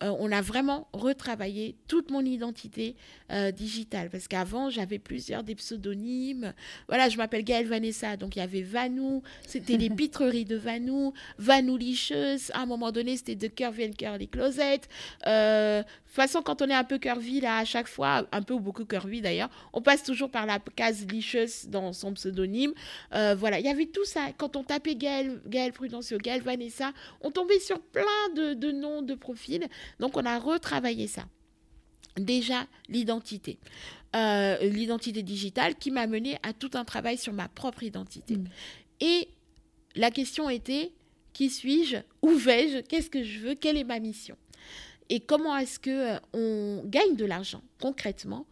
euh, 0.01 0.13
on 0.19 0.31
a 0.31 0.41
vraiment 0.41 0.87
retravaillé 0.91 1.75
toute 1.87 2.09
mon 2.09 2.21
identité 2.21 2.95
euh, 3.31 3.51
digitale. 3.51 4.09
Parce 4.09 4.27
qu'avant, 4.27 4.69
j'avais 4.69 4.99
plusieurs 4.99 5.43
des 5.43 5.55
pseudonymes. 5.55 6.53
Voilà, 6.87 7.09
je 7.09 7.17
m'appelle 7.17 7.43
Gaëlle 7.43 7.67
Vanessa. 7.67 8.17
Donc, 8.17 8.35
il 8.35 8.39
y 8.39 8.41
avait 8.41 8.63
Vanou. 8.63 9.21
C'était 9.47 9.77
les 9.77 9.89
pitreries 9.95 10.45
de 10.45 10.55
Vanou. 10.55 11.13
Vanou 11.37 11.77
Licheuse. 11.77 12.51
À 12.53 12.61
un 12.61 12.65
moment 12.65 12.91
donné, 12.91 13.17
c'était 13.17 13.35
de 13.35 13.47
Curvy 13.47 13.85
and 13.85 13.93
Curly 13.97 14.27
Closet. 14.27 14.81
Euh, 15.27 15.83
toute 16.13 16.21
façon, 16.21 16.43
quand 16.43 16.61
on 16.61 16.69
est 16.69 16.75
un 16.75 16.83
peu 16.83 16.99
curvy, 16.99 17.41
là, 17.41 17.57
à 17.57 17.65
chaque 17.65 17.87
fois, 17.87 18.27
un 18.31 18.43
peu 18.43 18.53
ou 18.53 18.59
beaucoup 18.59 18.85
curvy 18.85 19.19
d'ailleurs, 19.19 19.49
on 19.73 19.81
passe 19.81 20.03
toujours 20.03 20.29
par 20.29 20.45
la 20.45 20.59
case 20.59 21.07
licheuse 21.07 21.65
dans 21.69 21.91
son 21.91 22.13
pseudonyme. 22.13 22.71
Euh, 23.15 23.33
voilà, 23.33 23.59
il 23.59 23.65
y 23.65 23.69
avait 23.69 23.87
tout 23.87 24.05
ça. 24.05 24.27
Quand 24.37 24.55
on 24.55 24.63
tapait 24.63 24.93
Gaël, 24.93 25.41
Gaël 25.47 25.73
Prudencio, 25.73 26.19
Gaël 26.19 26.43
Vanessa, 26.43 26.93
on 27.21 27.31
tombait 27.31 27.59
sur 27.59 27.81
plein 27.81 28.03
de, 28.35 28.71
noms 28.71 29.01
de 29.01 29.15
profils. 29.15 29.67
Donc, 29.99 30.15
on 30.15 30.23
a 30.23 30.37
retravaillé 30.37 31.07
ça. 31.07 31.23
Déjà, 32.15 32.67
l'identité. 32.89 33.57
Euh, 34.15 34.59
l'identité 34.69 35.23
digitale 35.23 35.73
qui 35.73 35.89
m'a 35.89 36.05
mené 36.05 36.37
à 36.43 36.53
tout 36.53 36.69
un 36.75 36.85
travail 36.85 37.17
sur 37.17 37.33
ma 37.33 37.47
propre 37.47 37.81
identité. 37.81 38.35
Mm. 38.35 38.45
Et 38.99 39.29
la 39.95 40.11
question 40.11 40.47
était, 40.47 40.91
qui 41.33 41.49
suis-je? 41.49 41.97
Où 42.21 42.29
vais-je? 42.35 42.81
Qu'est-ce 42.81 43.09
que 43.09 43.23
je 43.23 43.39
veux? 43.39 43.55
Quelle 43.55 43.77
est 43.77 43.83
ma 43.83 43.99
mission? 43.99 44.37
Et 45.09 45.19
comment 45.19 45.57
est-ce 45.57 45.79
que 45.79 46.15
euh, 46.15 46.19
on 46.33 46.83
gagne 46.85 47.15
de 47.15 47.25
l'argent 47.25 47.61
concrètement 47.81 48.45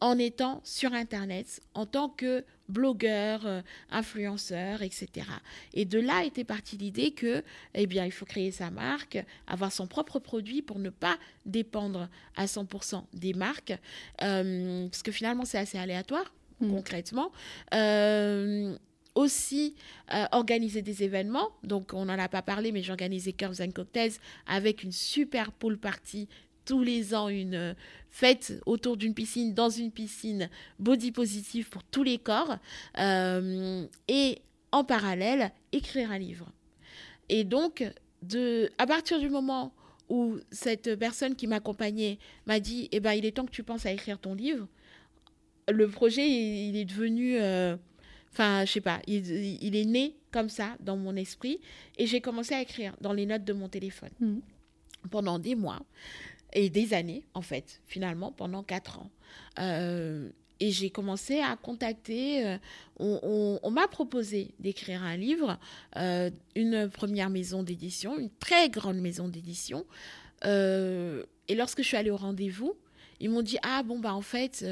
en 0.00 0.18
étant 0.18 0.60
sur 0.64 0.92
Internet 0.92 1.62
en 1.74 1.86
tant 1.86 2.08
que 2.08 2.44
blogueur, 2.68 3.46
euh, 3.46 3.62
influenceur, 3.90 4.82
etc. 4.82 5.26
Et 5.72 5.84
de 5.84 5.98
là 5.98 6.24
était 6.24 6.44
partie 6.44 6.76
l'idée 6.76 7.12
que, 7.12 7.42
eh 7.74 7.86
bien, 7.86 8.04
il 8.04 8.12
faut 8.12 8.26
créer 8.26 8.50
sa 8.50 8.70
marque, 8.70 9.24
avoir 9.46 9.72
son 9.72 9.86
propre 9.86 10.18
produit 10.18 10.62
pour 10.62 10.78
ne 10.78 10.90
pas 10.90 11.16
dépendre 11.44 12.08
à 12.34 12.46
100% 12.46 13.04
des 13.14 13.34
marques, 13.34 13.78
euh, 14.22 14.88
parce 14.88 15.02
que 15.02 15.12
finalement, 15.12 15.44
c'est 15.44 15.58
assez 15.58 15.78
aléatoire, 15.78 16.34
mmh. 16.60 16.70
concrètement 16.70 17.30
aussi 19.16 19.74
euh, 20.14 20.26
organiser 20.30 20.82
des 20.82 21.02
événements. 21.02 21.50
Donc, 21.64 21.92
on 21.92 22.04
n'en 22.04 22.18
a 22.18 22.28
pas 22.28 22.42
parlé, 22.42 22.70
mais 22.70 22.82
j'organisais 22.82 23.32
Curves 23.32 23.60
and 23.60 23.72
Cocktails 23.72 24.12
avec 24.46 24.84
une 24.84 24.92
super 24.92 25.50
pool 25.50 25.78
party 25.78 26.28
tous 26.64 26.82
les 26.82 27.14
ans, 27.14 27.28
une 27.28 27.54
euh, 27.54 27.74
fête 28.10 28.60
autour 28.66 28.96
d'une 28.96 29.14
piscine, 29.14 29.54
dans 29.54 29.70
une 29.70 29.90
piscine, 29.90 30.50
body 30.78 31.12
positive 31.12 31.68
pour 31.68 31.82
tous 31.84 32.02
les 32.02 32.18
corps. 32.18 32.58
Euh, 32.98 33.86
et 34.08 34.38
en 34.72 34.84
parallèle, 34.84 35.52
écrire 35.72 36.10
un 36.10 36.18
livre. 36.18 36.52
Et 37.28 37.44
donc, 37.44 37.84
de, 38.22 38.70
à 38.78 38.86
partir 38.86 39.18
du 39.18 39.28
moment 39.28 39.72
où 40.08 40.36
cette 40.50 40.96
personne 40.96 41.34
qui 41.34 41.46
m'accompagnait 41.46 42.18
m'a 42.46 42.60
dit, 42.60 42.88
eh 42.92 43.00
ben, 43.00 43.12
il 43.12 43.24
est 43.24 43.32
temps 43.32 43.46
que 43.46 43.50
tu 43.50 43.62
penses 43.62 43.86
à 43.86 43.92
écrire 43.92 44.18
ton 44.18 44.34
livre, 44.34 44.68
le 45.68 45.88
projet, 45.88 46.28
il, 46.28 46.76
est 46.76 46.84
devenu... 46.84 47.38
Enfin, 48.36 48.66
je 48.66 48.72
sais 48.72 48.82
pas, 48.82 49.00
il, 49.06 49.74
est 49.74 49.86
né 49.86 50.14
comme 50.30 50.50
ça 50.50 50.76
dans 50.80 50.98
mon 50.98 51.16
esprit 51.16 51.58
et 51.96 52.06
j'ai 52.06 52.20
commencé 52.20 52.52
à 52.52 52.60
écrire 52.60 52.94
dans 53.00 53.14
les 53.14 53.24
notes 53.24 53.44
de 53.44 53.54
mon 53.54 53.70
téléphone 53.70 54.10
mm. 54.20 54.40
pendant 55.10 55.38
des 55.38 55.54
mois 55.54 55.80
et 56.52 56.68
des 56.68 56.92
années, 56.92 57.24
en 57.32 57.40
fait, 57.40 57.80
finalement, 57.86 58.32
pendant 58.32 58.62
quatre 58.62 58.98
ans. 58.98 59.10
Euh, 59.58 60.28
et 60.60 60.70
j'ai 60.70 60.90
commencé 60.90 61.40
à 61.40 61.56
contacter, 61.56 62.46
euh, 62.46 62.58
on, 62.98 63.70
m'a 63.70 63.88
proposé 63.88 64.54
d'écrire 64.60 65.02
un 65.02 65.16
livre, 65.16 65.58
euh, 65.96 66.28
une 66.54 66.90
première 66.90 67.30
maison 67.30 67.62
d'édition, 67.62 68.18
une 68.18 68.30
très 68.38 68.68
grande 68.68 68.98
maison 68.98 69.28
d'édition. 69.28 69.86
et 70.44 71.54
lorsque 71.54 71.80
je 71.80 71.88
suis 71.88 71.96
allée 71.96 72.10
au 72.10 72.18
rendez-vous, 72.18 72.74
ils 73.18 73.30
m'ont 73.30 73.40
dit, 73.40 73.56
ah 73.62 73.82
bon, 73.82 73.98
bah 73.98 74.12
en 74.12 74.20
fait 74.20 74.62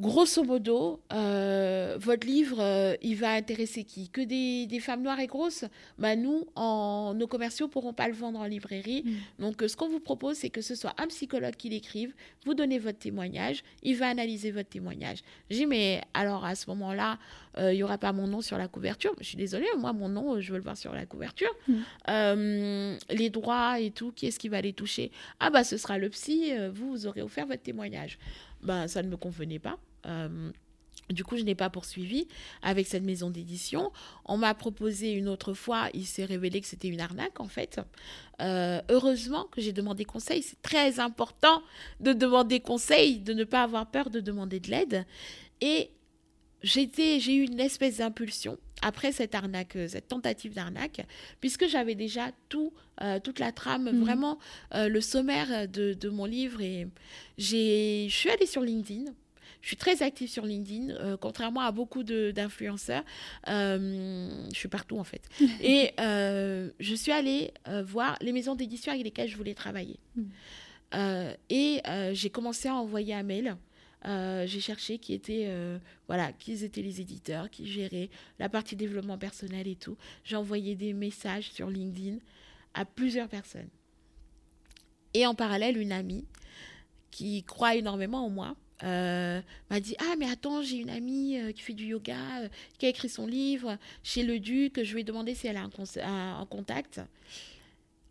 grosso 0.00 0.42
modo, 0.42 1.00
euh, 1.12 1.96
votre 2.00 2.26
livre, 2.26 2.58
euh, 2.60 2.96
il 3.02 3.16
va 3.16 3.32
intéresser 3.32 3.84
qui? 3.84 4.08
Que 4.08 4.22
des, 4.22 4.80
femmes 4.80 5.02
noires 5.02 5.20
et 5.20 5.26
grosses? 5.26 5.64
Bah, 5.98 6.16
Nous, 6.16 6.46
en, 6.56 7.12
nos 7.14 7.26
commerciaux 7.26 7.66
ne 7.66 7.70
pourront 7.70 7.92
pas 7.92 8.08
le 8.08 8.14
vendre 8.14 8.40
en 8.40 8.46
librairie. 8.46 9.04
Mm. 9.04 9.42
Donc, 9.42 9.62
euh, 9.62 9.68
ce 9.68 9.76
qu'on 9.76 9.88
vous 9.88 10.00
propose, 10.00 10.36
c'est 10.38 10.50
que 10.50 10.62
ce 10.62 10.74
soit 10.74 10.94
un 10.98 11.06
psychologue 11.08 11.54
qui 11.54 11.68
l'écrive, 11.68 12.14
vous 12.46 12.54
donnez 12.54 12.78
votre 12.78 12.98
témoignage, 12.98 13.62
il 13.82 13.96
va 13.96 14.08
analyser 14.08 14.50
votre 14.50 14.70
témoignage. 14.70 15.18
J'ai 15.50 15.58
dit, 15.58 15.66
mais 15.66 16.02
alors 16.14 16.44
à 16.44 16.54
ce 16.54 16.68
moment-là, 16.70 17.18
il 17.58 17.74
n'y 17.74 17.82
aura 17.82 17.98
pas 17.98 18.12
mon 18.12 18.26
nom 18.26 18.40
sur 18.40 18.56
la 18.56 18.68
couverture? 18.68 19.12
Je 19.18 19.24
suis 19.24 19.36
désolée, 19.36 19.66
moi, 19.76 19.92
mon 19.92 20.08
nom, 20.08 20.40
je 20.40 20.52
veux 20.52 20.58
le 20.58 20.64
voir 20.64 20.76
sur 20.76 20.94
la 20.94 21.04
couverture. 21.04 21.50
Mm. 21.68 22.96
les 23.10 23.30
droits 23.30 23.80
et 23.80 23.90
tout, 23.90 24.12
qui 24.12 24.26
est-ce 24.26 24.38
qui 24.38 24.48
va 24.48 24.60
les 24.60 24.72
toucher? 24.72 25.10
Ah, 25.40 25.50
bah, 25.50 25.64
ce 25.64 25.76
sera 25.76 25.98
le 25.98 26.08
psy, 26.08 26.52
vous, 26.72 26.90
vous 26.90 27.06
aurez 27.06 27.22
offert 27.22 27.46
votre 27.46 27.62
témoignage. 27.62 28.18
Ben, 28.62 28.88
ça 28.88 29.02
ne 29.02 29.08
me 29.08 29.16
convenait 29.16 29.58
pas. 29.58 29.78
Euh, 30.06 30.50
du 31.12 31.24
coup, 31.24 31.36
je 31.36 31.42
n'ai 31.42 31.54
pas 31.54 31.70
poursuivi 31.70 32.28
avec 32.62 32.86
cette 32.86 33.02
maison 33.02 33.30
d'édition. 33.30 33.92
On 34.24 34.36
m'a 34.36 34.54
proposé 34.54 35.12
une 35.12 35.28
autre 35.28 35.54
fois, 35.54 35.88
il 35.92 36.06
s'est 36.06 36.24
révélé 36.24 36.60
que 36.60 36.66
c'était 36.66 36.88
une 36.88 37.00
arnaque 37.00 37.40
en 37.40 37.48
fait. 37.48 37.80
Euh, 38.40 38.80
heureusement 38.88 39.44
que 39.50 39.60
j'ai 39.60 39.72
demandé 39.72 40.04
conseil. 40.04 40.42
C'est 40.42 40.60
très 40.62 41.00
important 41.00 41.62
de 42.00 42.12
demander 42.12 42.60
conseil, 42.60 43.18
de 43.18 43.32
ne 43.32 43.44
pas 43.44 43.62
avoir 43.62 43.90
peur 43.90 44.10
de 44.10 44.20
demander 44.20 44.60
de 44.60 44.70
l'aide. 44.70 45.04
Et 45.60 45.90
j'ai 46.62 47.34
eu 47.34 47.44
une 47.44 47.60
espèce 47.60 47.98
d'impulsion 47.98 48.58
après 48.82 49.12
cette 49.12 49.34
arnaque, 49.34 49.76
cette 49.88 50.08
tentative 50.08 50.54
d'arnaque, 50.54 51.06
puisque 51.40 51.66
j'avais 51.66 51.94
déjà 51.94 52.30
tout, 52.48 52.72
euh, 53.02 53.18
toute 53.18 53.38
la 53.38 53.52
trame, 53.52 53.90
mmh. 53.90 54.00
vraiment 54.00 54.38
le 54.72 55.00
sommaire 55.00 55.68
de, 55.68 55.92
de, 55.92 56.08
mon 56.08 56.24
livre. 56.24 56.60
Et 56.60 56.86
je 57.36 58.06
suis 58.08 58.30
allée 58.30 58.46
sur 58.46 58.62
LinkedIn 58.62 59.12
je 59.62 59.68
suis 59.68 59.76
très 59.76 60.02
active 60.02 60.28
sur 60.28 60.46
LinkedIn, 60.46 60.90
euh, 60.90 61.16
contrairement 61.16 61.60
à 61.60 61.72
beaucoup 61.72 62.02
d'influenceurs. 62.02 63.04
Euh, 63.48 64.46
je 64.52 64.58
suis 64.58 64.68
partout 64.68 64.98
en 64.98 65.04
fait. 65.04 65.22
Et 65.60 65.92
euh, 66.00 66.70
je 66.80 66.94
suis 66.94 67.12
allée 67.12 67.52
voir 67.84 68.16
les 68.20 68.32
maisons 68.32 68.54
d'édition 68.54 68.92
avec 68.92 69.04
lesquelles 69.04 69.28
je 69.28 69.36
voulais 69.36 69.54
travailler. 69.54 69.98
Hmm. 70.16 71.34
et 71.50 71.80
j'ai 72.12 72.30
commencé 72.30 72.68
à 72.68 72.74
envoyer 72.74 73.14
un 73.14 73.22
mail. 73.22 73.56
j'ai 74.04 74.60
cherché 74.60 74.98
qui 74.98 75.14
étaient, 75.14 75.48
voilà, 76.08 76.32
qui 76.32 76.64
étaient 76.64 76.82
les 76.82 77.00
éditeurs, 77.00 77.50
qui 77.50 77.66
géraient 77.66 78.10
la 78.38 78.48
partie 78.48 78.76
développement 78.76 79.18
personnel 79.18 79.68
et 79.68 79.76
tout. 79.76 79.96
J'ai 80.24 80.36
envoyé 80.36 80.74
des 80.74 80.92
messages 80.92 81.50
sur 81.52 81.70
LinkedIn 81.70 82.18
à 82.74 82.84
plusieurs 82.84 83.28
personnes. 83.28 83.68
Et 85.14 85.26
en 85.26 85.34
parallèle, 85.34 85.76
une 85.76 85.92
amie 85.92 86.24
qui 87.10 87.42
croit 87.42 87.74
énormément 87.74 88.24
en 88.24 88.30
moi, 88.30 88.56
euh, 88.82 89.40
m'a 89.70 89.80
dit 89.80 89.94
Ah, 90.00 90.14
mais 90.18 90.30
attends, 90.30 90.62
j'ai 90.62 90.76
une 90.76 90.90
amie 90.90 91.38
euh, 91.38 91.52
qui 91.52 91.62
fait 91.62 91.72
du 91.72 91.86
yoga, 91.86 92.14
euh, 92.40 92.48
qui 92.78 92.86
a 92.86 92.88
écrit 92.88 93.08
son 93.08 93.26
livre 93.26 93.76
chez 94.02 94.22
le 94.22 94.38
Duc. 94.38 94.82
Je 94.82 94.94
lui 94.94 95.02
ai 95.02 95.04
demandé 95.04 95.34
si 95.34 95.46
elle 95.46 95.56
a 95.56 95.62
un, 95.62 96.46
contact. 96.46 97.00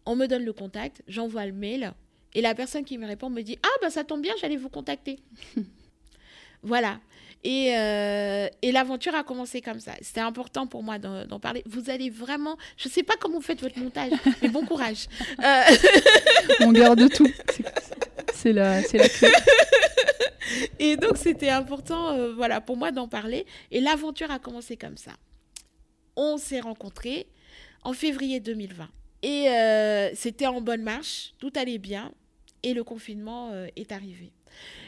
On 0.05 0.15
me 0.15 0.28
donne 0.28 0.43
le 0.43 0.53
contact, 0.53 1.01
j'envoie 1.07 1.45
le 1.45 1.53
mail. 1.53 1.93
Et 2.36 2.41
la 2.41 2.53
personne 2.53 2.86
qui 2.86 2.97
me 2.97 3.07
répond 3.07 3.30
me 3.30 3.41
dit 3.41 3.57
Ah, 3.63 3.78
ben 3.82 3.89
ça 3.89 4.03
tombe 4.03 4.22
bien, 4.22 4.34
j'allais 4.39 4.57
vous 4.57 4.70
contacter. 4.70 5.20
Voilà. 6.61 6.99
Et, 7.45 7.67
et 7.67 8.72
l'aventure 8.74 9.15
a 9.15 9.24
commencé 9.24 9.61
comme 9.61 9.80
ça. 9.80 9.93
C'était 10.01 10.20
important 10.20 10.67
pour 10.67 10.84
moi 10.84 10.99
d'en 10.99 11.39
parler. 11.39 11.63
Vous 11.65 11.89
allez 11.89 12.09
vraiment. 12.09 12.57
Je 12.76 12.89
ne 12.89 12.91
sais 12.91 13.01
pas 13.01 13.13
comment 13.17 13.36
vous 13.36 13.41
faites 13.41 13.61
votre 13.61 13.80
montage, 13.80 14.11
mais 14.41 14.49
bon 14.49 14.65
courage. 14.65 15.07
On 16.59 16.74
garde 16.74 17.09
tout. 17.13 17.32
C'est 18.34 18.51
la, 18.51 18.82
la 18.82 19.07
clé. 19.07 19.32
Et 20.80 20.97
donc, 20.97 21.18
c'était 21.18 21.50
important 21.50 22.12
euh, 22.12 22.34
voilà, 22.34 22.62
pour 22.62 22.78
moi 22.78 22.91
d'en 22.91 23.08
parler. 23.08 23.45
Et 23.72 23.82
l'aventure 23.82 24.32
a 24.32 24.39
commencé 24.39 24.78
comme 24.78 24.97
ça. 24.97 25.12
On 26.16 26.38
s'est 26.38 26.60
rencontrés 26.60 27.28
en 27.84 27.93
février 27.93 28.39
2020. 28.39 28.89
Et 29.22 29.47
c'était 30.16 30.47
en 30.47 30.62
bonne 30.62 30.82
marche, 30.82 31.34
tout 31.39 31.52
allait 31.56 31.78
bien. 31.78 32.12
Et 32.64 32.74
le 32.74 32.84
confinement 32.84 33.52
est 33.76 33.91
arrivé. 33.91 34.32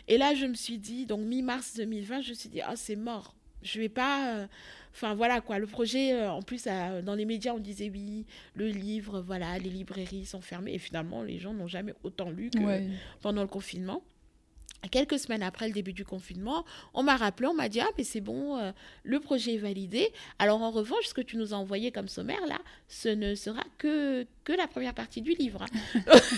Et 0.07 0.17
là, 0.17 0.33
je 0.33 0.45
me 0.45 0.53
suis 0.53 0.77
dit, 0.77 1.05
donc 1.05 1.21
mi-mars 1.21 1.75
2020, 1.75 2.21
je 2.21 2.29
me 2.29 2.33
suis 2.33 2.49
dit, 2.49 2.61
oh, 2.67 2.73
c'est 2.75 2.95
mort. 2.95 3.35
Je 3.63 3.79
vais 3.79 3.89
pas. 3.89 4.35
Euh, 4.35 4.47
enfin, 4.93 5.13
voilà 5.13 5.41
quoi. 5.41 5.59
Le 5.59 5.67
projet, 5.67 6.13
euh, 6.13 6.31
en 6.31 6.41
plus, 6.41 6.65
dans 6.65 7.15
les 7.15 7.25
médias, 7.25 7.53
on 7.53 7.59
disait 7.59 7.89
oui, 7.89 8.25
le 8.55 8.67
livre, 8.67 9.21
voilà, 9.21 9.57
les 9.59 9.69
librairies 9.69 10.25
sont 10.25 10.41
fermées. 10.41 10.73
Et 10.73 10.79
finalement, 10.79 11.21
les 11.21 11.39
gens 11.39 11.53
n'ont 11.53 11.67
jamais 11.67 11.93
autant 12.03 12.29
lu 12.29 12.49
que 12.49 12.59
pendant 13.21 13.41
le 13.41 13.47
confinement. 13.47 14.03
Quelques 14.89 15.19
semaines 15.19 15.43
après 15.43 15.67
le 15.67 15.73
début 15.73 15.93
du 15.93 16.03
confinement, 16.03 16.65
on 16.95 17.03
m'a 17.03 17.15
rappelé, 17.15 17.47
on 17.47 17.53
m'a 17.53 17.69
dit 17.69 17.79
Ah, 17.79 17.89
mais 17.99 18.03
c'est 18.03 18.19
bon, 18.19 18.57
euh, 18.57 18.71
le 19.03 19.19
projet 19.19 19.53
est 19.53 19.59
validé. 19.59 20.11
Alors, 20.39 20.59
en 20.63 20.71
revanche, 20.71 21.05
ce 21.05 21.13
que 21.13 21.21
tu 21.21 21.37
nous 21.37 21.53
as 21.53 21.57
envoyé 21.57 21.91
comme 21.91 22.07
sommaire, 22.07 22.43
là, 22.47 22.57
ce 22.87 23.09
ne 23.09 23.35
sera 23.35 23.63
que, 23.77 24.25
que 24.43 24.53
la 24.53 24.67
première 24.67 24.95
partie 24.95 25.21
du 25.21 25.33
livre. 25.33 25.65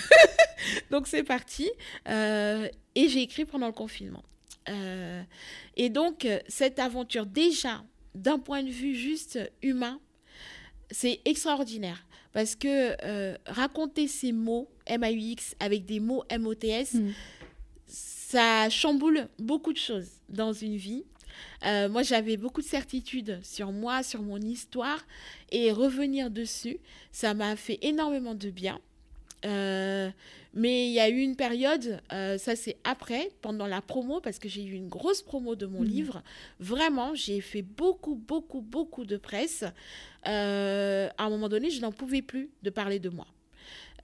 donc, 0.92 1.08
c'est 1.08 1.24
parti. 1.24 1.72
Euh, 2.10 2.68
et 2.96 3.08
j'ai 3.08 3.22
écrit 3.22 3.46
pendant 3.46 3.68
le 3.68 3.74
confinement. 3.74 4.24
Euh, 4.68 5.24
et 5.78 5.90
donc, 5.90 6.28
cette 6.50 6.80
aventure, 6.80 7.26
déjà, 7.26 7.82
d'un 8.14 8.40
point 8.40 8.62
de 8.62 8.70
vue 8.70 8.94
juste 8.94 9.40
humain, 9.62 10.02
c'est 10.92 11.22
extraordinaire. 11.24 12.06
Parce 12.34 12.56
que 12.56 13.38
raconter 13.50 14.08
ces 14.08 14.32
mots, 14.34 14.70
M-A-U-X, 14.86 15.56
avec 15.60 15.86
des 15.86 16.02
mots 16.02 16.24
M-O-T-S, 16.30 16.96
mm 16.96 17.12
ça 18.34 18.68
chamboule 18.68 19.28
beaucoup 19.38 19.74
de 19.74 19.78
choses 19.78 20.10
dans 20.28 20.54
une 20.54 20.76
vie. 20.76 21.04
Euh, 21.68 21.88
moi, 21.88 22.02
j'avais 22.02 22.36
beaucoup 22.36 22.62
de 22.62 22.66
certitudes 22.66 23.40
sur 23.44 23.72
moi, 23.72 24.02
sur 24.02 24.24
mon 24.24 24.40
histoire, 24.40 25.06
et 25.52 25.72
revenir 25.72 26.32
dessus, 26.32 26.80
ça 27.12 27.36
m'a 27.36 27.56
fait 27.56 27.78
énormément 27.84 28.34
de 28.34 28.50
bien. 28.50 28.80
Euh, 29.46 30.10
mais 30.56 30.88
il 30.88 30.94
y 30.94 31.00
a 31.00 31.10
eu 31.10 31.20
une 31.20 31.36
période, 31.36 32.02
euh, 32.12 32.40
ça 32.40 32.56
c'est 32.56 32.78
après, 32.84 33.30
pendant 33.44 33.68
la 33.68 33.82
promo, 33.82 34.20
parce 34.20 34.40
que 34.40 34.50
j'ai 34.50 34.64
eu 34.64 34.74
une 34.74 34.90
grosse 34.90 35.22
promo 35.22 35.56
de 35.56 35.68
mon 35.68 35.82
mmh. 35.82 35.96
livre. 35.96 36.24
Vraiment, 36.60 37.14
j'ai 37.14 37.40
fait 37.40 37.62
beaucoup, 37.62 38.16
beaucoup, 38.16 38.62
beaucoup 38.62 39.06
de 39.06 39.18
presse. 39.18 39.64
à 40.24 40.32
un 41.20 41.30
moment 41.30 41.50
donné, 41.50 41.70
je 41.70 41.82
n'en 41.82 41.92
pouvais 41.92 42.24
plus 42.24 42.50
de 42.64 42.72
parler 42.72 42.98
de 42.98 43.10
moi. 43.10 43.28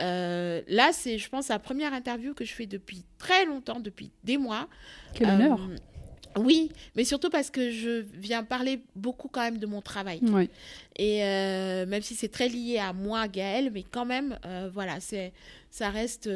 Euh, 0.01 0.61
là, 0.67 0.91
c'est, 0.93 1.17
je 1.17 1.29
pense, 1.29 1.49
la 1.49 1.59
première 1.59 1.93
interview 1.93 2.33
que 2.33 2.45
je 2.45 2.53
fais 2.53 2.65
depuis 2.65 3.03
très 3.17 3.45
longtemps, 3.45 3.79
depuis 3.79 4.11
des 4.23 4.37
mois. 4.37 4.67
Quel 5.13 5.29
honneur. 5.29 5.59
Euh, 5.59 6.41
oui, 6.41 6.71
mais 6.95 7.03
surtout 7.03 7.29
parce 7.29 7.49
que 7.49 7.71
je 7.71 8.03
viens 8.13 8.43
parler 8.43 8.81
beaucoup 8.95 9.27
quand 9.27 9.41
même 9.41 9.57
de 9.57 9.65
mon 9.65 9.81
travail. 9.81 10.19
Oui. 10.21 10.49
Et 10.95 11.23
euh, 11.23 11.85
même 11.85 12.01
si 12.01 12.15
c'est 12.15 12.29
très 12.29 12.47
lié 12.47 12.77
à 12.77 12.93
moi, 12.93 13.27
Gaëlle, 13.27 13.71
mais 13.73 13.83
quand 13.83 14.05
même, 14.05 14.37
voilà, 14.71 14.99
c'est, 14.99 15.33
ça 15.71 15.89
reste 15.89 16.29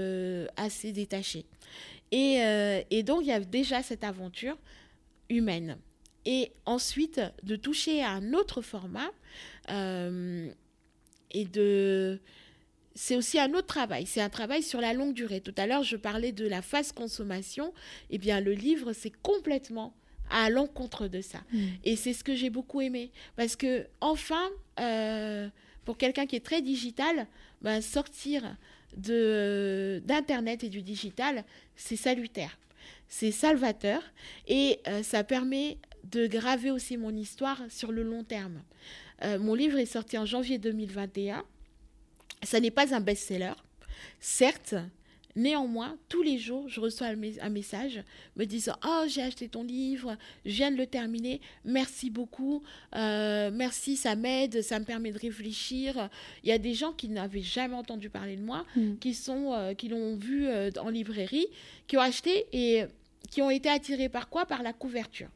assez 0.58 0.92
détaché. 0.92 1.46
Et, 2.12 2.40
et, 2.90 3.04
donc, 3.04 3.22
il 3.22 3.28
y 3.28 3.32
a 3.32 3.40
déjà 3.40 3.84
cette 3.84 4.04
aventure 4.04 4.58
humaine. 5.30 5.78
Et 6.26 6.52
ensuite, 6.66 7.22
de 7.44 7.56
toucher 7.56 8.02
à 8.02 8.12
un 8.12 8.34
autre 8.34 8.62
format 8.62 9.12
et 9.70 11.46
de 11.46 12.20
c'est 12.96 13.16
aussi 13.16 13.40
un 13.40 13.54
autre 13.54 13.68
travail. 13.68 14.06
C'est 14.06 14.22
un 14.22 14.30
travail 14.30 14.64
sur 14.64 14.80
la 14.80 14.94
longue 14.94 15.14
durée. 15.14 15.42
Tout 15.42 15.54
à 15.58 15.66
l'heure, 15.68 15.84
je 15.84 15.96
parlais 15.96 16.32
de 16.32 16.48
la 16.48 16.62
phase 16.62 16.92
consommation. 16.92 17.74
Eh 18.10 18.18
bien, 18.18 18.40
le 18.40 18.54
livre, 18.54 18.94
c'est 18.94 19.14
complètement 19.22 19.94
à 20.30 20.50
l'encontre 20.50 21.08
de 21.08 21.22
ça. 21.22 21.40
Mm. 21.52 21.66
Et 21.84 21.96
c'est 21.96 22.14
ce 22.14 22.24
que 22.24 22.36
j'ai 22.36 22.50
beaucoup 22.50 22.82
aimé. 22.82 23.12
Parce 23.36 23.56
que, 23.56 23.88
enfin, 24.02 24.50
euh, 24.80 25.50
pour 25.86 25.98
quelqu'un 25.98 26.26
qui 26.26 26.36
est 26.36 26.46
très 26.46 26.62
digital, 26.62 27.28
ben, 27.62 27.82
sortir 27.82 28.56
d'Internet 28.96 30.64
et 30.64 30.70
du 30.70 30.82
digital, 30.82 31.44
c'est 31.76 31.96
salutaire. 31.96 32.58
C'est 33.08 33.32
salvateur. 33.32 34.02
Et 34.48 34.80
euh, 34.88 35.04
ça 35.04 35.24
permet 35.24 35.78
de 36.04 36.28
graver 36.28 36.70
aussi 36.70 36.98
mon 36.98 37.16
histoire 37.16 37.62
sur 37.70 37.92
le 37.92 38.04
long 38.04 38.24
terme. 38.24 38.62
Euh, 39.24 39.40
mon 39.40 39.56
livre 39.56 39.78
est 39.78 39.86
sorti 39.86 40.18
en 40.18 40.26
janvier 40.26 40.58
2021. 40.58 41.44
Ça 42.44 42.60
n'est 42.60 42.72
pas 42.72 42.94
un 42.94 43.00
best-seller, 43.00 43.54
certes. 44.20 44.76
Néanmoins, 45.36 45.98
tous 46.10 46.22
les 46.22 46.38
jours, 46.38 46.70
je 46.70 46.80
reçois 46.80 47.08
un, 47.08 47.50
message 47.50 48.04
me 48.36 48.46
disant 48.46 48.76
Oh, 48.86 49.06
j'ai 49.08 49.24
acheté 49.24 49.50
ton 49.50 49.64
livre, 49.64 50.16
je 50.46 50.52
viens 50.52 50.70
de 50.70 50.78
le 50.78 50.86
terminer, 50.86 51.42
merci 51.66 52.12
beaucoup, 52.12 52.62
euh, 52.96 53.50
merci, 53.52 53.96
ça 53.96 54.16
m'aide, 54.16 54.62
ça 54.62 54.80
me 54.80 54.86
permet 54.86 55.12
de 55.12 55.18
réfléchir. 55.18 56.08
Il 56.44 56.50
y 56.50 56.52
a 56.52 56.60
des 56.60 56.76
gens 56.76 56.92
qui 56.92 57.10
n'avaient 57.10 57.42
jamais 57.42 57.74
entendu 57.74 58.12
parler 58.12 58.36
de 58.36 58.44
moi, 58.44 58.64
mm. 58.76 58.98
qui 59.00 59.16
sont, 59.16 59.54
euh, 59.54 59.74
qui 59.74 59.88
l'ont 59.88 60.18
vu 60.18 60.46
euh, 60.46 60.70
en 60.80 60.90
librairie, 60.90 61.48
qui 61.88 61.98
ont 61.98 62.02
acheté 62.02 62.46
et 62.54 62.84
qui 63.32 63.42
ont 63.42 63.50
été 63.50 63.70
attirés 63.70 64.10
par 64.10 64.30
quoi? 64.30 64.46
Par 64.46 64.62
la 64.62 64.74
couverture. 64.74 65.30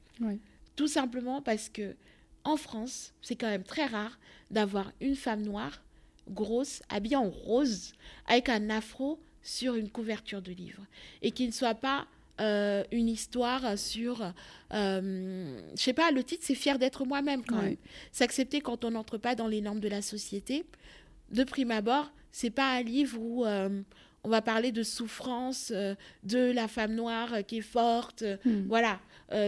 Tout 0.76 0.88
simplement 0.88 1.42
parce 1.42 1.70
que 1.70 1.96
en 2.44 2.56
France, 2.56 3.14
c'est 3.24 3.36
quand 3.36 3.50
même 3.50 3.64
très 3.64 3.86
rare 3.86 4.20
d'avoir 4.52 4.92
une 5.02 5.16
femme 5.16 5.42
noire 5.42 5.82
grosse, 6.30 6.82
habillée 6.90 7.16
en 7.16 7.30
rose, 7.30 7.94
avec 8.28 8.50
un 8.50 8.70
afro 8.70 9.20
sur 9.42 9.76
une 9.76 9.90
couverture 9.90 10.42
de 10.42 10.52
livre. 10.52 10.84
Et 11.22 11.32
qui 11.32 11.48
ne 11.48 11.52
soit 11.52 11.76
pas 11.76 12.08
euh, 12.40 12.84
une 12.92 13.08
histoire 13.08 13.80
sur, 13.80 14.22
euh, 14.74 15.60
je 15.76 15.82
sais 15.82 15.94
pas, 15.94 16.12
le 16.12 16.24
titre 16.24 16.44
c'est 16.46 16.54
Fier 16.54 16.78
d'être 16.78 17.04
moi-même 17.06 17.44
quand 17.44 17.62
même. 17.62 17.78
S'accepter 18.12 18.62
quand 18.62 18.86
on 18.86 18.92
n'entre 18.92 19.18
pas 19.18 19.34
dans 19.34 19.48
les 19.48 19.62
normes 19.62 19.80
de 19.80 19.88
la 19.88 20.04
société. 20.04 20.66
De 21.32 21.44
prime 21.44 21.72
abord, 21.72 22.12
c'est 22.32 22.52
pas 22.52 22.76
un 22.76 22.84
livre 22.84 23.18
où 23.20 23.46
euh, 23.46 23.82
on 24.24 24.30
va 24.30 24.44
parler 24.44 24.72
de 24.72 24.84
souffrance 24.84 25.72
de 25.72 26.52
la 26.52 26.68
femme 26.68 26.94
noire 26.94 27.38
qui 27.48 27.58
est 27.58 27.62
forte. 27.62 28.24
Hmm. 28.46 28.68
Voilà, 28.68 29.00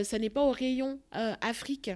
ça 0.03 0.17
n'est 0.17 0.29
pas 0.29 0.43
au 0.43 0.51
rayon 0.51 0.99
Afrique. 1.11 1.91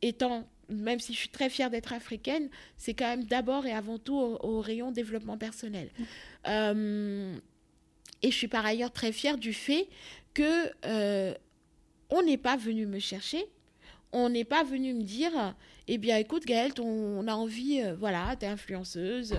étant 0.00 0.48
même 0.70 1.00
si 1.00 1.12
je 1.12 1.18
suis 1.18 1.28
très 1.28 1.50
fière 1.50 1.70
d'être 1.70 1.92
africaine, 1.92 2.48
c'est 2.76 2.94
quand 2.94 3.06
même 3.06 3.24
d'abord 3.24 3.66
et 3.66 3.72
avant 3.72 3.98
tout 3.98 4.16
au, 4.16 4.60
rayon 4.60 4.92
développement 4.92 5.36
personnel. 5.36 5.90
Euh, 6.48 7.34
et 8.22 8.30
je 8.30 8.36
suis 8.36 8.48
par 8.48 8.64
ailleurs 8.64 8.92
très 8.92 9.12
fière 9.12 9.38
du 9.38 9.52
fait 9.52 9.88
que 10.34 10.70
euh, 10.84 11.34
on 12.10 12.22
n'est 12.22 12.38
pas 12.38 12.56
venu 12.56 12.86
me 12.86 12.98
chercher, 12.98 13.44
on 14.12 14.28
n'est 14.28 14.44
pas 14.44 14.64
venu 14.64 14.94
me 14.94 15.02
dire 15.02 15.54
eh 15.92 15.98
bien, 15.98 16.18
écoute, 16.18 16.46
Gaëlle, 16.46 16.72
on, 16.80 17.26
a 17.26 17.34
envie, 17.34 17.82
euh, 17.82 17.96
voilà, 17.98 18.36
tu 18.38 18.46
es 18.46 18.48
influenceuse, 18.48 19.34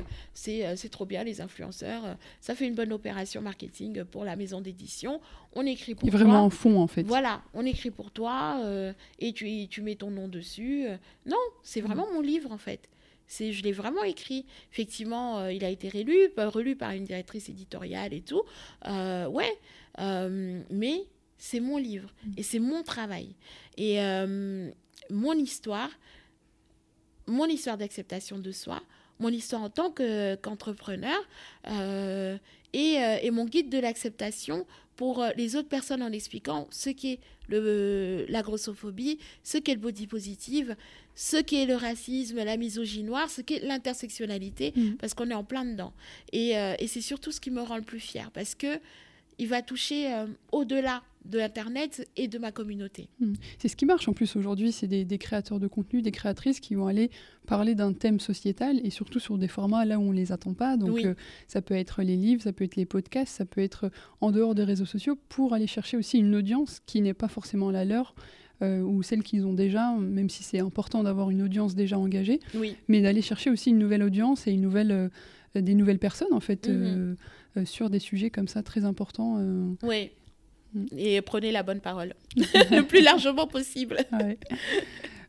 euh, 0.50 0.74
c'est 0.76 0.90
trop 0.90 1.06
bien 1.06 1.24
les 1.24 1.40
influenceurs, 1.40 2.06
euh, 2.06 2.14
ça 2.42 2.56
fait 2.56 2.68
une 2.68 2.76
bonne 2.76 2.92
opération 2.92 3.42
marketing 3.42 4.04
pour 4.04 4.26
la 4.26 4.36
maison 4.36 4.60
d'édition. 4.60 5.22
On 5.54 5.66
écrit 5.66 5.96
pour 5.96 6.10
toi. 6.10 6.20
vraiment 6.20 6.44
en 6.44 6.50
fond, 6.50 6.78
en 6.78 6.88
fait. 6.88 7.04
Voilà, 7.04 7.42
on 7.54 7.66
écrit 7.66 7.90
pour 7.90 8.12
toi 8.12 8.60
et 9.20 9.32
tu, 9.32 9.70
tu 9.70 9.82
mets 9.82 9.96
ton 9.96 10.12
nom 10.12 10.28
dessus. 10.28 10.88
Non, 11.26 11.38
c'est 11.64 11.80
vraiment 11.80 12.06
mm. 12.12 12.14
mon 12.16 12.22
livre, 12.22 12.52
en 12.52 12.58
fait. 12.58 12.90
C'est, 13.28 13.54
je 13.54 13.64
l'ai 13.64 13.72
vraiment 13.72 14.04
écrit. 14.04 14.46
Effectivement, 14.74 15.48
il 15.48 15.64
a 15.64 15.70
été 15.70 15.88
relu, 15.88 16.34
relu 16.36 16.76
par 16.76 16.92
une 16.92 17.06
directrice 17.06 17.48
éditoriale 17.48 18.14
et 18.14 18.22
tout. 18.22 18.44
ouais, 18.86 19.58
mais 20.70 21.06
c'est 21.38 21.60
mon 21.60 21.78
livre 21.78 22.10
mm. 22.26 22.32
et 22.38 22.44
c'est 22.44 22.60
mon 22.60 22.84
travail. 22.84 23.36
Et 23.84 24.00
mon 25.10 25.34
histoire, 25.34 25.90
mon 27.28 27.46
histoire 27.46 27.78
d'acceptation 27.78 28.38
de 28.38 28.52
soi, 28.52 28.82
mon 29.20 29.30
histoire 29.30 29.62
en 29.62 29.70
tant 29.70 29.92
qu'entrepreneur 29.92 31.20
euh, 31.68 32.38
et, 32.74 32.98
euh, 32.98 33.18
et, 33.22 33.32
mon 33.32 33.46
guide 33.46 33.70
de 33.70 33.78
l'acceptation 33.78 34.66
pour 34.96 35.22
euh, 35.22 35.30
les 35.38 35.56
autres 35.56 35.70
personnes 35.70 36.02
en 36.02 36.12
expliquant 36.12 36.68
ce 36.72 36.90
qu'est 36.90 37.20
la 37.50 38.42
grossophobie, 38.42 39.20
ce 39.44 39.58
qu'est 39.58 39.74
le 39.74 39.80
body 39.80 40.08
positive, 40.08 40.76
ce 41.16 41.38
qu'est 41.38 41.66
le 41.66 41.76
racisme, 41.76 42.38
la 42.44 42.56
misogynie 42.56 43.04
noire, 43.04 43.30
ce 43.30 43.42
qu'est 43.42 43.60
l'intersectionnalité, 43.60 44.74
mm. 44.76 44.94
parce 44.94 45.14
qu'on 45.14 45.30
est 45.30 45.36
en 45.36 45.44
plein 45.44 45.66
dedans. 45.66 45.94
Et, 46.32 46.52
et 46.52 46.88
c'est 46.88 47.02
surtout 47.02 47.34
ce 47.34 47.42
qui 47.42 47.52
me 47.52 47.62
rend 47.62 47.76
le 47.76 47.82
plus 47.82 48.00
fier, 48.00 48.32
parce 48.32 48.56
que 48.56 48.80
il 49.42 49.48
va 49.48 49.64
toucher 49.64 50.14
euh, 50.14 50.28
au-delà 50.52 51.02
de 51.26 51.40
Internet 51.40 52.08
et 52.16 52.28
de 52.28 52.38
ma 52.38 52.52
communauté. 52.52 53.10
Hmm. 53.20 53.34
C'est 53.58 53.68
ce 53.68 53.76
qui 53.76 53.86
marche 53.86 54.08
en 54.08 54.14
plus 54.14 54.36
aujourd'hui, 54.36 54.72
c'est 54.72 54.88
des, 54.88 55.18
créateurs 55.18 55.60
de 55.60 55.68
contenu, 55.68 56.04
des 56.04 56.12
créatrices 56.12 56.60
qui 56.60 56.76
vont 56.76 56.86
aller 56.86 57.10
parler 57.48 57.74
d'un 57.74 57.94
thème 57.94 58.20
sociétal 58.20 58.80
et 58.84 58.92
surtout 58.92 59.20
sur 59.20 59.40
des 59.40 59.48
formats 59.48 59.84
là 59.84 59.98
où 59.98 60.04
on 60.04 60.12
ne 60.12 60.16
les 60.16 60.32
attend 60.32 60.54
pas. 60.54 60.78
Donc 60.78 61.04
euh, 61.04 61.16
ça 61.48 61.62
peut 61.62 61.74
être 61.74 62.04
les 62.04 62.18
livres, 62.18 62.44
ça 62.44 62.54
peut 62.54 62.64
être 62.64 62.76
les 62.76 62.86
podcasts, 62.86 63.36
ça 63.36 63.46
peut 63.46 63.62
être 63.62 63.92
en 64.20 64.32
dehors 64.32 64.54
des 64.54 64.64
réseaux 64.64 64.86
sociaux 64.86 65.18
pour 65.30 65.54
aller 65.54 65.68
chercher 65.68 65.98
aussi 65.98 66.20
une 66.20 66.36
audience 66.36 66.80
qui 66.86 67.02
n'est 67.02 67.16
pas 67.16 67.28
forcément 67.28 67.72
la 67.72 67.84
leur. 67.84 68.14
Euh, 68.62 68.82
ou 68.82 69.02
celle 69.02 69.24
qu'ils 69.24 69.48
ont 69.48 69.56
déjà, 69.56 69.96
même 69.96 70.30
si 70.30 70.44
c'est 70.44 70.60
important 70.60 71.02
d'avoir 71.02 71.32
une 71.32 71.42
audience 71.42 71.74
déjà 71.74 71.98
engagée, 71.98 72.40
mais 72.88 73.02
d'aller 73.02 73.24
chercher 73.24 73.50
aussi 73.50 73.72
une 73.72 73.80
nouvelle 73.80 74.04
audience 74.04 74.46
et 74.46 74.52
une 74.52 74.62
nouvelle, 74.62 74.92
euh, 74.92 75.62
des 75.62 75.74
nouvelles 75.74 75.98
personnes 75.98 76.32
en 76.32 76.40
fait 76.40 76.70
mhm. 76.70 77.16
Sur 77.66 77.90
des 77.90 78.00
sujets 78.00 78.30
comme 78.30 78.48
ça 78.48 78.64
très 78.64 78.86
importants. 78.86 79.38
Oui. 79.84 80.12
Mm. 80.74 80.86
et 80.98 81.22
prenez 81.22 81.52
la 81.52 81.64
bonne 81.64 81.82
parole 81.82 82.14
le 82.36 82.82
plus 82.82 83.02
largement 83.02 83.48
possible. 83.48 83.98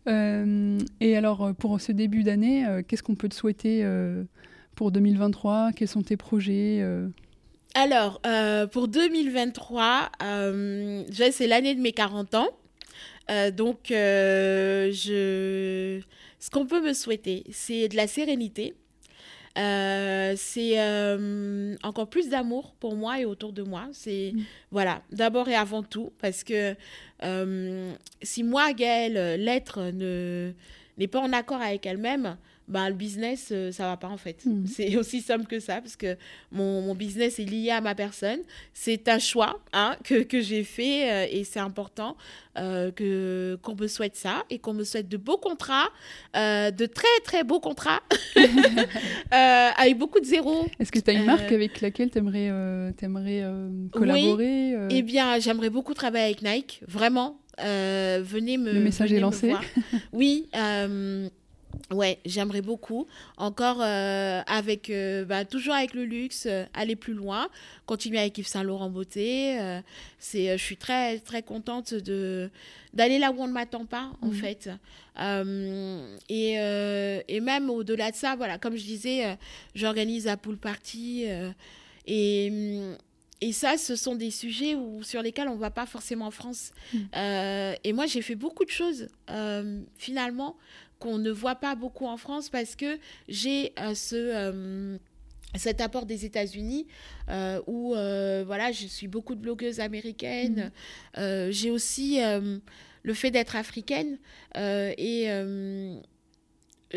Euh, 0.09 0.79
et 1.01 1.17
alors, 1.17 1.45
euh, 1.45 1.53
pour 1.53 1.81
ce 1.81 1.93
début 1.93 2.25
d'année, 2.25 2.67
euh, 2.67 2.83
qu'est-ce 2.87 3.03
qu'on 3.05 3.15
peut 3.15 3.29
te 3.29 3.35
souhaiter 3.35 3.87
pour 4.75 4.91
2023 4.91 5.73
Quels 5.73 5.89
sont 5.89 6.03
tes 6.03 6.17
projets 6.17 6.85
Alors, 7.75 8.21
pour 8.73 8.89
2023, 8.89 10.11
c'est 11.31 11.47
l'année 11.47 11.75
de 11.75 11.81
mes 11.81 11.93
40 11.93 12.35
ans. 12.35 12.49
donc, 13.57 13.79
je... 13.91 14.91
ce 16.41 16.51
qu'on 16.51 16.67
peut 16.67 16.85
me 16.85 16.93
souhaiter, 16.93 17.45
c'est 17.53 17.89
de 17.89 17.97
la 17.97 18.07
sérénité. 18.07 18.75
Euh, 19.59 20.33
c'est 20.37 20.81
euh, 20.81 21.77
encore 21.83 22.09
plus 22.09 22.31
d'amour 22.31 22.75
pour 22.81 22.97
moi 22.97 23.21
et 23.21 23.25
autour 23.25 23.53
de 23.53 23.63
moi. 23.63 23.89
C'est 23.93 24.33
mm. 24.35 24.43
voilà, 24.71 25.03
d'abord 25.11 25.49
et 25.49 25.55
avant 25.55 25.83
tout, 25.83 26.13
parce 26.21 26.43
que 26.43 26.75
euh, 27.23 27.93
si 28.23 28.43
moi, 28.43 28.73
Gaëlle, 28.73 29.41
l'être 29.43 29.91
ne 29.93 30.53
n'est 30.99 31.09
pas 31.09 31.21
en 31.21 31.33
accord 31.33 31.61
avec 31.61 31.87
elle-même, 31.87 32.37
bah, 32.69 32.89
le 32.89 32.95
business, 32.95 33.47
ça 33.49 33.55
euh, 33.55 33.73
ça 33.73 33.85
va 33.85 33.97
pas 33.97 34.09
en 34.09 34.17
fait. 34.17 34.45
Mm. 34.47 34.67
C'est 34.67 34.97
aussi 34.99 35.21
simple 35.21 35.47
que 35.47 35.61
ça, 35.61 35.81
parce 35.81 35.97
que 35.97 36.17
mon, 36.51 36.83
mon, 36.83 36.95
business 36.95 37.39
est 37.39 37.45
lié 37.45 37.71
à 37.71 37.81
ma 37.81 37.95
personne. 37.95 38.41
C'est 38.73 39.09
un 39.09 39.19
choix 39.19 39.61
hein, 39.73 39.97
que, 40.05 40.23
que 40.23 40.41
j'ai 40.41 40.65
fait 40.65 41.11
euh, 41.11 41.27
et 41.31 41.45
c'est 41.45 41.61
important 41.61 42.17
euh, 42.59 42.91
que 42.93 43.59
qu'on 43.63 43.75
me 43.75 43.87
souhaite 43.89 44.17
ça 44.17 44.45
et 44.49 44.59
qu'on 44.59 44.75
me 44.75 44.85
souhaite 44.85 45.09
de 45.09 45.17
beaux 45.17 45.39
contrats, 45.39 45.89
de 46.35 46.87
très 46.87 47.21
très 47.25 47.45
beaux 47.45 47.61
contrats, 47.61 48.01
avec 49.31 49.99
beaucoup 49.99 50.21
de 50.21 50.27
zéros. 50.27 50.67
Est-ce 50.79 50.93
que 50.93 51.01
tu 51.01 51.11
as 51.11 51.15
une 51.15 51.25
marque 51.25 51.51
avec 51.51 51.81
laquelle 51.81 52.11
tu 52.11 52.19
aimerais, 52.19 52.47
aimerais 53.03 53.45
collaborer 53.91 54.77
oui. 54.77 54.89
Eh 54.91 55.03
bien, 55.03 55.39
j'aimerais 55.39 55.71
beaucoup 55.71 55.95
travailler 55.95 56.25
avec 56.27 56.43
Nike, 56.43 56.83
vraiment. 56.87 57.42
Venez 57.59 58.59
me. 58.59 58.73
Le 58.73 58.81
message 58.81 59.13
est 59.13 59.21
lancé. 59.21 59.55
oui. 60.13 60.49
Ouais, 61.91 62.19
j'aimerais 62.25 62.63
beaucoup. 62.63 63.07
Encore 63.37 63.81
euh, 63.81 64.41
avec, 64.47 64.89
euh, 64.91 65.25
bah, 65.25 65.45
toujours 65.45 65.75
avec 65.75 65.95
le 65.95 66.05
luxe, 66.05 66.47
euh, 66.47 66.65
aller 66.75 66.97
plus 66.97 67.13
loin, 67.13 67.49
continuer 67.87 68.19
avec 68.19 68.39
Yves 68.39 68.47
Saint 68.47 68.63
Laurent 68.63 68.91
Beauté. 68.91 69.59
c'est, 70.19 70.57
je 70.57 70.63
suis 70.63 70.77
très 70.77 71.19
très 71.19 71.43
contente 71.43 71.95
de 71.95 72.51
d'aller 72.95 73.19
là 73.19 73.31
où 73.33 73.41
on 73.41 73.47
ne 73.47 73.53
m'attend 73.53 73.87
pas 73.87 74.13
en 74.21 74.29
mhm. 74.29 74.35
fait. 74.35 74.71
et, 76.29 76.53
et 77.29 77.41
même 77.41 77.71
au-delà 77.71 78.11
de 78.11 78.17
ça, 78.17 78.37
voilà, 78.37 78.59
comme 78.59 78.77
je 78.77 78.85
disais, 78.85 79.37
j'organise 79.75 80.27
la 80.27 80.37
pool 80.37 80.57
party 80.57 81.27
et 82.07 82.97
et 83.43 83.53
ça, 83.53 83.77
ce 83.77 83.97
sont 83.97 84.15
des 84.15 84.31
sujets 84.31 84.75
où, 84.75 85.03
sur 85.03 85.21
lesquels 85.21 85.49
on 85.49 85.57
ne 85.57 85.61
va 85.61 85.71
pas 85.71 85.85
forcément 85.85 86.27
en 86.27 86.31
France. 86.31 86.73
Mhm. 86.95 87.09
et 87.85 87.93
moi, 87.93 88.07
j'ai 88.07 88.23
fait 88.23 88.37
beaucoup 88.37 88.65
de 88.65 88.71
choses, 88.71 89.09
finalement, 89.99 90.57
qu'on 91.03 91.19
ne 91.19 91.33
voit 91.33 91.57
pas 91.57 91.75
beaucoup 91.75 92.07
en 92.07 92.17
France 92.17 92.49
parce 92.49 92.77
que 92.77 92.99
j'ai 93.29 93.73
euh, 93.81 93.95
ce 93.95 94.15
euh, 94.17 94.99
cet 95.57 95.81
apport 95.81 96.07
des 96.07 96.25
États-Unis 96.25 96.87
euh, 97.29 97.61
où 97.67 97.91
voilà 98.47 98.71
je 98.73 98.87
suis 98.87 99.09
beaucoup 99.09 99.35
de 99.35 99.41
blogueuses 99.41 99.81
américaines 99.81 100.71
mhm. 101.19 101.51
j'ai 101.51 101.71
aussi 101.71 102.21
le 103.03 103.15
fait 103.15 103.31
d'être 103.31 103.55
africaine 103.57 104.19
et 104.57 105.27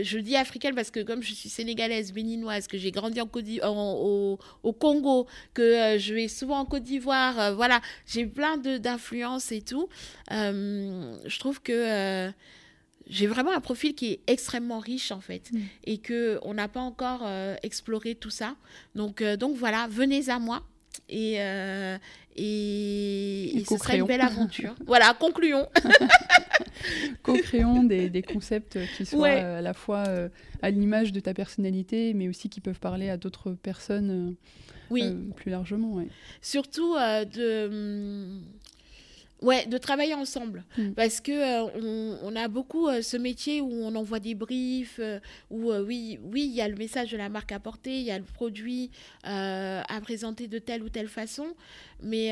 je 0.01 0.17
dis 0.17 0.35
africaine 0.35 0.75
parce 0.75 0.91
que 0.91 1.01
comme 1.01 1.21
je 1.21 1.33
suis 1.33 1.49
sénégalaise, 1.49 2.13
béninoise, 2.13 2.67
que 2.67 2.77
j'ai 2.77 2.91
grandi 2.91 3.21
en 3.21 3.29
au, 3.63 4.39
au, 4.63 4.73
Congo, 4.73 5.27
que 5.53 5.97
je 5.97 6.13
vais 6.13 6.27
souvent 6.27 6.59
en 6.59 6.65
Côte 6.65 6.83
d'Ivoire, 6.83 7.53
voilà, 7.55 7.81
j'ai 8.05 8.25
plein 8.25 8.57
d'influences 8.57 9.51
et 9.51 9.61
tout. 9.61 9.87
je 10.29 11.39
trouve 11.39 11.61
que 11.61 12.31
j'ai 13.07 13.27
vraiment 13.27 13.51
un 13.51 13.61
profil 13.61 13.93
qui 13.93 14.13
est 14.13 14.19
extrêmement 14.27 14.79
riche 14.79 15.11
en 15.11 15.21
fait 15.21 15.51
mm. 15.51 15.59
et 15.85 15.97
que 15.97 16.39
on 16.43 16.53
n'a 16.53 16.67
pas 16.67 16.79
encore 16.79 17.21
euh, 17.23 17.55
exploré 17.63 18.15
tout 18.15 18.29
ça. 18.29 18.55
Donc 18.95 19.21
euh, 19.21 19.37
donc 19.37 19.55
voilà, 19.55 19.87
venez 19.89 20.29
à 20.29 20.39
moi 20.39 20.63
et 21.09 21.39
euh, 22.37 22.41
et, 22.41 23.63
ce 23.67 23.77
serait 23.77 23.99
une 23.99 24.05
belle 24.05 24.21
aventure. 24.21 24.75
voilà, 24.85 25.13
concluons. 25.13 25.67
Co-créons 27.23 27.83
des, 27.83 28.09
des, 28.09 28.21
concepts 28.21 28.77
qui 28.97 29.05
soient 29.05 29.29
à 29.29 29.61
la 29.61 29.73
fois 29.73 30.03
à 30.61 30.69
l'image 30.69 31.11
de 31.13 31.19
ta 31.19 31.33
personnalité, 31.33 32.13
mais 32.13 32.27
aussi 32.27 32.49
qui 32.49 32.61
peuvent 32.61 32.79
parler 32.79 33.09
à 33.09 33.17
d'autres 33.17 33.51
personnes 33.51 34.35
oui. 34.89 35.15
plus 35.35 35.51
largement. 35.51 36.03
Surtout 36.41 36.93
de 36.95 37.67
hum, 37.67 38.41
Ouais, 39.45 39.67
de 39.67 39.77
travailler 39.77 40.15
ensemble. 40.15 40.63
Mm. 40.77 40.91
Parce 40.93 41.21
que 41.21 41.31
euh, 41.31 42.17
on, 42.23 42.35
a 42.35 42.47
beaucoup 42.47 42.87
euh, 42.87 43.01
ce 43.03 43.15
métier 43.15 43.61
où 43.61 43.71
on 43.71 43.93
envoie 43.95 44.19
des 44.19 44.33
briefs, 44.33 44.99
euh, 44.99 45.19
où 45.51 45.71
oui, 45.71 46.19
oui, 46.23 46.45
il 46.45 46.55
y 46.55 46.61
a 46.61 46.67
le 46.67 46.75
message 46.75 47.11
de 47.11 47.17
la 47.17 47.29
marque 47.29 47.51
à 47.51 47.59
porter, 47.59 47.95
il 47.99 48.03
y 48.03 48.11
a 48.11 48.17
le 48.17 48.23
produit 48.23 48.89
à 49.23 50.01
présenter 50.01 50.47
de 50.47 50.57
telle 50.59 50.83
ou 50.83 50.89
telle 50.89 51.07
façon. 51.07 51.47
Mais 52.01 52.31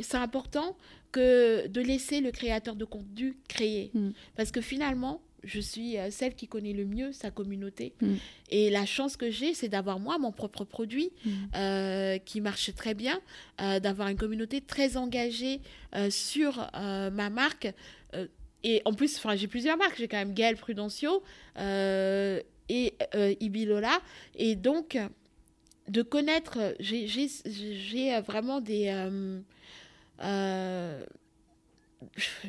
c'est 0.00 0.16
important 0.16 0.76
que 1.10 1.66
de 1.66 1.80
laisser 1.80 2.20
le 2.20 2.30
créateur 2.30 2.76
de 2.76 2.84
contenu 2.84 3.36
créer. 3.48 3.90
Mm. 3.94 4.10
Parce 4.36 4.52
que 4.52 4.60
finalement, 4.60 5.20
je 5.44 5.60
suis 5.60 5.98
euh, 5.98 6.10
celle 6.10 6.34
qui 6.34 6.48
connaît 6.48 6.72
le 6.72 6.84
mieux 6.84 7.12
sa 7.12 7.30
communauté. 7.30 7.92
Mm. 8.00 8.14
Et 8.50 8.70
la 8.70 8.86
chance 8.86 9.16
que 9.16 9.30
j'ai, 9.30 9.54
c'est 9.54 9.68
d'avoir 9.68 9.98
moi 9.98 10.18
mon 10.18 10.32
propre 10.32 10.64
produit 10.64 11.10
mm. 11.24 11.30
euh, 11.56 12.18
qui 12.18 12.40
marche 12.40 12.74
très 12.74 12.94
bien, 12.94 13.20
euh, 13.60 13.80
d'avoir 13.80 14.08
une 14.08 14.16
communauté 14.16 14.60
très 14.60 14.96
engagée 14.96 15.60
sur 16.10 16.68
ma 16.74 17.30
marque. 17.30 17.72
et 18.62 18.82
en 18.84 18.92
plus, 18.92 19.20
j'ai 19.36 19.48
plusieurs 19.48 19.76
marques. 19.78 19.96
J'ai 19.98 20.08
quand 20.08 20.18
même 20.18 20.34
Gaël 20.34 20.56
Prudencio 20.56 21.22
et 21.56 22.94
Ibilola. 23.40 24.00
Et 24.34 24.54
donc, 24.54 24.98
de 25.88 26.02
connaître, 26.02 26.74
j'ai 26.78 28.20
vraiment 28.20 28.60
des 28.60 28.92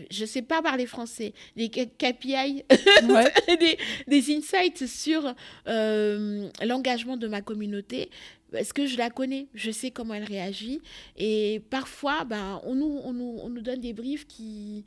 je 0.09 0.25
sais 0.25 0.41
pas 0.41 0.61
parler 0.61 0.85
français, 0.85 1.33
des 1.55 1.69
KPI, 1.69 2.63
des, 3.59 3.77
des, 4.07 4.35
insights 4.35 4.85
sur 4.85 5.33
euh, 5.67 6.49
l'engagement 6.63 7.17
de 7.17 7.27
ma 7.27 7.41
communauté, 7.41 8.09
parce 8.51 8.73
que 8.73 8.85
je 8.85 8.97
la 8.97 9.09
connais, 9.09 9.47
je 9.53 9.71
sais 9.71 9.91
comment 9.91 10.13
elle 10.13 10.23
réagit. 10.23 10.81
Et 11.17 11.61
parfois, 11.69 12.25
ben, 12.25 12.61
on, 12.63 12.75
nous, 12.75 13.01
on, 13.03 13.13
nous, 13.13 13.39
on 13.41 13.49
nous 13.49 13.61
donne 13.61 13.79
des 13.81 13.93
briefs 13.93 14.27
qui 14.27 14.85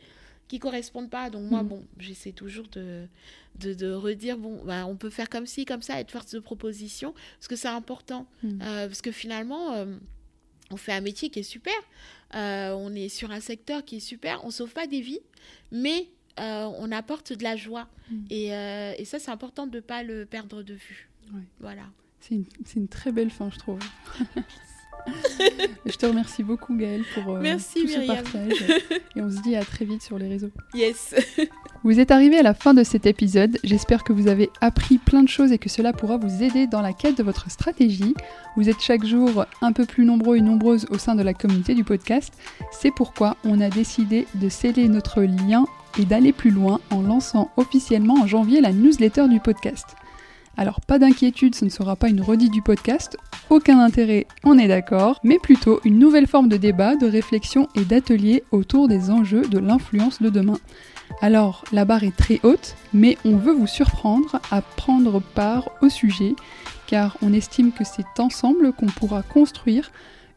qui 0.52 0.58
correspondent 0.58 1.08
pas. 1.08 1.30
Donc 1.30 1.50
moi, 1.50 1.62
mm. 1.62 1.68
bon, 1.68 1.82
j'essaie 1.98 2.32
toujours 2.32 2.68
de, 2.68 3.06
de, 3.58 3.72
de, 3.72 3.90
redire, 3.90 4.36
bon, 4.36 4.62
ben, 4.66 4.84
on 4.84 4.96
peut 4.96 5.08
faire 5.08 5.30
comme 5.30 5.46
ci, 5.46 5.64
comme 5.64 5.80
ça, 5.80 5.98
être 5.98 6.10
force 6.10 6.30
de 6.34 6.40
proposition, 6.40 7.14
parce 7.38 7.48
que 7.48 7.56
c'est 7.56 7.68
important. 7.68 8.26
Mm. 8.42 8.60
Euh, 8.60 8.86
parce 8.86 9.00
que 9.00 9.12
finalement, 9.12 9.72
euh, 9.72 9.96
on 10.72 10.76
fait 10.76 10.92
un 10.92 11.00
métier 11.00 11.30
qui 11.30 11.40
est 11.40 11.44
super. 11.44 11.74
Euh, 12.34 12.72
on 12.72 12.94
est 12.94 13.08
sur 13.08 13.30
un 13.30 13.40
secteur 13.40 13.84
qui 13.84 13.96
est 13.96 14.00
super. 14.00 14.44
On 14.44 14.50
sauve 14.50 14.72
pas 14.72 14.86
des 14.86 15.00
vies, 15.00 15.20
mais 15.70 16.08
euh, 16.40 16.70
on 16.78 16.90
apporte 16.90 17.32
de 17.32 17.42
la 17.42 17.56
joie. 17.56 17.88
Mm. 18.10 18.16
Euh, 18.32 18.94
et, 18.98 19.04
ça, 19.04 19.18
c'est 19.18 19.30
important 19.30 19.66
de 19.66 19.76
ne 19.76 19.80
pas 19.80 20.02
le 20.02 20.24
perdre 20.24 20.62
de 20.62 20.74
vue. 20.74 21.08
Voilà. 21.60 21.84
C'est 22.20 22.34
une, 22.76 22.88
très 22.88 23.10
belle 23.10 23.30
fin, 23.30 23.50
je 23.50 23.58
trouve. 23.58 23.78
je 25.86 25.96
te 25.96 26.06
remercie 26.06 26.42
beaucoup, 26.42 26.76
Gaëlle, 26.76 27.04
pour 27.14 27.34
Merci, 27.38 27.82
tout 27.82 27.88
ce 27.88 28.06
partage. 28.06 28.64
Et 29.16 29.20
on 29.20 29.30
se 29.30 29.40
dit 29.42 29.56
à 29.56 29.64
très 29.64 29.84
vite 29.84 30.02
sur 30.02 30.18
les 30.18 30.28
réseaux. 30.28 30.50
Yes. 30.74 31.14
Vous 31.84 31.98
êtes 31.98 32.12
arrivé 32.12 32.38
à 32.38 32.42
la 32.42 32.54
fin 32.54 32.74
de 32.74 32.84
cet 32.84 33.06
épisode, 33.06 33.58
j'espère 33.64 34.04
que 34.04 34.12
vous 34.12 34.28
avez 34.28 34.50
appris 34.60 34.98
plein 34.98 35.24
de 35.24 35.28
choses 35.28 35.50
et 35.50 35.58
que 35.58 35.68
cela 35.68 35.92
pourra 35.92 36.16
vous 36.16 36.44
aider 36.44 36.68
dans 36.68 36.80
la 36.80 36.92
quête 36.92 37.18
de 37.18 37.24
votre 37.24 37.50
stratégie. 37.50 38.14
Vous 38.56 38.68
êtes 38.68 38.80
chaque 38.80 39.04
jour 39.04 39.46
un 39.60 39.72
peu 39.72 39.84
plus 39.84 40.04
nombreux 40.04 40.36
et 40.36 40.42
nombreuses 40.42 40.86
au 40.90 40.98
sein 40.98 41.16
de 41.16 41.22
la 41.22 41.34
communauté 41.34 41.74
du 41.74 41.82
podcast, 41.82 42.32
c'est 42.70 42.92
pourquoi 42.94 43.36
on 43.44 43.60
a 43.60 43.68
décidé 43.68 44.28
de 44.36 44.48
sceller 44.48 44.86
notre 44.86 45.22
lien 45.22 45.64
et 45.98 46.04
d'aller 46.04 46.32
plus 46.32 46.50
loin 46.50 46.80
en 46.90 47.02
lançant 47.02 47.50
officiellement 47.56 48.14
en 48.14 48.28
janvier 48.28 48.60
la 48.60 48.72
newsletter 48.72 49.26
du 49.26 49.40
podcast. 49.40 49.96
Alors 50.56 50.80
pas 50.80 50.98
d'inquiétude, 50.98 51.54
ce 51.54 51.64
ne 51.64 51.70
sera 51.70 51.96
pas 51.96 52.08
une 52.08 52.20
redite 52.20 52.52
du 52.52 52.62
podcast, 52.62 53.16
aucun 53.48 53.80
intérêt, 53.80 54.26
on 54.44 54.58
est 54.58 54.68
d'accord, 54.68 55.18
mais 55.24 55.38
plutôt 55.38 55.80
une 55.84 55.98
nouvelle 55.98 56.26
forme 56.26 56.48
de 56.48 56.56
débat, 56.56 56.96
de 56.96 57.06
réflexion 57.06 57.68
et 57.74 57.84
d'atelier 57.84 58.44
autour 58.50 58.88
des 58.88 59.10
enjeux 59.10 59.42
de 59.42 59.58
l'influence 59.58 60.22
de 60.22 60.30
demain. 60.30 60.58
Alors 61.20 61.64
la 61.72 61.84
barre 61.84 62.04
est 62.04 62.16
très 62.16 62.40
haute, 62.42 62.76
mais 62.92 63.18
on 63.24 63.36
veut 63.36 63.52
vous 63.52 63.66
surprendre 63.66 64.40
à 64.50 64.62
prendre 64.62 65.20
part 65.20 65.70
au 65.82 65.88
sujet, 65.88 66.34
car 66.86 67.16
on 67.22 67.32
estime 67.32 67.72
que 67.72 67.84
c'est 67.84 68.20
ensemble 68.20 68.72
qu'on 68.72 68.86
pourra 68.86 69.22
construire 69.22 69.90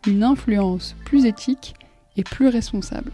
une 0.08 0.24
influence 0.24 0.96
plus 1.06 1.26
éthique 1.26 1.74
et 2.18 2.24
plus 2.24 2.48
responsable. 2.48 3.12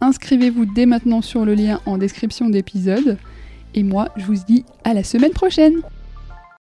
Inscrivez-vous 0.00 0.66
dès 0.66 0.86
maintenant 0.86 1.22
sur 1.22 1.44
le 1.44 1.54
lien 1.54 1.80
en 1.86 1.98
description 1.98 2.48
d'épisode. 2.48 3.18
Et 3.74 3.82
moi, 3.82 4.08
je 4.16 4.24
vous 4.24 4.36
dis 4.46 4.64
à 4.84 4.94
la 4.94 5.02
semaine 5.02 5.32
prochaine 5.32 5.82